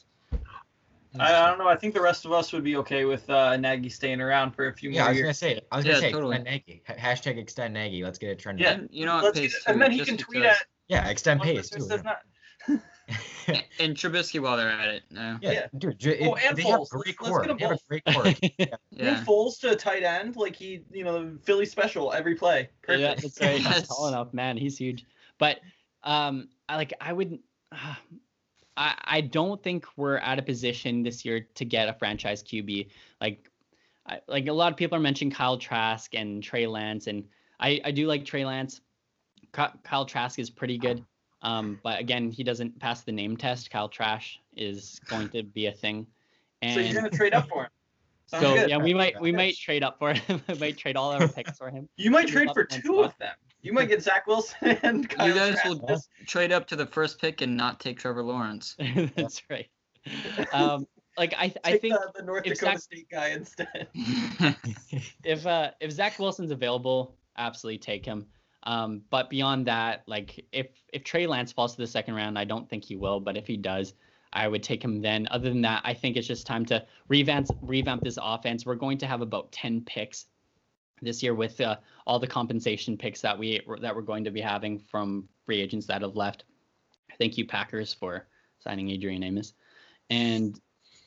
I, 1.18 1.34
I 1.44 1.46
don't 1.48 1.58
know. 1.58 1.68
I 1.68 1.76
think 1.76 1.94
the 1.94 2.00
rest 2.00 2.24
of 2.24 2.32
us 2.32 2.52
would 2.52 2.64
be 2.64 2.76
okay 2.76 3.04
with 3.04 3.28
uh, 3.28 3.56
Nagy 3.56 3.88
staying 3.88 4.20
around 4.20 4.52
for 4.52 4.68
a 4.68 4.72
few 4.72 4.90
yeah, 4.90 5.00
more 5.02 5.08
I 5.08 5.12
was 5.12 5.20
gonna 5.20 5.34
say. 5.34 5.60
I 5.70 5.76
was 5.76 5.84
gonna 5.84 5.98
say 5.98 6.12
totally. 6.12 6.36
extend 6.36 6.62
Nagy. 6.66 6.82
Hashtag 6.88 7.38
extend 7.38 7.74
Nagy. 7.74 8.02
Let's 8.04 8.18
get 8.18 8.30
it 8.30 8.38
trending. 8.38 8.64
Yeah. 8.64 8.80
You 8.90 9.06
know 9.06 9.16
what, 9.22 9.34
Pace 9.34 9.52
too, 9.64 9.72
and 9.72 9.80
then 9.82 9.90
he 9.90 10.04
can 10.04 10.16
tweet 10.16 10.42
because- 10.42 10.56
at 10.56 10.66
Yeah, 10.88 11.08
extend 11.08 11.40
Pace 11.42 11.68
too. 11.70 11.86
not- 12.04 12.22
and 13.80 13.96
Trubisky 13.96 14.40
while 14.40 14.56
they're 14.56 14.68
at 14.70 14.88
it. 14.88 15.02
Uh, 15.16 15.36
Yeah, 15.42 15.50
Yeah. 15.52 15.66
dude. 15.76 15.98
J- 15.98 16.26
Oh, 16.28 16.34
and 16.36 16.56
they 16.56 16.62
have 16.62 16.80
Foles. 16.80 16.88
great 16.90 17.06
Let's- 17.06 17.20
let's 17.20 17.28
core. 17.30 17.40
get 17.42 17.50
'em 17.50 17.56
They 17.58 17.64
have 17.64 17.72
a 17.72 17.74
both. 17.74 17.86
great 17.88 18.04
core. 18.04 18.24
yeah. 18.90 19.10
Move 19.14 19.24
Foles 19.26 19.60
to 19.60 19.74
tight 19.76 20.02
end, 20.04 20.36
like 20.36 20.54
he, 20.56 20.84
you 20.92 21.04
know, 21.04 21.36
Philly 21.42 21.66
special 21.66 22.12
every 22.12 22.34
play. 22.36 22.70
Perfect. 22.82 23.00
Yeah, 23.00 23.14
that's 23.14 23.40
right. 23.40 23.56
He's 23.56 23.64
Yes. 23.64 23.88
tall 23.88 24.08
enough, 24.08 24.32
man. 24.32 24.56
He's 24.56 24.78
huge. 24.78 25.04
But 25.38 25.58
um, 26.04 26.48
I 26.68 26.76
like 26.76 26.92
I 27.00 27.12
would. 27.12 27.38
Uh, 27.72 27.94
I 28.76 28.94
I 29.04 29.20
don't 29.20 29.62
think 29.62 29.86
we're 29.96 30.18
at 30.18 30.38
a 30.38 30.42
position 30.42 31.02
this 31.02 31.24
year 31.24 31.46
to 31.54 31.64
get 31.64 31.88
a 31.88 31.92
franchise 31.94 32.42
QB. 32.42 32.88
Like, 33.20 33.50
I, 34.06 34.20
like 34.28 34.46
a 34.48 34.52
lot 34.52 34.72
of 34.72 34.78
people 34.78 34.96
are 34.96 35.00
mentioning 35.00 35.32
Kyle 35.32 35.58
Trask 35.58 36.14
and 36.14 36.42
Trey 36.42 36.66
Lance, 36.66 37.06
and 37.06 37.24
I 37.60 37.80
I 37.84 37.90
do 37.90 38.06
like 38.06 38.24
Trey 38.24 38.44
Lance. 38.44 38.80
Kyle 39.52 40.06
Trask 40.06 40.38
is 40.38 40.48
pretty 40.50 40.78
good. 40.78 41.04
Um, 41.42 41.80
but 41.82 41.98
again, 41.98 42.30
he 42.30 42.44
doesn't 42.44 42.78
pass 42.78 43.02
the 43.02 43.12
name 43.12 43.36
test. 43.36 43.70
Kyle 43.70 43.88
Trash 43.88 44.40
is 44.56 45.00
going 45.08 45.28
to 45.30 45.42
be 45.42 45.66
a 45.66 45.72
thing. 45.72 46.06
And 46.62 46.74
So 46.74 46.80
you're 46.80 46.94
gonna 46.94 47.10
trade 47.10 47.34
up 47.34 47.48
for 47.48 47.64
him. 47.64 47.70
Sounds 48.26 48.44
so 48.44 48.54
good. 48.54 48.70
yeah, 48.70 48.78
we 48.78 48.94
might 48.94 49.20
we 49.20 49.32
might 49.32 49.56
trade 49.56 49.82
up 49.82 49.98
for 49.98 50.14
him. 50.14 50.40
we 50.48 50.54
might 50.54 50.78
trade 50.78 50.96
all 50.96 51.10
our 51.10 51.28
picks 51.28 51.58
for 51.58 51.70
him. 51.70 51.88
You 51.96 52.10
might 52.10 52.28
trade 52.28 52.48
for 52.54 52.64
two 52.64 53.02
of 53.02 53.12
them. 53.18 53.34
You 53.62 53.72
might 53.72 53.88
get 53.88 54.02
Zach 54.02 54.26
Wilson 54.26 54.56
and 54.82 55.08
Kyle 55.08 55.28
you 55.28 55.34
guys 55.34 55.54
Trask. 55.54 55.68
will 55.68 55.86
just 55.88 56.08
trade 56.26 56.52
up 56.52 56.66
to 56.68 56.76
the 56.76 56.86
first 56.86 57.20
pick 57.20 57.40
and 57.40 57.56
not 57.56 57.80
take 57.80 57.98
Trevor 57.98 58.22
Lawrence. 58.22 58.76
That's 59.16 59.42
right. 59.48 59.68
Um, 60.52 60.86
like 61.16 61.34
I, 61.38 61.54
I 61.64 61.78
think 61.78 61.94
the, 61.94 62.12
the 62.16 62.22
North 62.24 62.42
Dakota 62.44 62.64
Zach- 62.72 62.78
State 62.80 63.08
guy 63.10 63.28
instead. 63.28 63.88
if 65.24 65.46
uh 65.46 65.70
if 65.80 65.92
Zach 65.92 66.18
Wilson's 66.18 66.50
available, 66.50 67.16
absolutely 67.36 67.78
take 67.78 68.04
him. 68.04 68.26
Um, 68.64 69.02
but 69.10 69.30
beyond 69.30 69.66
that, 69.66 70.02
like 70.06 70.44
if 70.52 70.68
if 70.92 71.04
Trey 71.04 71.26
Lance 71.26 71.52
falls 71.52 71.74
to 71.76 71.80
the 71.80 71.86
second 71.86 72.14
round, 72.14 72.38
I 72.38 72.44
don't 72.44 72.68
think 72.68 72.84
he 72.84 72.96
will, 72.96 73.20
but 73.20 73.36
if 73.36 73.46
he 73.46 73.56
does, 73.56 73.94
I 74.32 74.48
would 74.48 74.62
take 74.62 74.82
him 74.82 75.02
then. 75.02 75.28
Other 75.30 75.50
than 75.50 75.62
that, 75.62 75.82
I 75.84 75.94
think 75.94 76.16
it's 76.16 76.26
just 76.26 76.46
time 76.46 76.64
to 76.66 76.84
revamp 77.08 77.48
revamp 77.60 78.02
this 78.02 78.18
offense. 78.20 78.64
We're 78.64 78.74
going 78.74 78.98
to 78.98 79.06
have 79.06 79.20
about 79.20 79.52
ten 79.52 79.82
picks 79.82 80.26
this 81.02 81.22
year 81.22 81.34
with 81.34 81.60
uh, 81.60 81.76
all 82.06 82.18
the 82.18 82.26
compensation 82.26 82.96
picks 82.96 83.20
that 83.20 83.38
we 83.38 83.60
that 83.80 83.94
we're 83.94 84.02
going 84.02 84.24
to 84.24 84.30
be 84.30 84.40
having 84.40 84.78
from 84.78 85.28
free 85.44 85.60
agents 85.60 85.86
that 85.86 86.02
have 86.02 86.16
left. 86.16 86.44
Thank 87.18 87.36
you 87.36 87.46
Packers 87.46 87.92
for 87.92 88.26
signing 88.60 88.90
Adrian 88.90 89.22
Amos. 89.22 89.54
And 90.08 90.58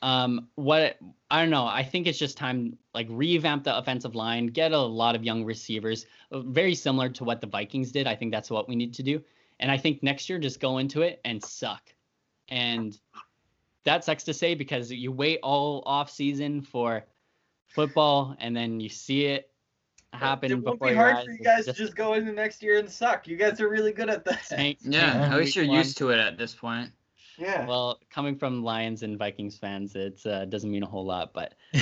um, 0.02 0.48
what 0.54 0.98
I 1.30 1.40
don't 1.40 1.50
know, 1.50 1.66
I 1.66 1.82
think 1.82 2.06
it's 2.06 2.18
just 2.18 2.36
time 2.36 2.76
like 2.94 3.06
revamp 3.10 3.64
the 3.64 3.76
offensive 3.76 4.14
line, 4.14 4.46
get 4.46 4.72
a 4.72 4.78
lot 4.78 5.14
of 5.16 5.24
young 5.24 5.44
receivers, 5.44 6.06
uh, 6.30 6.40
very 6.40 6.74
similar 6.74 7.08
to 7.10 7.24
what 7.24 7.40
the 7.40 7.46
Vikings 7.46 7.92
did. 7.92 8.06
I 8.06 8.14
think 8.14 8.32
that's 8.32 8.50
what 8.50 8.68
we 8.68 8.76
need 8.76 8.94
to 8.94 9.02
do. 9.02 9.22
And 9.58 9.70
I 9.70 9.78
think 9.78 10.02
next 10.02 10.28
year 10.28 10.38
just 10.38 10.60
go 10.60 10.78
into 10.78 11.02
it 11.02 11.20
and 11.24 11.42
suck. 11.42 11.82
And 12.48 12.96
that 13.84 14.04
sucks 14.04 14.24
to 14.24 14.34
say 14.34 14.54
because 14.54 14.92
you 14.92 15.12
wait 15.12 15.40
all 15.42 15.82
off 15.86 16.10
season 16.10 16.60
for 16.60 17.04
football 17.66 18.36
and 18.38 18.54
then 18.54 18.80
you 18.80 18.88
see 18.88 19.26
it 19.26 19.50
happen 20.12 20.50
It 20.50 20.54
won't 20.54 20.78
before 20.78 20.88
be 20.88 20.94
hard 20.94 21.24
for 21.24 21.30
you 21.30 21.38
guys 21.38 21.66
just 21.66 21.76
to 21.78 21.84
just 21.84 21.96
go 21.96 22.14
into 22.14 22.32
next 22.32 22.62
year 22.62 22.78
and 22.78 22.88
suck. 22.88 23.26
You 23.28 23.36
guys 23.36 23.60
are 23.60 23.68
really 23.68 23.92
good 23.92 24.08
at 24.08 24.24
that. 24.24 24.44
tank- 24.48 24.78
yeah, 24.82 25.28
at 25.30 25.36
least 25.38 25.56
you're 25.56 25.66
one. 25.66 25.76
used 25.78 25.98
to 25.98 26.10
it 26.10 26.18
at 26.18 26.38
this 26.38 26.54
point. 26.54 26.90
Yeah. 27.38 27.66
Well, 27.66 28.00
coming 28.08 28.34
from 28.36 28.64
Lions 28.64 29.02
and 29.02 29.18
Vikings 29.18 29.58
fans, 29.58 29.94
it 29.94 30.24
uh, 30.24 30.46
doesn't 30.46 30.70
mean 30.70 30.82
a 30.82 30.86
whole 30.86 31.04
lot, 31.04 31.34
but 31.34 31.52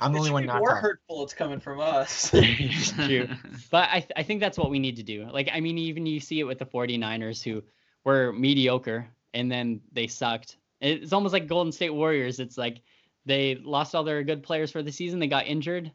I'm 0.00 0.12
the 0.12 0.18
only 0.18 0.30
one 0.30 0.42
be 0.42 0.48
not 0.48 0.58
more 0.58 0.68
talking. 0.68 0.82
hurtful. 0.82 1.22
It's 1.24 1.32
coming 1.32 1.58
from 1.58 1.80
us. 1.80 2.30
true. 3.06 3.26
But 3.70 3.88
I, 3.90 4.00
th- 4.00 4.12
I 4.14 4.22
think 4.22 4.40
that's 4.40 4.58
what 4.58 4.68
we 4.70 4.78
need 4.78 4.96
to 4.96 5.02
do. 5.02 5.26
Like, 5.32 5.48
I 5.52 5.60
mean, 5.60 5.78
even 5.78 6.04
you 6.04 6.20
see 6.20 6.38
it 6.40 6.44
with 6.44 6.58
the 6.58 6.66
49ers 6.66 7.42
who 7.42 7.62
were 8.04 8.32
mediocre 8.32 9.08
and 9.32 9.50
then 9.50 9.80
they 9.92 10.06
sucked. 10.06 10.58
It's 10.82 11.14
almost 11.14 11.32
like 11.32 11.46
Golden 11.46 11.72
State 11.72 11.94
Warriors. 11.94 12.38
It's 12.38 12.58
like 12.58 12.82
they 13.24 13.54
lost 13.54 13.94
all 13.94 14.04
their 14.04 14.22
good 14.22 14.42
players 14.42 14.70
for 14.70 14.82
the 14.82 14.92
season. 14.92 15.18
They 15.18 15.28
got 15.28 15.46
injured, 15.46 15.86
it 15.86 15.92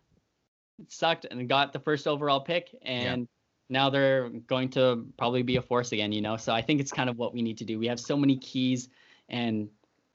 sucked, 0.88 1.26
and 1.30 1.48
got 1.50 1.74
the 1.74 1.80
first 1.80 2.08
overall 2.08 2.40
pick. 2.40 2.76
And 2.82 3.28
now 3.70 3.90
they're 3.90 4.30
going 4.30 4.70
to 4.70 5.06
probably 5.18 5.42
be 5.42 5.58
a 5.58 5.62
force 5.62 5.92
again, 5.92 6.12
you 6.12 6.22
know? 6.22 6.38
So 6.38 6.54
I 6.54 6.62
think 6.62 6.80
it's 6.80 6.92
kind 6.92 7.10
of 7.10 7.18
what 7.18 7.34
we 7.34 7.42
need 7.42 7.58
to 7.60 7.66
do. 7.66 7.80
We 7.80 7.88
have 7.88 8.00
so 8.00 8.16
many 8.16 8.38
keys 8.38 8.90
and 9.30 9.70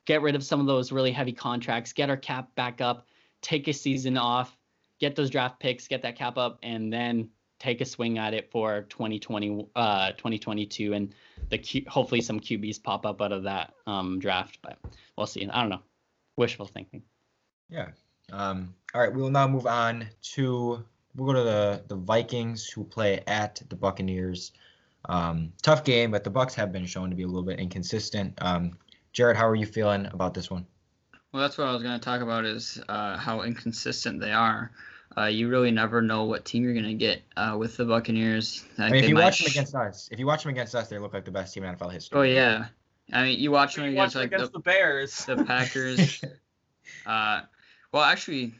get 0.07 0.23
rid 0.23 0.35
of 0.35 0.45
some 0.45 0.61
of 0.61 0.67
those 0.67 0.93
really 0.93 1.13
heavy 1.13 1.33
contracts, 1.33 1.93
get 1.93 2.11
our 2.11 2.17
cap 2.17 2.55
back 2.55 2.81
up, 2.81 3.07
take 3.43 3.69
a 3.69 3.73
season 3.73 4.17
off, 4.17 4.57
get 4.99 5.17
those 5.17 5.31
draft 5.31 5.59
picks, 5.61 5.89
get 5.89 6.03
that 6.03 6.17
cap 6.17 6.37
up, 6.37 6.59
and 6.63 6.93
then 6.93 7.29
take 7.59 7.81
a 7.81 7.85
swing 7.85 8.19
at 8.19 8.35
it 8.35 8.51
for 8.51 8.83
2020, 8.89 9.67
uh, 9.77 10.13
2022, 10.13 10.95
and 10.95 11.15
the 11.51 11.59
Q- 11.59 11.85
hopefully 11.89 12.21
some 12.21 12.41
QBs 12.41 12.83
pop 12.83 13.05
up 13.05 13.21
out 13.21 13.33
of 13.33 13.43
that 13.43 13.75
um, 13.87 14.19
draft. 14.19 14.59
But 14.63 14.79
we'll 15.17 15.27
see. 15.27 15.47
I 15.49 15.61
don't 15.61 15.71
know. 15.71 15.83
Wishful 16.37 16.67
thinking. 16.67 17.03
Yeah. 17.69 17.89
Um, 18.33 18.75
all 18.95 19.01
right, 19.01 19.13
we 19.13 19.23
will 19.23 19.31
now 19.31 19.47
move 19.47 19.67
on 19.67 20.09
to 20.35 20.85
we'll 21.17 21.27
go 21.27 21.33
to 21.33 21.43
the 21.43 21.85
the 21.89 21.97
Vikings 21.97 22.69
who 22.69 22.85
play 22.85 23.23
at 23.27 23.63
the 23.69 23.77
Buccaneers. 23.77 24.53
Um, 25.07 25.53
tough 25.63 25.85
game, 25.85 26.11
but 26.11 26.25
the 26.25 26.31
Bucks 26.31 26.55
have 26.55 26.73
been 26.73 26.85
shown 26.85 27.09
to 27.09 27.17
be 27.17 27.23
a 27.23 27.27
little 27.27 27.43
bit 27.43 27.59
inconsistent. 27.59 28.35
Um, 28.43 28.73
Jared, 29.13 29.37
how 29.37 29.49
are 29.49 29.55
you 29.55 29.65
feeling 29.65 30.07
about 30.07 30.35
this 30.35 30.51
one? 30.51 30.67
Well, 31.33 31.43
that's 31.43 31.57
what 31.57 31.69
I 31.69 31.73
was 31.73 31.83
going 31.83 31.99
to 31.99 32.05
talk 32.05 32.21
about 32.21 32.45
is 32.45 32.81
uh, 32.89 33.17
how 33.17 33.43
inconsistent 33.43 34.21
they 34.21 34.33
are. 34.33 34.73
Uh, 35.17 35.25
you 35.25 35.49
really 35.49 35.71
never 35.71 36.03
know 36.03 36.25
what 36.25 36.45
team 36.45 36.65
you're 36.65 36.75
going 36.75 36.85
to 36.85 36.95
get 36.95 37.23
uh, 37.37 37.57
with 37.59 37.77
the 37.77 37.85
Buccaneers. 37.85 38.65
I 38.79 38.91
mean, 38.91 39.03
if 39.03 39.09
you 39.09 39.15
might 39.15 39.25
watch 39.25 39.39
them 39.41 39.51
against 39.51 39.75
us, 39.75 40.09
if 40.13 40.19
you 40.19 40.27
watch 40.27 40.43
them 40.43 40.51
against 40.51 40.75
us, 40.75 40.89
they 40.89 40.99
look 40.99 41.15
like 41.15 41.25
the 41.25 41.31
best 41.31 41.55
team 41.55 41.65
in 41.65 41.75
NFL 41.75 41.93
history. 41.93 42.19
Oh 42.19 42.23
yeah, 42.23 42.67
I 43.13 43.25
mean, 43.25 43.41
you 43.41 43.51
watch 43.51 43.75
them 43.75 43.87
You 43.87 43.93
against 43.93 44.17
watch 44.17 44.23
like 44.23 44.33
against 44.33 44.53
the, 44.53 44.59
the 44.59 44.63
Bears. 44.63 45.25
the 45.25 45.45
Packers. 45.45 46.23
uh, 47.07 47.41
well, 47.93 48.05
actually, 48.05 48.55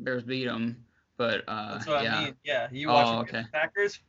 Bears 0.00 0.22
beat 0.22 0.44
them, 0.46 0.84
but 1.16 1.44
uh, 1.48 1.74
That's 1.74 1.86
what 1.86 2.04
yeah. 2.04 2.18
I 2.18 2.24
mean. 2.24 2.34
Yeah, 2.44 2.68
you 2.70 2.90
Oh, 2.90 2.94
watch 2.94 3.06
them 3.06 3.18
okay. 3.20 3.42
the 3.42 3.58
Packers, 3.58 4.00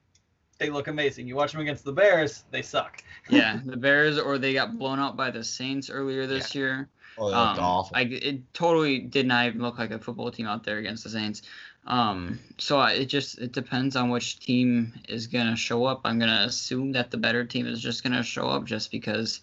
they 0.58 0.70
look 0.70 0.88
amazing. 0.88 1.28
You 1.28 1.36
watch 1.36 1.52
them 1.52 1.62
against 1.62 1.84
the 1.84 1.92
Bears, 1.92 2.44
they 2.52 2.62
suck. 2.62 3.04
yeah, 3.30 3.60
the 3.66 3.78
Bears, 3.78 4.18
or 4.18 4.38
they 4.38 4.54
got 4.54 4.78
blown 4.78 5.00
out 5.00 5.16
by 5.16 5.32
the 5.32 5.44
Saints 5.44 5.90
earlier 5.90 6.28
this 6.28 6.56
year. 6.56 6.90
Oh, 7.18 7.30
they 7.30 7.36
looked 7.36 7.60
Um, 7.60 7.64
awful. 7.64 7.98
I, 7.98 8.02
it 8.02 8.54
totally 8.54 9.00
did 9.00 9.26
not 9.26 9.46
even 9.48 9.62
look 9.62 9.78
like 9.78 9.92
a 9.92 10.00
football 10.00 10.32
team 10.32 10.48
out 10.48 10.64
there 10.64 10.78
against 10.80 11.04
the 11.04 11.10
Saints. 11.10 11.44
Um, 11.88 12.40
so 12.58 12.80
I, 12.80 12.94
it 12.94 13.06
just 13.06 13.38
it 13.38 13.52
depends 13.52 13.96
on 13.96 14.10
which 14.10 14.40
team 14.40 14.94
is 15.08 15.28
gonna 15.28 15.56
show 15.56 15.86
up. 15.86 16.02
I'm 16.04 16.18
gonna 16.20 16.44
assume 16.46 16.92
that 16.94 17.12
the 17.12 17.18
better 17.18 17.46
team 17.46 17.68
is 17.68 17.80
just 17.82 18.04
gonna 18.04 18.24
show 18.24 18.48
up 18.48 18.66
just 18.66 18.92
because 18.92 19.42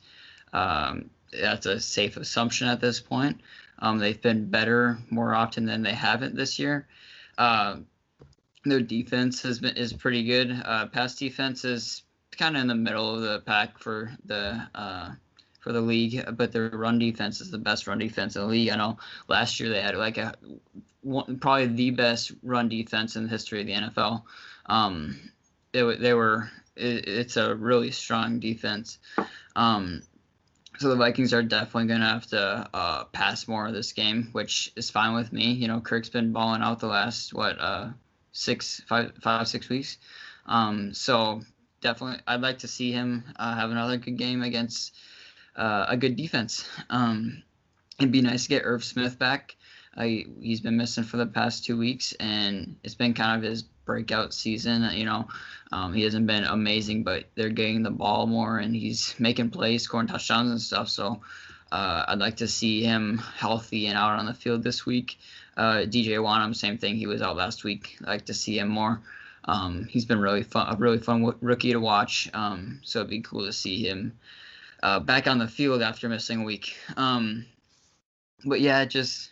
um, 0.52 1.08
that's 1.32 1.66
a 1.66 1.78
safe 1.80 2.16
assumption 2.16 2.68
at 2.68 2.80
this 2.80 3.00
point. 3.00 3.40
Um, 3.82 3.98
they've 3.98 4.22
been 4.22 4.48
better 4.48 4.96
more 5.10 5.34
often 5.34 5.66
than 5.66 5.82
they 5.82 5.92
haven't 5.92 6.36
this 6.36 6.58
year. 6.58 6.86
Uh, 7.36 7.78
their 8.64 8.80
defense 8.80 9.42
has 9.42 9.58
been 9.58 9.76
is 9.76 9.92
pretty 9.92 10.22
good. 10.22 10.62
Uh, 10.64 10.86
pass 10.86 11.16
defense 11.16 11.64
is 11.64 12.02
kind 12.30 12.56
of 12.56 12.62
in 12.62 12.68
the 12.68 12.74
middle 12.76 13.14
of 13.14 13.22
the 13.22 13.40
pack 13.40 13.78
for 13.78 14.12
the 14.24 14.66
uh, 14.74 15.10
for 15.58 15.72
the 15.72 15.80
league, 15.80 16.24
but 16.36 16.52
their 16.52 16.68
run 16.70 16.98
defense 16.98 17.40
is 17.40 17.50
the 17.50 17.58
best 17.58 17.88
run 17.88 17.98
defense 17.98 18.36
in 18.36 18.42
the 18.42 18.48
league. 18.48 18.70
I 18.70 18.76
know 18.76 18.98
last 19.28 19.58
year 19.58 19.68
they 19.68 19.82
had 19.82 19.96
like 19.96 20.16
a 20.16 20.34
one, 21.02 21.38
probably 21.40 21.66
the 21.66 21.90
best 21.90 22.30
run 22.44 22.68
defense 22.68 23.16
in 23.16 23.24
the 23.24 23.28
history 23.28 23.60
of 23.60 23.66
the 23.66 23.72
NFL. 23.72 24.22
Um, 24.66 25.18
they, 25.72 25.96
they 25.96 26.14
were 26.14 26.48
it, 26.76 27.08
it's 27.08 27.36
a 27.36 27.54
really 27.56 27.90
strong 27.90 28.38
defense. 28.38 28.98
Um, 29.56 30.02
so 30.82 30.88
the 30.88 30.96
Vikings 30.96 31.32
are 31.32 31.42
definitely 31.44 31.86
gonna 31.86 32.08
have 32.08 32.26
to 32.28 32.68
uh, 32.74 33.04
pass 33.04 33.46
more 33.46 33.66
of 33.68 33.72
this 33.72 33.92
game, 33.92 34.30
which 34.32 34.72
is 34.74 34.90
fine 34.90 35.14
with 35.14 35.32
me. 35.32 35.52
You 35.52 35.68
know, 35.68 35.80
Kirk's 35.80 36.08
been 36.08 36.32
balling 36.32 36.60
out 36.60 36.80
the 36.80 36.88
last 36.88 37.32
what 37.32 37.56
uh, 37.60 37.90
six, 38.32 38.82
five, 38.88 39.12
five, 39.22 39.46
six 39.46 39.68
weeks. 39.68 39.98
Um, 40.44 40.92
so 40.92 41.42
definitely, 41.80 42.20
I'd 42.26 42.40
like 42.40 42.58
to 42.58 42.68
see 42.68 42.90
him 42.90 43.24
uh, 43.36 43.54
have 43.54 43.70
another 43.70 43.96
good 43.96 44.18
game 44.18 44.42
against 44.42 44.92
uh, 45.54 45.86
a 45.88 45.96
good 45.96 46.16
defense. 46.16 46.68
Um, 46.90 47.44
it'd 48.00 48.10
be 48.10 48.20
nice 48.20 48.42
to 48.42 48.48
get 48.48 48.62
Irv 48.64 48.82
Smith 48.82 49.18
back. 49.18 49.54
He- 49.96 50.26
he's 50.40 50.60
been 50.60 50.76
missing 50.76 51.04
for 51.04 51.16
the 51.16 51.26
past 51.26 51.64
two 51.64 51.78
weeks, 51.78 52.12
and 52.14 52.74
it's 52.82 52.96
been 52.96 53.14
kind 53.14 53.36
of 53.44 53.48
his 53.48 53.64
breakout 53.84 54.34
season. 54.34 54.88
You 54.96 55.04
know, 55.04 55.28
um, 55.72 55.92
he 55.94 56.02
hasn't 56.02 56.26
been 56.26 56.44
amazing, 56.44 57.02
but 57.02 57.24
they're 57.34 57.50
getting 57.50 57.82
the 57.82 57.90
ball 57.90 58.26
more, 58.26 58.58
and 58.58 58.74
he's 58.74 59.14
making 59.18 59.50
plays, 59.50 59.82
scoring 59.82 60.06
touchdowns 60.06 60.50
and 60.50 60.60
stuff. 60.60 60.88
So 60.88 61.20
uh, 61.70 62.04
I'd 62.08 62.18
like 62.18 62.36
to 62.36 62.48
see 62.48 62.82
him 62.82 63.18
healthy 63.18 63.86
and 63.86 63.96
out 63.96 64.18
on 64.18 64.26
the 64.26 64.34
field 64.34 64.62
this 64.62 64.84
week. 64.84 65.18
Uh, 65.56 65.84
DJ 65.86 66.18
Wonnum, 66.18 66.54
same 66.54 66.78
thing. 66.78 66.96
He 66.96 67.06
was 67.06 67.22
out 67.22 67.36
last 67.36 67.64
week. 67.64 67.96
I'd 68.02 68.08
like 68.08 68.26
to 68.26 68.34
see 68.34 68.58
him 68.58 68.68
more. 68.68 69.00
Um, 69.44 69.86
he's 69.90 70.04
been 70.04 70.20
really 70.20 70.44
fun, 70.44 70.72
a 70.72 70.76
really 70.76 70.98
fun 70.98 71.22
w- 71.22 71.38
rookie 71.40 71.72
to 71.72 71.80
watch. 71.80 72.30
Um, 72.32 72.80
so 72.84 73.00
it'd 73.00 73.10
be 73.10 73.20
cool 73.20 73.44
to 73.44 73.52
see 73.52 73.86
him 73.86 74.18
uh, 74.82 75.00
back 75.00 75.26
on 75.26 75.38
the 75.38 75.48
field 75.48 75.82
after 75.82 76.08
missing 76.08 76.42
a 76.42 76.44
week. 76.44 76.76
Um, 76.96 77.46
but 78.44 78.60
yeah, 78.60 78.84
just 78.84 79.30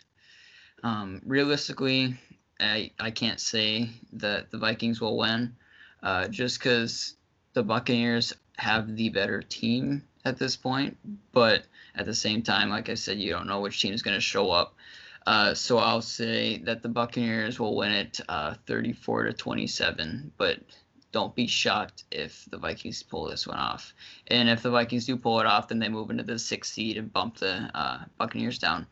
um, 0.83 1.21
realistically, 1.25 2.17
I 2.61 2.91
I 2.99 3.11
can't 3.11 3.39
say 3.39 3.89
that 4.13 4.51
the 4.51 4.57
Vikings 4.57 5.01
will 5.01 5.17
win, 5.17 5.55
uh, 6.03 6.27
just 6.27 6.59
because 6.59 7.15
the 7.53 7.63
Buccaneers 7.63 8.33
have 8.57 8.95
the 8.95 9.09
better 9.09 9.41
team 9.41 10.03
at 10.25 10.37
this 10.37 10.55
point. 10.55 10.97
But 11.31 11.63
at 11.95 12.05
the 12.05 12.15
same 12.15 12.41
time, 12.41 12.69
like 12.69 12.89
I 12.89 12.93
said, 12.93 13.19
you 13.19 13.31
don't 13.31 13.47
know 13.47 13.61
which 13.61 13.81
team 13.81 13.93
is 13.93 14.03
going 14.03 14.17
to 14.17 14.21
show 14.21 14.51
up. 14.51 14.75
Uh, 15.25 15.53
so 15.53 15.77
I'll 15.77 16.01
say 16.01 16.57
that 16.59 16.81
the 16.81 16.89
Buccaneers 16.89 17.59
will 17.59 17.75
win 17.75 17.91
it 17.91 18.19
uh, 18.27 18.55
34 18.65 19.25
to 19.25 19.33
27. 19.33 20.31
But 20.37 20.59
don't 21.11 21.35
be 21.35 21.47
shocked 21.47 22.05
if 22.11 22.45
the 22.49 22.57
Vikings 22.57 23.03
pull 23.03 23.29
this 23.29 23.45
one 23.45 23.57
off. 23.57 23.93
And 24.27 24.49
if 24.49 24.63
the 24.63 24.71
Vikings 24.71 25.05
do 25.05 25.17
pull 25.17 25.39
it 25.39 25.45
off, 25.45 25.67
then 25.67 25.79
they 25.79 25.89
move 25.89 26.09
into 26.09 26.23
the 26.23 26.39
sixth 26.39 26.73
seed 26.73 26.97
and 26.97 27.11
bump 27.11 27.37
the 27.37 27.69
uh, 27.73 27.99
Buccaneers 28.17 28.59
down. 28.59 28.87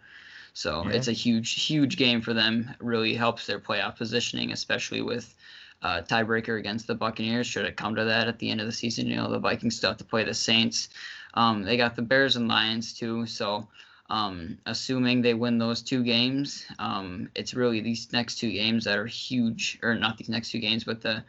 So 0.59 0.83
Yeah. 0.83 0.91
it's 0.97 1.07
a 1.07 1.13
huge, 1.13 1.65
huge 1.65 1.95
game 1.95 2.19
for 2.21 2.33
them. 2.33 2.69
It 2.71 2.83
really 2.83 3.15
helps 3.15 3.45
their 3.45 3.61
playoff 3.61 3.95
positioning, 3.95 4.51
especially 4.51 5.01
with 5.01 5.33
uh, 5.81 6.01
tiebreaker 6.01 6.59
against 6.59 6.85
the 6.85 6.95
Buccaneers. 6.95 7.47
Should 7.47 7.63
it 7.63 7.77
come 7.77 7.95
to 7.95 8.03
that 8.03 8.27
at 8.27 8.39
the 8.39 8.49
end 8.49 8.59
of 8.59 8.65
the 8.65 8.73
season, 8.73 9.07
you 9.07 9.15
know 9.15 9.29
the 9.31 9.39
Vikings 9.39 9.77
still 9.77 9.91
have 9.91 9.97
to 9.99 10.03
play 10.03 10.25
the 10.25 10.33
Saints. 10.33 10.89
Um, 11.33 11.63
they 11.63 11.77
got 11.77 11.95
the 11.95 12.01
Bears 12.01 12.35
and 12.35 12.49
Lions 12.49 12.93
too. 12.93 13.25
So 13.25 13.69
um, 14.09 14.57
assuming 14.65 15.21
they 15.21 15.33
win 15.33 15.59
those 15.59 15.81
two 15.81 16.03
games, 16.03 16.65
um, 16.77 17.29
it's 17.35 17.53
really 17.53 17.79
these 17.79 18.11
next 18.11 18.39
two 18.39 18.51
games 18.51 18.83
that 18.83 18.97
are 18.97 19.05
huge, 19.05 19.79
or 19.81 19.95
not 19.95 20.17
these 20.17 20.27
next 20.27 20.51
two 20.51 20.59
games, 20.59 20.83
but 20.83 20.99
the 21.01 21.23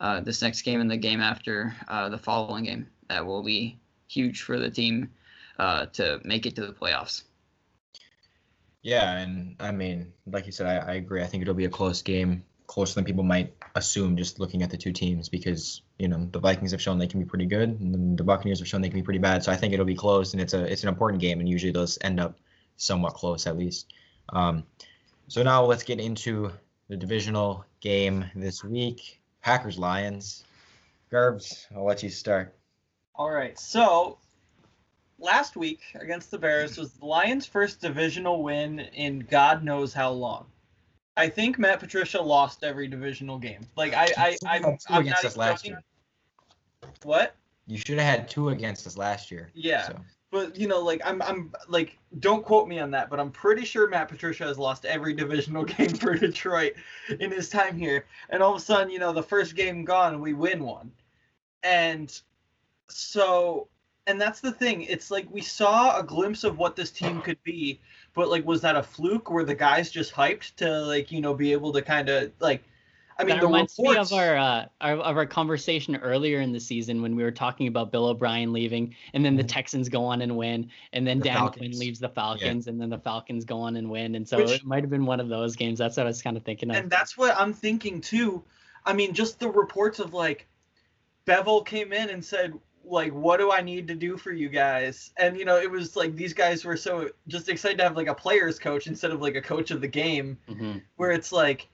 uh, 0.00 0.20
this 0.20 0.42
next 0.42 0.60
game 0.60 0.82
and 0.82 0.90
the 0.90 0.98
game 0.98 1.22
after 1.22 1.74
uh, 1.88 2.10
the 2.10 2.18
following 2.18 2.64
game 2.64 2.86
that 3.08 3.24
will 3.24 3.42
be 3.42 3.78
huge 4.08 4.42
for 4.42 4.58
the 4.58 4.70
team 4.70 5.10
uh, 5.58 5.86
to 5.86 6.20
make 6.22 6.44
it 6.44 6.54
to 6.56 6.66
the 6.66 6.72
playoffs. 6.74 7.22
Yeah, 8.84 9.16
and 9.16 9.56
I 9.60 9.72
mean, 9.72 10.12
like 10.26 10.44
you 10.44 10.52
said, 10.52 10.66
I, 10.66 10.92
I 10.92 10.94
agree. 10.96 11.22
I 11.22 11.26
think 11.26 11.40
it'll 11.40 11.54
be 11.54 11.64
a 11.64 11.70
close 11.70 12.02
game, 12.02 12.44
closer 12.66 12.94
than 12.94 13.04
people 13.04 13.24
might 13.24 13.54
assume 13.74 14.14
just 14.14 14.38
looking 14.38 14.62
at 14.62 14.68
the 14.68 14.76
two 14.76 14.92
teams 14.92 15.30
because 15.30 15.80
you 15.98 16.06
know 16.06 16.28
the 16.30 16.38
Vikings 16.38 16.70
have 16.72 16.82
shown 16.82 16.98
they 16.98 17.06
can 17.06 17.18
be 17.18 17.26
pretty 17.26 17.46
good, 17.46 17.80
and 17.80 18.18
the 18.18 18.22
Buccaneers 18.22 18.58
have 18.58 18.68
shown 18.68 18.82
they 18.82 18.90
can 18.90 18.98
be 18.98 19.02
pretty 19.02 19.18
bad. 19.18 19.42
So 19.42 19.50
I 19.50 19.56
think 19.56 19.72
it'll 19.72 19.86
be 19.86 19.94
close, 19.94 20.34
and 20.34 20.42
it's 20.42 20.52
a 20.52 20.70
it's 20.70 20.82
an 20.82 20.90
important 20.90 21.22
game, 21.22 21.40
and 21.40 21.48
usually 21.48 21.72
those 21.72 21.98
end 22.02 22.20
up 22.20 22.38
somewhat 22.76 23.14
close 23.14 23.46
at 23.46 23.56
least. 23.56 23.90
Um, 24.28 24.64
so 25.28 25.42
now 25.42 25.64
let's 25.64 25.82
get 25.82 25.98
into 25.98 26.52
the 26.88 26.96
divisional 26.98 27.64
game 27.80 28.26
this 28.36 28.62
week: 28.62 29.18
Packers 29.40 29.78
Lions. 29.78 30.44
Garbs, 31.10 31.66
I'll 31.74 31.86
let 31.86 32.02
you 32.02 32.10
start. 32.10 32.54
All 33.14 33.30
right. 33.30 33.58
So 33.58 34.18
last 35.18 35.56
week 35.56 35.80
against 35.94 36.30
the 36.30 36.38
Bears 36.38 36.76
was 36.76 36.92
the 36.92 37.06
Lions' 37.06 37.46
first 37.46 37.80
divisional 37.80 38.42
win 38.42 38.80
in 38.80 39.20
God 39.20 39.64
knows 39.64 39.92
how 39.92 40.10
long. 40.10 40.46
I 41.16 41.28
think 41.28 41.58
Matt 41.58 41.80
Patricia 41.80 42.20
lost 42.20 42.64
every 42.64 42.88
divisional 42.88 43.38
game. 43.38 43.66
Like 43.76 43.94
I, 43.94 44.08
I, 44.16 44.36
I, 44.46 44.58
two 44.58 44.76
I'm 44.88 45.02
against 45.02 45.22
not 45.22 45.30
us 45.30 45.36
last 45.36 45.66
year. 45.66 45.82
What? 47.02 47.36
You 47.66 47.78
should 47.78 47.98
have 47.98 48.18
had 48.18 48.28
two 48.28 48.48
against 48.50 48.86
us 48.86 48.96
last 48.96 49.30
year. 49.30 49.50
Yeah. 49.54 49.86
So. 49.86 50.00
But 50.30 50.58
you 50.58 50.66
know, 50.66 50.80
like 50.80 51.00
I'm, 51.04 51.22
I'm 51.22 51.52
like, 51.68 51.96
don't 52.18 52.44
quote 52.44 52.66
me 52.66 52.80
on 52.80 52.90
that, 52.90 53.08
but 53.08 53.20
I'm 53.20 53.30
pretty 53.30 53.64
sure 53.64 53.88
Matt 53.88 54.08
Patricia 54.08 54.44
has 54.44 54.58
lost 54.58 54.84
every 54.84 55.14
divisional 55.14 55.64
game 55.64 55.94
for 55.94 56.14
Detroit 56.16 56.74
in 57.20 57.30
his 57.30 57.48
time 57.48 57.78
here. 57.78 58.06
And 58.30 58.42
all 58.42 58.50
of 58.50 58.60
a 58.60 58.64
sudden, 58.64 58.90
you 58.90 58.98
know, 58.98 59.12
the 59.12 59.22
first 59.22 59.54
game 59.54 59.84
gone, 59.84 60.20
we 60.20 60.32
win 60.32 60.64
one, 60.64 60.90
and 61.62 62.20
so, 62.88 63.68
and 64.06 64.20
that's 64.20 64.40
the 64.40 64.52
thing. 64.52 64.82
It's 64.82 65.10
like 65.10 65.26
we 65.30 65.40
saw 65.40 65.98
a 65.98 66.02
glimpse 66.02 66.44
of 66.44 66.58
what 66.58 66.76
this 66.76 66.90
team 66.90 67.22
could 67.22 67.42
be, 67.42 67.80
but 68.14 68.28
like, 68.28 68.44
was 68.46 68.60
that 68.62 68.76
a 68.76 68.82
fluke? 68.82 69.30
Were 69.30 69.44
the 69.44 69.54
guys 69.54 69.90
just 69.90 70.12
hyped 70.12 70.54
to 70.56 70.80
like, 70.82 71.10
you 71.10 71.20
know, 71.20 71.34
be 71.34 71.52
able 71.52 71.72
to 71.72 71.82
kind 71.82 72.08
of 72.08 72.32
like, 72.40 72.62
I 73.18 73.22
mean, 73.22 73.36
that 73.36 73.40
the 73.42 73.46
reminds 73.46 73.78
reports. 73.78 74.10
me 74.10 74.16
of 74.18 74.20
our, 74.22 74.36
uh, 74.36 74.66
our 74.80 74.92
of 74.96 75.16
our 75.16 75.24
conversation 75.26 75.94
earlier 75.96 76.40
in 76.40 76.50
the 76.52 76.58
season 76.58 77.00
when 77.00 77.14
we 77.14 77.22
were 77.22 77.30
talking 77.30 77.68
about 77.68 77.92
Bill 77.92 78.06
O'Brien 78.06 78.52
leaving, 78.52 78.94
and 79.14 79.24
then 79.24 79.36
the 79.36 79.44
Mhm. 79.44 79.48
Texans 79.48 79.88
go 79.88 80.04
on 80.04 80.20
and 80.20 80.36
win, 80.36 80.68
and 80.92 81.06
then 81.06 81.18
The 81.20 81.26
Dan 81.26 81.36
Falcons. 81.36 81.58
Quinn 81.68 81.78
leaves 81.78 82.00
the 82.00 82.08
Falcons, 82.08 82.66
and 82.66 82.80
then 82.80 82.90
the 82.90 82.98
Falcons 82.98 83.44
go 83.44 83.58
on 83.60 83.76
and 83.76 83.88
win, 83.88 84.16
and 84.16 84.28
so 84.28 84.38
Which- 84.38 84.50
it 84.50 84.64
might 84.64 84.82
have 84.82 84.90
been 84.90 85.06
one 85.06 85.20
of 85.20 85.28
those 85.28 85.54
games. 85.54 85.78
That's 85.78 85.96
what 85.96 86.06
I 86.06 86.08
was 86.08 86.22
kind 86.22 86.36
of 86.36 86.42
thinking 86.42 86.70
of. 86.70 86.76
and 86.76 86.90
that's 86.90 87.16
what 87.16 87.36
I'm 87.38 87.52
thinking 87.52 88.00
too. 88.00 88.42
I 88.84 88.92
mean, 88.92 89.14
just 89.14 89.38
the 89.38 89.48
reports 89.48 90.00
of 90.00 90.12
like 90.12 90.48
Bevell 91.24 91.64
came 91.64 91.92
in 91.92 92.10
and 92.10 92.22
said, 92.22 92.52
like, 92.84 93.12
what 93.12 93.38
do 93.38 93.50
I 93.50 93.60
need 93.60 93.88
to 93.88 93.94
do 93.94 94.16
for 94.16 94.32
you 94.32 94.48
guys? 94.48 95.12
And 95.16 95.36
you 95.38 95.44
know, 95.44 95.56
it 95.56 95.70
was 95.70 95.96
like 95.96 96.14
these 96.14 96.34
guys 96.34 96.64
were 96.64 96.76
so 96.76 97.10
just 97.28 97.48
excited 97.48 97.78
to 97.78 97.84
have 97.84 97.96
like 97.96 98.08
a 98.08 98.14
players 98.14 98.58
coach 98.58 98.86
instead 98.86 99.10
of 99.10 99.20
like 99.20 99.36
a 99.36 99.42
coach 99.42 99.70
of 99.70 99.80
the 99.80 99.88
game, 99.88 100.38
Mhm. 100.48 100.82
where 100.96 101.10
it's 101.10 101.32
like 101.32 101.68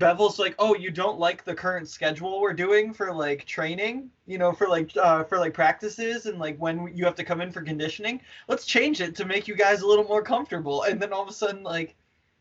Bevell's 0.00 0.38
like, 0.38 0.54
oh, 0.58 0.74
you 0.74 0.90
don't 0.90 1.18
like 1.18 1.44
the 1.44 1.54
current 1.54 1.86
schedule 1.88 2.40
we're 2.40 2.54
doing 2.54 2.94
for 2.94 3.12
like 3.12 3.44
training, 3.44 4.10
you 4.26 4.38
know, 4.38 4.52
for 4.52 4.66
like 4.66 4.90
uh, 4.96 5.22
for 5.24 5.38
like 5.38 5.52
practices 5.54 6.26
and 6.26 6.38
like 6.38 6.56
when 6.58 6.90
you 6.96 7.04
have 7.04 7.14
to 7.16 7.24
come 7.24 7.40
in 7.40 7.52
for 7.52 7.62
conditioning. 7.62 8.20
Let's 8.48 8.64
change 8.64 9.00
it 9.00 9.14
to 9.16 9.24
make 9.24 9.46
you 9.46 9.54
guys 9.54 9.82
a 9.82 9.86
little 9.86 10.04
more 10.04 10.22
comfortable. 10.22 10.84
And 10.84 11.00
then 11.00 11.12
all 11.12 11.22
of 11.22 11.28
a 11.28 11.32
sudden, 11.32 11.62
like, 11.62 11.94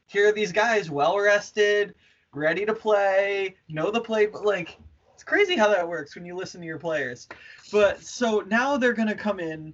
here 0.07 0.27
are 0.29 0.31
these 0.31 0.51
guys 0.51 0.89
well 0.89 1.19
rested, 1.19 1.93
ready 2.33 2.65
to 2.65 2.73
play, 2.73 3.55
know 3.67 3.91
the 3.91 4.01
play. 4.01 4.25
But 4.27 4.45
like, 4.45 4.77
it's 5.21 5.29
crazy 5.29 5.55
how 5.55 5.67
that 5.67 5.87
works 5.87 6.15
when 6.15 6.25
you 6.25 6.35
listen 6.35 6.59
to 6.61 6.65
your 6.65 6.79
players. 6.79 7.27
But 7.71 8.01
so 8.01 8.43
now 8.47 8.75
they're 8.75 8.91
gonna 8.93 9.13
come 9.13 9.39
in. 9.39 9.71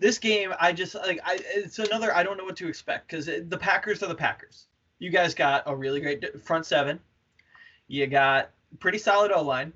This 0.00 0.18
game, 0.18 0.52
I 0.60 0.72
just 0.72 0.96
like, 0.96 1.20
I 1.24 1.38
it's 1.54 1.78
another. 1.78 2.12
I 2.12 2.24
don't 2.24 2.36
know 2.36 2.44
what 2.44 2.56
to 2.56 2.68
expect 2.68 3.08
because 3.08 3.26
the 3.26 3.56
Packers 3.56 4.02
are 4.02 4.08
the 4.08 4.16
Packers. 4.16 4.66
You 4.98 5.10
guys 5.10 5.32
got 5.32 5.62
a 5.66 5.76
really 5.76 6.00
great 6.00 6.40
front 6.42 6.66
seven. 6.66 6.98
You 7.86 8.08
got 8.08 8.50
pretty 8.80 8.98
solid 8.98 9.30
O 9.30 9.42
line. 9.42 9.72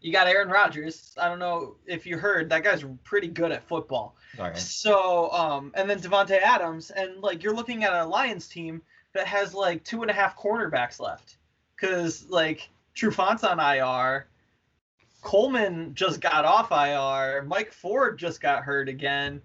you 0.00 0.12
got 0.12 0.26
Aaron 0.26 0.48
Rodgers. 0.48 1.14
I 1.20 1.28
don't 1.28 1.38
know 1.38 1.76
if 1.86 2.04
you 2.04 2.18
heard 2.18 2.48
that 2.50 2.64
guy's 2.64 2.84
pretty 3.04 3.28
good 3.28 3.52
at 3.52 3.62
football. 3.62 4.16
Right. 4.36 4.58
So, 4.58 5.30
um, 5.30 5.70
and 5.76 5.88
then 5.88 6.00
Davante 6.00 6.40
Adams, 6.40 6.90
and 6.90 7.20
like 7.22 7.44
you're 7.44 7.54
looking 7.54 7.84
at 7.84 7.92
a 7.92 8.04
Lions 8.04 8.48
team 8.48 8.82
that 9.12 9.28
has 9.28 9.54
like 9.54 9.84
two 9.84 10.02
and 10.02 10.10
a 10.10 10.14
half 10.14 10.36
cornerbacks 10.36 10.98
left, 10.98 11.35
because 11.76 12.26
like 12.28 12.68
Trufant's 12.94 13.44
on 13.44 13.60
IR, 13.60 14.26
Coleman 15.22 15.94
just 15.94 16.20
got 16.20 16.44
off 16.44 16.70
IR, 16.70 17.42
Mike 17.42 17.72
Ford 17.72 18.18
just 18.18 18.40
got 18.40 18.62
hurt 18.62 18.88
again. 18.88 19.42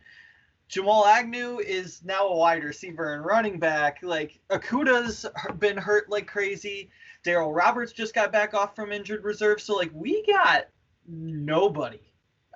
Jamal 0.67 1.05
Agnew 1.05 1.59
is 1.59 2.01
now 2.05 2.27
a 2.27 2.36
wide 2.36 2.63
receiver 2.63 3.13
and 3.13 3.25
running 3.25 3.59
back. 3.59 3.99
Like 4.01 4.39
Okudah's 4.49 5.25
been 5.59 5.75
hurt 5.75 6.09
like 6.09 6.27
crazy. 6.27 6.89
Darryl 7.25 7.53
Roberts 7.53 7.91
just 7.91 8.15
got 8.15 8.32
back 8.32 8.53
off 8.53 8.73
from 8.75 8.93
injured 8.93 9.25
reserve. 9.25 9.59
So 9.61 9.75
like 9.75 9.91
we 9.93 10.25
got 10.25 10.67
nobody. 11.07 11.99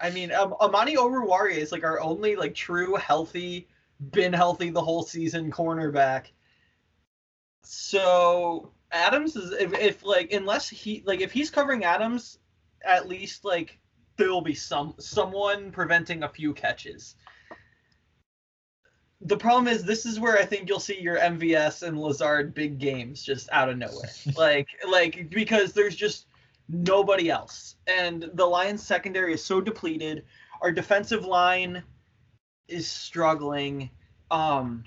I 0.02 0.10
mean, 0.12 0.32
um, 0.32 0.54
Amani 0.62 0.96
Oruwariye 0.96 1.58
is 1.58 1.72
like 1.72 1.84
our 1.84 2.00
only 2.00 2.36
like 2.36 2.56
true 2.56 2.96
healthy, 2.96 3.68
been 4.12 4.34
healthy 4.34 4.70
the 4.70 4.82
whole 4.82 5.04
season 5.04 5.52
cornerback. 5.52 6.28
So 7.64 8.72
Adams 8.92 9.36
is 9.36 9.52
if, 9.52 9.74
if 9.74 10.04
like 10.06 10.32
unless 10.32 10.70
he 10.70 11.04
like 11.06 11.22
if 11.22 11.32
he's 11.32 11.50
covering 11.50 11.84
Adams, 11.84 12.40
at 12.84 13.08
least 13.08 13.46
like 13.46 13.80
there 14.18 14.30
will 14.30 14.42
be 14.42 14.56
some 14.56 14.96
someone 15.00 15.72
preventing 15.72 16.24
a 16.24 16.30
few 16.30 16.54
catches. 16.54 17.16
The 19.22 19.38
problem 19.38 19.68
is 19.68 19.84
this 19.84 20.06
is 20.06 20.20
where 20.20 20.38
I 20.38 20.46
think 20.46 20.70
you'll 20.70 20.80
see 20.80 21.00
your 21.00 21.18
MVS 21.18 21.84
and 21.84 22.00
Lazard 22.00 22.54
big 22.54 22.78
games 22.78 23.24
just 23.24 23.50
out 23.52 23.70
of 23.70 23.78
nowhere. 23.78 24.10
like 24.38 24.68
like 24.90 25.30
because 25.30 25.74
there's 25.74 25.96
just 25.96 26.28
nobody 26.70 27.30
else. 27.30 27.76
And 27.88 28.30
the 28.34 28.46
Lions 28.46 28.84
secondary 28.84 29.34
is 29.34 29.44
so 29.44 29.62
depleted. 29.62 30.26
Our 30.62 30.72
defensive 30.72 31.26
line 31.26 31.84
is 32.68 32.90
struggling. 32.90 33.90
Um 34.32 34.84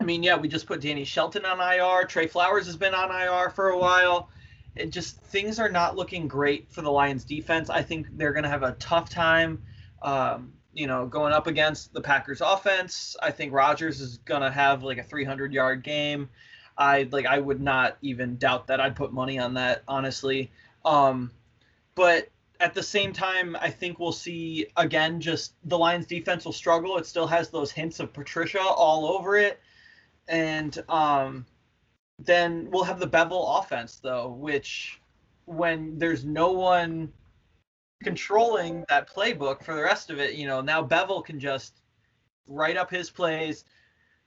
I 0.00 0.04
mean, 0.04 0.22
yeah, 0.22 0.36
we 0.36 0.48
just 0.48 0.66
put 0.66 0.80
Danny 0.80 1.04
Shelton 1.04 1.44
on 1.44 1.60
IR. 1.60 2.06
Trey 2.06 2.26
Flowers 2.26 2.66
has 2.66 2.76
been 2.76 2.94
on 2.94 3.10
IR 3.10 3.50
for 3.50 3.70
a 3.70 3.78
while. 3.78 4.28
It 4.74 4.90
just 4.90 5.18
things 5.22 5.58
are 5.58 5.70
not 5.70 5.96
looking 5.96 6.28
great 6.28 6.70
for 6.70 6.82
the 6.82 6.90
Lions 6.90 7.24
defense. 7.24 7.70
I 7.70 7.82
think 7.82 8.06
they're 8.16 8.32
going 8.32 8.44
to 8.44 8.50
have 8.50 8.62
a 8.62 8.72
tough 8.72 9.08
time 9.08 9.62
um, 10.02 10.52
you 10.72 10.86
know, 10.86 11.06
going 11.06 11.32
up 11.32 11.46
against 11.46 11.92
the 11.92 12.00
Packers 12.00 12.40
offense. 12.40 13.16
I 13.22 13.30
think 13.30 13.52
Rodgers 13.52 14.00
is 14.00 14.18
going 14.18 14.42
to 14.42 14.50
have 14.50 14.82
like 14.82 14.98
a 14.98 15.02
300 15.02 15.52
yard 15.52 15.82
game. 15.82 16.28
I 16.78 17.08
like 17.10 17.24
I 17.24 17.38
would 17.38 17.60
not 17.60 17.96
even 18.02 18.36
doubt 18.36 18.66
that. 18.66 18.80
I'd 18.80 18.96
put 18.96 19.12
money 19.12 19.38
on 19.38 19.54
that 19.54 19.82
honestly. 19.88 20.50
Um, 20.84 21.30
but 21.94 22.28
at 22.60 22.74
the 22.74 22.82
same 22.82 23.12
time, 23.12 23.56
I 23.58 23.70
think 23.70 23.98
we'll 23.98 24.12
see 24.12 24.66
again 24.76 25.20
just 25.20 25.54
the 25.64 25.78
Lions 25.78 26.06
defense 26.06 26.44
will 26.44 26.52
struggle. 26.52 26.98
It 26.98 27.06
still 27.06 27.26
has 27.26 27.48
those 27.48 27.72
hints 27.72 27.98
of 27.98 28.12
Patricia 28.12 28.60
all 28.60 29.06
over 29.06 29.36
it. 29.36 29.58
And 30.28 30.82
um, 30.88 31.46
then 32.18 32.68
we'll 32.70 32.84
have 32.84 33.00
the 33.00 33.08
Bevell 33.08 33.60
offense 33.60 33.96
though, 34.02 34.28
which 34.28 35.00
when 35.44 35.98
there's 35.98 36.24
no 36.24 36.52
one 36.52 37.12
controlling 38.02 38.84
that 38.88 39.08
playbook 39.08 39.62
for 39.62 39.74
the 39.74 39.82
rest 39.82 40.10
of 40.10 40.18
it, 40.18 40.34
you 40.34 40.46
know, 40.46 40.60
now 40.60 40.82
Bevell 40.82 41.24
can 41.24 41.38
just 41.38 41.80
write 42.46 42.76
up 42.76 42.90
his 42.90 43.10
plays. 43.10 43.64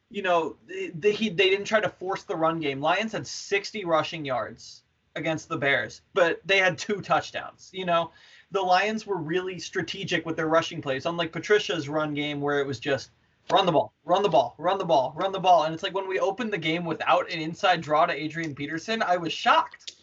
You 0.10 0.22
know, 0.22 0.56
they, 0.68 1.12
he, 1.12 1.30
they 1.30 1.50
didn't 1.50 1.66
try 1.66 1.80
to 1.80 1.90
force 1.90 2.24
the 2.24 2.36
run 2.36 2.60
game. 2.60 2.82
Lions 2.82 3.12
had 3.12 3.28
60 3.28 3.86
rushing 3.86 4.26
yards 4.26 4.84
against 5.16 5.50
the 5.50 5.58
Bears, 5.58 6.02
but 6.14 6.42
they 6.46 6.58
had 6.58 6.78
two 6.78 7.02
touchdowns. 7.02 7.70
You 7.74 7.86
know, 7.86 8.12
the 8.52 8.62
Lions 8.62 9.06
were 9.06 9.18
really 9.18 9.60
strategic 9.60 10.26
with 10.26 10.36
their 10.36 10.48
rushing 10.48 10.82
plays, 10.82 11.06
unlike 11.06 11.32
Patricia's 11.32 11.90
run 11.90 12.14
game 12.14 12.42
where 12.42 12.60
it 12.60 12.68
was 12.68 12.80
just 12.80 13.12
run 13.52 13.66
the 13.66 13.72
ball, 13.72 13.94
run 14.06 14.24
the 14.24 14.30
ball, 14.30 14.56
run 14.58 14.78
the 14.78 14.86
ball, 14.86 15.14
run 15.16 15.32
the 15.32 15.40
ball. 15.40 15.64
And 15.64 15.74
it's 15.74 15.84
like 15.84 15.94
when 15.94 16.08
we 16.08 16.20
opened 16.20 16.54
the 16.54 16.58
game 16.58 16.86
without 16.86 17.32
an 17.32 17.40
inside 17.40 17.82
draw 17.82 18.06
to 18.06 18.14
Adrian 18.14 18.54
Peterson, 18.54 19.02
I 19.02 19.18
was 19.18 19.34
shocked. 19.34 19.94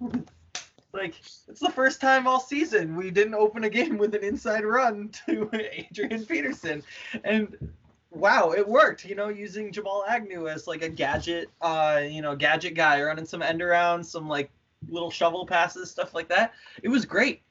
like 0.92 1.14
it's 1.48 1.60
the 1.60 1.70
first 1.70 2.00
time 2.00 2.26
all 2.26 2.40
season 2.40 2.94
we 2.96 3.10
didn't 3.10 3.34
open 3.34 3.64
a 3.64 3.70
game 3.70 3.98
with 3.98 4.14
an 4.14 4.22
inside 4.22 4.64
run 4.64 5.10
to 5.26 5.50
Adrian 5.52 6.24
Peterson. 6.24 6.82
And 7.24 7.72
wow, 8.10 8.52
it 8.52 8.66
worked, 8.66 9.04
you 9.04 9.14
know, 9.14 9.28
using 9.28 9.72
Jamal 9.72 10.04
Agnew 10.08 10.48
as 10.48 10.66
like 10.66 10.82
a 10.82 10.88
gadget 10.88 11.50
uh, 11.60 12.02
you 12.06 12.22
know, 12.22 12.34
gadget 12.34 12.74
guy 12.74 13.02
running 13.02 13.26
some 13.26 13.42
end 13.42 13.60
around, 13.60 14.04
some 14.04 14.28
like 14.28 14.50
little 14.88 15.10
shovel 15.10 15.46
passes, 15.46 15.90
stuff 15.90 16.14
like 16.14 16.28
that. 16.28 16.54
It 16.82 16.88
was 16.88 17.04
great. 17.04 17.42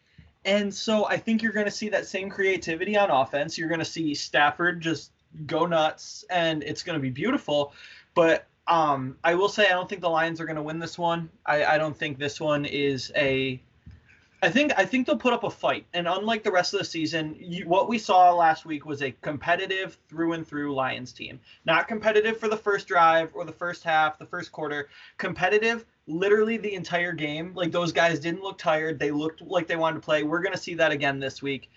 And 0.45 0.73
so 0.73 1.05
I 1.05 1.17
think 1.17 1.41
you're 1.41 1.53
going 1.53 1.65
to 1.65 1.71
see 1.71 1.89
that 1.89 2.05
same 2.05 2.29
creativity 2.29 2.97
on 2.97 3.09
offense. 3.09 3.57
You're 3.57 3.69
going 3.69 3.79
to 3.79 3.85
see 3.85 4.13
Stafford 4.13 4.81
just 4.81 5.11
go 5.45 5.65
nuts 5.65 6.25
and 6.29 6.63
it's 6.63 6.83
going 6.83 6.97
to 6.97 7.01
be 7.01 7.09
beautiful. 7.09 7.73
But 8.13 8.47
um, 8.67 9.17
I 9.23 9.35
will 9.35 9.49
say 9.49 9.65
I 9.67 9.69
don't 9.69 9.89
think 9.89 10.01
the 10.01 10.09
Lions 10.09 10.39
are 10.39 10.45
going 10.45 10.55
to 10.55 10.61
win 10.61 10.79
this 10.79 10.97
one. 10.97 11.29
I, 11.45 11.65
I 11.65 11.77
don't 11.77 11.97
think 11.97 12.17
this 12.17 12.39
one 12.39 12.65
is 12.65 13.11
a. 13.15 13.61
I 14.41 14.49
think 14.49 14.73
I 14.77 14.83
think 14.83 15.07
they'll 15.07 15.15
put 15.15 15.31
up 15.31 15.45
a 15.45 15.49
fight, 15.49 15.85
and 15.93 16.05
unlike 16.05 16.43
the 16.43 16.51
rest 16.51 16.73
of 16.73 16.79
the 16.79 16.85
season, 16.85 17.35
you, 17.39 17.65
what 17.65 17.87
we 17.87 17.97
saw 17.97 18.33
last 18.33 18.65
week 18.65 18.85
was 18.85 19.01
a 19.01 19.11
competitive 19.21 19.97
through 20.09 20.33
and 20.33 20.45
through 20.45 20.75
Lions 20.75 21.13
team. 21.13 21.39
Not 21.65 21.87
competitive 21.87 22.37
for 22.37 22.49
the 22.49 22.57
first 22.57 22.85
drive 22.87 23.31
or 23.33 23.45
the 23.45 23.53
first 23.53 23.85
half, 23.85 24.19
the 24.19 24.25
first 24.25 24.51
quarter. 24.51 24.89
Competitive, 25.17 25.85
literally 26.07 26.57
the 26.57 26.73
entire 26.73 27.13
game. 27.13 27.53
Like 27.55 27.71
those 27.71 27.93
guys 27.93 28.19
didn't 28.19 28.43
look 28.43 28.57
tired; 28.57 28.99
they 28.99 29.11
looked 29.11 29.41
like 29.41 29.65
they 29.65 29.77
wanted 29.77 29.95
to 29.95 30.05
play. 30.05 30.23
We're 30.23 30.41
going 30.41 30.55
to 30.55 30.61
see 30.61 30.73
that 30.75 30.91
again 30.91 31.19
this 31.21 31.41
week. 31.41 31.69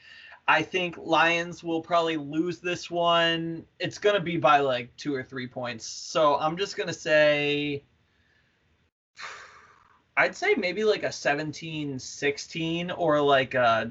I 0.49 0.63
think 0.63 0.97
Lions 0.97 1.65
will 1.65 1.81
probably 1.81 2.17
lose 2.17 2.61
this 2.61 2.91
one. 2.91 3.65
It's 3.81 3.99
going 3.99 4.15
to 4.15 4.21
be 4.21 4.37
by 4.37 4.61
like 4.61 4.95
two 4.97 5.15
or 5.15 5.23
three 5.23 5.49
points. 5.49 5.85
So 5.87 6.37
I'm 6.37 6.57
just 6.57 6.77
going 6.77 6.87
to 6.87 6.95
say, 6.95 7.83
I'd 10.17 10.37
say 10.37 10.55
maybe 10.55 10.85
like 10.85 11.03
a 11.03 11.11
17 11.11 11.99
16 11.99 12.91
or 12.93 13.21
like 13.21 13.55
a, 13.55 13.91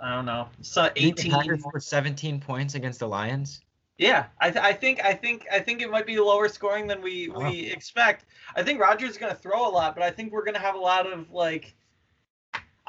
I 0.00 0.14
don't 0.14 0.26
know, 0.26 0.48
so 0.60 0.90
18. 0.96 1.30
Packers 1.30 1.62
for 1.62 1.78
17 1.78 2.40
points 2.40 2.74
against 2.74 2.98
the 2.98 3.08
Lions. 3.08 3.60
Yeah, 3.98 4.26
I, 4.40 4.50
th- 4.50 4.62
I 4.62 4.74
think 4.74 5.02
I 5.02 5.14
think 5.14 5.46
I 5.50 5.58
think 5.58 5.80
it 5.80 5.90
might 5.90 6.04
be 6.04 6.18
lower 6.18 6.48
scoring 6.48 6.86
than 6.86 7.00
we 7.00 7.30
Wow. 7.30 7.48
we 7.48 7.60
expect. 7.70 8.26
I 8.54 8.62
think 8.62 8.78
Rodgers 8.78 9.10
is 9.10 9.16
going 9.16 9.32
to 9.32 9.38
throw 9.38 9.66
a 9.66 9.70
lot, 9.70 9.94
but 9.94 10.04
I 10.04 10.10
think 10.10 10.32
we're 10.32 10.44
going 10.44 10.54
to 10.54 10.60
have 10.60 10.74
a 10.74 10.78
lot 10.78 11.10
of 11.10 11.30
like 11.30 11.74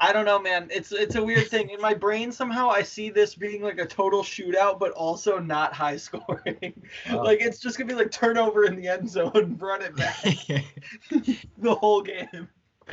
I 0.00 0.12
don't 0.12 0.24
know, 0.24 0.40
man. 0.40 0.68
It's 0.70 0.92
it's 0.92 1.16
a 1.16 1.22
weird 1.22 1.48
thing. 1.48 1.70
In 1.70 1.80
my 1.80 1.92
brain 1.92 2.30
somehow 2.30 2.68
I 2.68 2.82
see 2.82 3.10
this 3.10 3.34
being 3.34 3.62
like 3.62 3.78
a 3.78 3.86
total 3.86 4.22
shootout 4.22 4.78
but 4.78 4.92
also 4.92 5.38
not 5.38 5.72
high 5.72 5.96
scoring. 5.96 6.74
Wow. 7.10 7.24
like 7.24 7.40
it's 7.40 7.58
just 7.58 7.78
going 7.78 7.88
to 7.88 7.94
be 7.94 8.00
like 8.00 8.12
turnover 8.12 8.64
in 8.64 8.76
the 8.76 8.86
end 8.86 9.10
zone, 9.10 9.56
run 9.60 9.82
it 9.82 9.96
back 9.96 10.22
the 11.58 11.74
whole 11.74 12.02
game. 12.02 12.48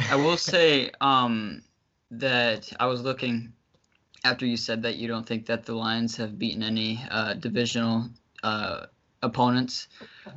I 0.10 0.16
will 0.16 0.38
say 0.38 0.92
um, 1.00 1.62
that 2.12 2.72
I 2.80 2.88
was 2.88 3.02
looking 3.02 3.54
after 4.24 4.46
you 4.46 4.58
said 4.58 4.82
that 4.84 4.96
you 4.96 5.08
don't 5.08 5.26
think 5.26 5.46
that 5.46 5.66
the 5.66 5.76
Lions 5.76 6.18
have 6.18 6.40
beaten 6.40 6.64
any 6.64 7.06
uh, 7.12 7.36
divisional 7.36 8.10
uh, 8.42 8.88
opponents 9.22 9.88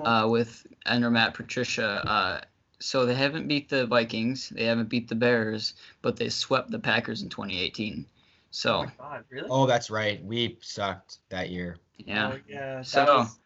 uh, 0.05 0.29
with 0.31 0.67
under 0.85 1.11
Matt 1.11 1.33
Patricia. 1.33 2.45
So 2.81 3.05
they 3.07 3.15
haven't 3.15 3.49
beat 3.49 3.69
the 3.69 3.87
Vikings, 3.87 4.51
they 4.51 4.65
haven't 4.65 4.89
beat 4.89 5.09
the 5.09 5.15
Bears, 5.15 5.75
but 6.03 6.17
they 6.17 6.29
swept 6.29 6.71
the 6.71 6.79
Packers 6.79 7.23
in 7.23 7.29
2018. 7.29 8.07
Oh 8.09 8.13
So 8.51 8.83
my 8.85 8.93
god, 8.99 9.25
really? 9.31 9.49
oh, 9.51 9.67
that's 9.67 9.91
right. 9.91 10.25
We 10.25 10.57
sucked 10.61 11.19
that 11.29 11.51
year. 11.51 11.77
yeah, 11.97 12.33
Oh, 12.35 12.39
yeah. 12.49 12.83
So- 12.83 13.19
was- 13.19 13.39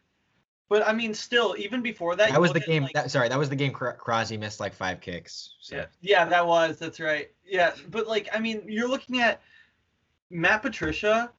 but 0.69 0.87
I 0.87 0.93
mean, 0.93 1.13
still, 1.13 1.55
even 1.59 1.81
before 1.83 2.15
that, 2.15 2.31
That 2.31 2.41
was 2.41 2.51
the 2.53 2.59
game. 2.59 2.83
like- 2.83 2.93
That, 2.93 3.11
sorry, 3.11 3.29
that 3.29 3.37
was 3.37 3.49
the 3.49 3.55
game. 3.55 3.71
Cro- 3.73 3.93
Crosby 3.93 4.37
missed 4.37 4.59
like 4.59 4.73
five 4.73 5.01
kicks. 5.01 5.53
So. 5.59 5.75
Yeah, 5.75 5.85
yeah, 6.01 6.25
that 6.25 6.47
was. 6.47 6.79
That's 6.79 6.99
right. 6.99 7.29
Yeah, 7.45 7.73
but 7.89 8.07
like, 8.07 8.27
I 8.33 8.39
mean, 8.39 8.63
you're 8.67 8.87
looking 8.87 9.19
at 9.21 9.41
Matt 10.31 10.61
Patricia 10.63 11.31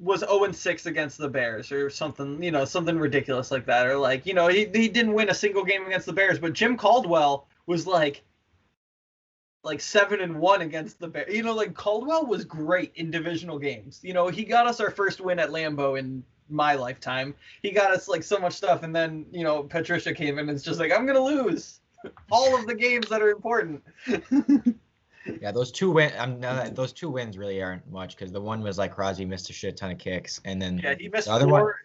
was 0.00 0.20
0 0.20 0.44
and 0.44 0.56
6 0.56 0.86
against 0.86 1.18
the 1.18 1.28
Bears 1.28 1.70
or 1.70 1.90
something, 1.90 2.42
you 2.42 2.50
know, 2.50 2.64
something 2.64 2.98
ridiculous 2.98 3.50
like 3.50 3.66
that, 3.66 3.86
or 3.86 3.96
like, 3.96 4.26
you 4.26 4.34
know, 4.34 4.48
he 4.48 4.66
he 4.72 4.88
didn't 4.88 5.12
win 5.12 5.28
a 5.28 5.34
single 5.34 5.64
game 5.64 5.86
against 5.86 6.06
the 6.06 6.12
Bears, 6.12 6.38
but 6.38 6.54
Jim 6.54 6.76
Caldwell 6.76 7.46
was 7.66 7.86
like 7.86 8.22
like 9.62 9.80
seven 9.80 10.20
and 10.20 10.40
one 10.40 10.62
against 10.62 10.98
the 10.98 11.08
Bears. 11.08 11.34
You 11.34 11.42
know, 11.42 11.54
like 11.54 11.74
Caldwell 11.74 12.26
was 12.26 12.44
great 12.44 12.92
in 12.96 13.10
divisional 13.10 13.58
games. 13.58 14.00
You 14.02 14.14
know, 14.14 14.28
he 14.28 14.44
got 14.44 14.66
us 14.66 14.80
our 14.80 14.90
first 14.90 15.20
win 15.20 15.38
at 15.38 15.50
Lambeau 15.50 15.98
in 15.98 16.24
my 16.48 16.74
lifetime. 16.74 17.34
He 17.62 17.70
got 17.70 17.90
us 17.90 18.08
like 18.08 18.22
so 18.22 18.38
much 18.38 18.54
stuff, 18.54 18.82
and 18.82 18.94
then 18.94 19.26
you 19.30 19.44
know 19.44 19.62
Patricia 19.62 20.14
came 20.14 20.38
in 20.38 20.48
and 20.48 20.56
it's 20.56 20.64
just 20.64 20.80
like 20.80 20.92
I'm 20.92 21.06
gonna 21.06 21.20
lose 21.20 21.80
all 22.30 22.58
of 22.58 22.66
the 22.66 22.74
games 22.74 23.08
that 23.08 23.22
are 23.22 23.30
important. 23.30 23.82
Yeah, 25.40 25.52
those 25.52 25.70
two 25.70 25.90
win. 25.90 26.12
Um, 26.18 26.40
no, 26.40 26.54
that- 26.54 26.74
those 26.74 26.92
two 26.92 27.10
wins 27.10 27.36
really 27.36 27.62
aren't 27.62 27.88
much 27.90 28.16
because 28.16 28.32
the 28.32 28.40
one 28.40 28.62
was 28.62 28.78
like 28.78 28.94
Crosby 28.94 29.24
missed 29.26 29.50
a 29.50 29.52
shit 29.52 29.76
ton 29.76 29.90
of 29.90 29.98
kicks, 29.98 30.40
and 30.44 30.60
then 30.60 30.78
yeah, 30.78 30.94
he 30.98 31.08
missed 31.08 31.26
The 31.26 31.32
other 31.34 31.46
one- 31.48 31.60
four 31.62 31.76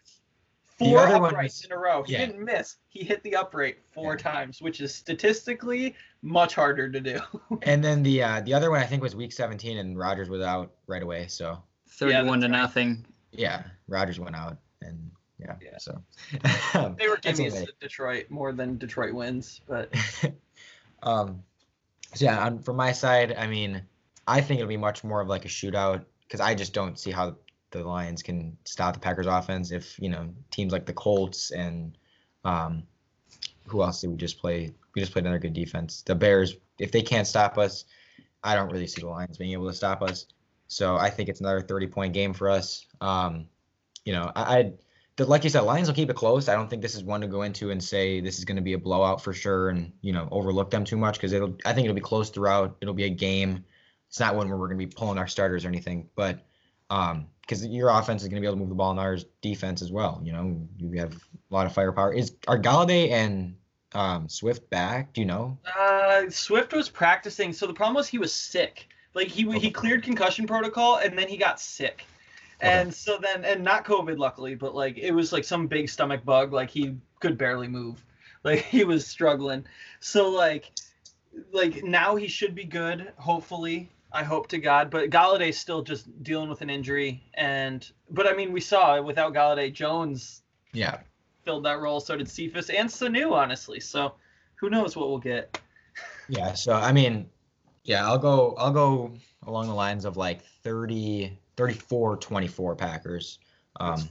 Four 0.78 1.00
other 1.00 1.22
one 1.22 1.30
uprights 1.30 1.60
was- 1.62 1.66
in 1.66 1.72
a 1.72 1.78
row. 1.78 2.04
He 2.04 2.14
yeah. 2.14 2.26
didn't 2.26 2.44
miss. 2.44 2.76
He 2.90 3.04
hit 3.06 3.24
the 3.24 3.36
upright 3.38 3.78
four 3.94 4.14
Yeah. 4.14 4.18
times, 4.32 4.62
which 4.62 4.82
is 4.82 4.94
statistically 4.94 5.96
much 6.22 6.54
harder 6.56 6.90
to 6.90 7.00
do. 7.00 7.20
And 7.64 7.82
then 7.84 8.04
the 8.04 8.22
uh, 8.24 8.42
the 8.42 8.54
other 8.54 8.70
one 8.72 8.82
I 8.82 8.86
think 8.86 9.02
was 9.02 9.16
week 9.16 9.32
17, 9.32 9.78
and 9.78 9.98
Rodgers 9.98 10.30
was 10.30 10.42
out 10.42 10.74
right 10.88 11.02
away. 11.04 11.28
So 11.28 11.62
Thirty-one 11.90 12.42
to 12.42 12.48
right. 12.48 12.52
nothing. 12.52 13.06
yeah, 13.32 13.64
Rodgers 13.88 14.20
went 14.20 14.36
out, 14.36 14.58
and 14.82 15.12
yeah, 15.40 15.56
Yeah. 15.62 15.78
so 15.78 16.02
they 16.98 17.08
were 17.08 17.18
giving 17.22 17.48
okay. 17.48 17.64
us 17.64 17.68
Detroit 17.80 18.30
more 18.30 18.52
than 18.52 18.78
Detroit 18.78 19.14
wins, 19.14 19.62
but 19.68 19.94
um, 21.04 21.42
so 22.16 22.26
yeah, 22.26 22.46
on, 22.46 22.60
from 22.60 22.78
my 22.78 22.92
side, 22.92 23.36
I 23.38 23.48
mean, 23.48 23.82
I 24.28 24.42
think 24.42 24.60
it'll 24.60 24.70
be 24.70 24.78
much 24.78 25.04
more 25.04 25.22
of 25.22 25.28
like 25.28 25.46
a 25.46 25.50
shootout 25.50 26.06
because 26.22 26.40
I 26.40 26.56
just 26.56 26.74
don't 26.74 26.98
see 26.98 27.12
how 27.12 27.36
the 27.72 27.84
Lions 27.84 28.24
can 28.24 28.58
stop 28.64 28.94
the 28.94 29.00
Packers 29.00 29.28
offense 29.28 29.72
if 29.72 30.00
you 30.00 30.10
know 30.10 30.30
teams 30.50 30.72
like 30.72 30.86
the 30.86 30.94
Colts 30.94 31.52
and 31.52 31.98
um, 32.44 32.84
who 33.68 33.82
else 33.82 34.02
did 34.02 34.12
we 34.12 34.18
just 34.18 34.40
play? 34.40 34.74
We 34.94 35.02
just 35.02 35.12
played 35.12 35.26
another 35.26 35.40
good 35.40 35.54
defense. 35.54 36.02
The 36.04 36.16
Bears, 36.16 36.56
if 36.80 36.92
they 36.92 37.02
can't 37.02 37.28
stop 37.28 37.58
us, 37.58 37.86
I 38.44 38.56
don't 38.56 38.72
really 38.72 38.88
see 38.88 39.02
the 39.02 39.10
Lions 39.10 39.38
being 39.38 39.52
able 39.52 39.68
to 39.68 39.76
stop 39.76 40.02
us. 40.02 40.28
So 40.68 40.96
I 40.96 41.10
think 41.10 41.30
it's 41.30 41.42
another 41.42 41.62
30 41.62 41.88
point 41.88 42.14
game 42.14 42.34
for 42.34 42.50
us. 42.50 42.86
Um, 43.02 43.48
you 44.06 44.14
know, 44.14 44.32
I, 44.36 44.58
I 44.58 44.72
the, 45.18 45.26
like 45.26 45.44
you 45.44 45.50
said, 45.50 45.62
Lions 45.62 45.88
will 45.88 45.96
keep 45.96 46.10
it 46.10 46.16
close. 46.16 46.50
I 46.50 46.56
don't 46.56 46.70
think 46.70 46.82
this 46.82 46.96
is 46.96 47.04
one 47.04 47.22
to 47.22 47.28
go 47.28 47.44
into 47.44 47.72
and 47.72 47.84
say 47.84 48.20
this 48.20 48.38
is 48.38 48.46
going 48.46 48.58
to 48.58 48.62
be 48.62 48.74
a 48.74 48.78
blowout 48.78 49.22
for 49.22 49.34
sure, 49.34 49.70
and 49.70 49.92
you 50.02 50.12
know 50.12 50.28
overlook 50.32 50.70
them 50.72 50.84
too 50.84 50.98
much 50.98 51.16
because 51.16 51.34
it'll. 51.34 51.56
I 51.66 51.74
think 51.74 51.86
it'll 51.86 51.96
be 51.96 52.02
close 52.02 52.30
throughout. 52.30 52.76
It'll 52.82 52.94
be 52.94 53.06
a 53.06 53.10
game. 53.10 53.64
It's 54.10 54.20
not 54.20 54.36
one 54.36 54.50
where 54.50 54.58
we're 54.58 54.68
going 54.68 54.80
to 54.80 54.86
be 54.86 54.94
pulling 54.94 55.18
our 55.18 55.28
starters 55.28 55.66
or 55.66 55.70
anything, 55.70 56.10
but 56.16 56.46
um, 56.90 57.28
because 57.42 57.66
your 57.66 57.90
offense 57.90 58.24
is 58.24 58.28
going 58.28 58.36
to 58.36 58.42
be 58.42 58.48
able 58.48 58.56
to 58.56 58.60
move 58.60 58.70
the 58.70 58.76
ball, 58.76 58.92
and 58.92 59.00
ours 59.00 59.26
defense 59.42 59.82
as 59.82 59.92
well. 59.92 60.22
You 60.24 60.34
know, 60.34 60.68
you 60.78 61.00
have 61.00 61.14
a 61.14 61.54
lot 61.54 61.66
of 61.66 61.74
firepower. 61.74 62.14
Is 62.14 62.36
are 62.48 62.60
Golladay 62.60 63.12
and 63.12 63.56
um, 63.94 64.28
Swift 64.28 64.70
back? 64.70 65.14
Do 65.14 65.22
you 65.22 65.28
know? 65.28 65.58
uh, 65.80 66.30
Swift 66.30 66.74
was 66.74 66.90
practicing. 66.90 67.54
So 67.54 67.68
the 67.68 67.74
problem 67.74 67.96
was 67.96 68.08
he 68.08 68.18
was 68.18 68.34
sick. 68.34 68.90
Like 69.14 69.28
he 69.30 69.50
he 69.60 69.72
cleared 69.72 70.04
concussion 70.04 70.46
protocol 70.46 70.98
and 70.98 71.18
then 71.18 71.30
he 71.30 71.38
got 71.38 71.60
sick. 71.60 72.06
And 72.62 72.94
so 72.94 73.18
then, 73.22 73.44
and 73.44 73.64
not 73.64 73.86
COVID, 73.86 74.18
luckily, 74.18 74.56
but 74.56 74.76
like 74.76 74.98
it 74.98 75.12
was 75.12 75.34
like 75.34 75.44
some 75.44 75.68
big 75.68 75.90
stomach 75.90 76.24
bug. 76.24 76.54
Like 76.54 76.70
he 76.70 76.96
could 77.20 77.38
barely 77.38 77.68
move. 77.68 78.04
Like 78.46 78.60
he 78.66 78.84
was 78.84 79.08
struggling. 79.08 79.66
So 80.02 80.30
like, 80.30 80.72
like 81.52 81.84
now 81.84 82.16
he 82.16 82.28
should 82.28 82.54
be 82.54 82.64
good. 82.64 83.12
Hopefully, 83.18 83.90
I 84.12 84.24
hope 84.24 84.48
to 84.50 84.60
God. 84.60 84.92
But 84.92 85.10
Golladay's 85.10 85.58
still 85.58 85.82
just 85.82 86.22
dealing 86.22 86.48
with 86.48 86.62
an 86.62 86.70
injury. 86.70 87.24
And 87.34 87.90
but 88.12 88.28
I 88.28 88.34
mean, 88.34 88.52
we 88.52 88.62
saw 88.62 89.02
without 89.02 89.34
Galladay, 89.34 89.74
Jones 89.74 90.44
Yeah, 90.74 91.00
filled 91.44 91.66
that 91.66 91.80
role. 91.80 92.00
So 92.00 92.16
did 92.16 92.30
Cephus 92.30 92.70
and 92.70 92.88
Sanu, 92.88 93.32
honestly. 93.32 93.80
So 93.80 94.14
who 94.58 94.70
knows 94.70 94.96
what 94.96 95.10
we'll 95.10 95.18
get. 95.18 95.60
yeah. 96.30 96.54
So 96.54 96.74
I 96.74 96.92
mean, 96.92 97.28
yeah, 97.84 98.06
I'll 98.06 98.20
go. 98.20 98.54
I'll 98.60 98.74
go 98.74 99.12
along 99.48 99.70
the 99.70 99.74
lines 99.74 100.06
of 100.06 100.18
like 100.18 100.44
30, 100.64 101.36
34, 101.58 102.18
24 102.18 102.76
Packers. 102.76 103.40
Um, 103.80 104.02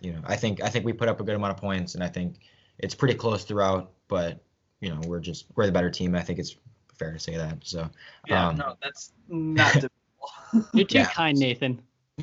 you 0.00 0.12
know, 0.12 0.20
I 0.24 0.36
think 0.36 0.62
I 0.62 0.68
think 0.68 0.84
we 0.84 0.92
put 0.92 1.08
up 1.08 1.20
a 1.20 1.24
good 1.24 1.34
amount 1.34 1.52
of 1.52 1.58
points, 1.58 1.94
and 1.94 2.02
I 2.02 2.08
think 2.08 2.36
it's 2.78 2.94
pretty 2.94 3.14
close 3.14 3.44
throughout. 3.44 3.90
But 4.08 4.40
you 4.80 4.88
know, 4.94 5.00
we're 5.06 5.20
just 5.20 5.46
we're 5.56 5.66
the 5.66 5.72
better 5.72 5.90
team. 5.90 6.14
I 6.14 6.22
think 6.22 6.38
it's 6.38 6.56
fair 6.98 7.12
to 7.12 7.18
say 7.18 7.36
that. 7.36 7.58
So, 7.62 7.88
Yeah, 8.28 8.48
um, 8.48 8.56
no, 8.56 8.76
that's 8.82 9.12
not 9.28 9.72
debatable. 9.74 10.68
You're 10.74 10.86
too 10.86 10.98
Yeah. 10.98 11.04
kind, 11.06 11.38
Nathan. 11.38 11.82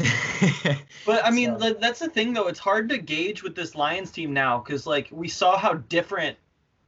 But 1.05 1.25
I 1.25 1.31
mean, 1.31 1.59
So- 1.59 1.73
that's 1.73 1.99
the 1.99 2.09
thing, 2.09 2.33
though. 2.33 2.47
It's 2.47 2.59
hard 2.59 2.89
to 2.89 2.97
gauge 2.97 3.41
with 3.41 3.55
this 3.55 3.73
Lions 3.75 4.11
team 4.11 4.33
now 4.33 4.59
because, 4.59 4.85
like, 4.85 5.07
we 5.11 5.27
saw 5.27 5.57
how 5.57 5.73
different 5.75 6.37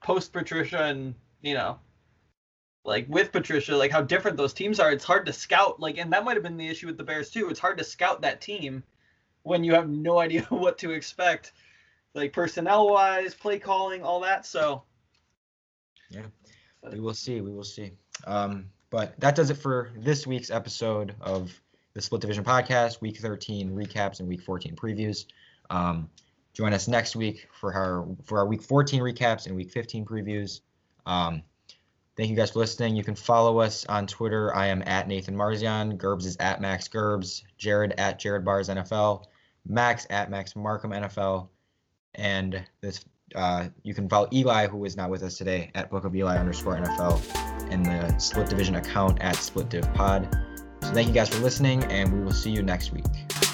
post 0.03 0.31
Patricia 0.33 0.83
and 0.83 1.15
you 1.41 1.53
know, 1.53 1.79
like 2.89 3.05
with 3.07 3.31
Patricia, 3.31 3.77
like 3.77 3.91
how 3.91 4.01
different 4.01 4.35
those 4.35 4.51
teams 4.51 4.79
are. 4.79 4.91
It's 4.91 5.05
hard 5.05 5.27
to 5.27 5.33
scout. 5.33 5.79
Like, 5.79 5.99
and 5.99 6.11
that 6.11 6.25
might 6.25 6.33
have 6.33 6.43
been 6.43 6.57
the 6.57 6.67
issue 6.67 6.87
with 6.87 6.97
the 6.97 7.03
Bears 7.03 7.29
too. 7.29 7.47
It's 7.49 7.59
hard 7.59 7.77
to 7.77 7.83
scout 7.83 8.23
that 8.23 8.41
team 8.41 8.83
when 9.43 9.63
you 9.63 9.75
have 9.75 9.87
no 9.87 10.17
idea 10.17 10.41
what 10.49 10.79
to 10.79 10.91
expect, 10.91 11.53
like 12.15 12.33
personnel 12.33 12.89
wise, 12.89 13.35
play 13.35 13.59
calling, 13.59 14.01
all 14.01 14.21
that. 14.21 14.45
So. 14.45 14.83
Yeah. 16.09 16.25
we 16.91 16.99
will 16.99 17.13
see. 17.13 17.39
We 17.41 17.51
will 17.51 17.63
see. 17.63 17.91
Um, 18.25 18.65
but 18.89 19.17
that 19.19 19.35
does 19.35 19.51
it 19.51 19.57
for 19.57 19.91
this 19.95 20.25
week's 20.25 20.49
episode 20.49 21.13
of 21.21 21.53
the 21.93 22.01
Split 22.01 22.21
Division 22.21 22.43
Podcast. 22.43 23.01
Week 23.01 23.17
13 23.17 23.69
recaps 23.69 24.19
and 24.19 24.27
Week 24.27 24.41
14 24.41 24.75
previews. 24.75 25.25
Um, 25.69 26.09
join 26.53 26.73
us 26.73 26.87
next 26.87 27.15
week 27.15 27.47
for 27.53 27.71
our 27.71 28.07
for 28.23 28.39
our 28.39 28.47
Week 28.47 28.63
14 28.63 29.03
recaps 29.03 29.45
and 29.45 29.55
Week 29.55 29.69
15 29.69 30.05
previews. 30.05 30.61
Um, 31.05 31.43
thank 32.19 32.29
you 32.29 32.35
guys 32.35 32.51
for 32.51 32.59
listening. 32.59 32.97
You 32.97 33.03
can 33.03 33.15
follow 33.15 33.59
us 33.59 33.85
on 33.85 34.05
Twitter. 34.05 34.53
I 34.53 34.67
am 34.67 34.83
at 34.85 35.07
Nathan 35.07 35.37
Marzian. 35.37 35.97
Gerbs 35.97 36.25
is 36.25 36.35
at 36.41 36.59
Max 36.59 36.89
Gerbs. 36.89 37.43
Jared 37.57 37.93
at 37.97 38.19
Jared 38.19 38.43
Bars 38.43 38.67
NFL. 38.67 39.23
Max 39.65 40.05
at 40.09 40.29
Max 40.29 40.53
Markham 40.53 40.91
NFL. 40.91 41.47
And 42.15 42.61
this 42.81 43.05
uh, 43.35 43.69
you 43.83 43.93
can 43.93 44.09
follow 44.09 44.27
Eli, 44.33 44.67
who 44.67 44.83
is 44.83 44.97
not 44.97 45.09
with 45.09 45.23
us 45.23 45.37
today, 45.37 45.71
at 45.75 45.89
Book 45.89 46.03
of 46.03 46.13
Eli 46.15 46.37
underscore 46.37 46.75
NFL, 46.75 47.71
and 47.71 47.85
the 47.85 48.17
Split 48.17 48.49
Division 48.49 48.75
account 48.75 49.21
at 49.21 49.35
Split 49.35 49.69
Div 49.69 49.93
Pod. 49.93 50.27
So 50.81 50.91
thank 50.91 51.07
you 51.07 51.13
guys 51.13 51.29
for 51.29 51.39
listening, 51.39 51.83
and 51.85 52.11
we 52.11 52.21
will 52.21 52.31
see 52.31 52.49
you 52.49 52.63
next 52.63 52.91
week. 52.91 53.48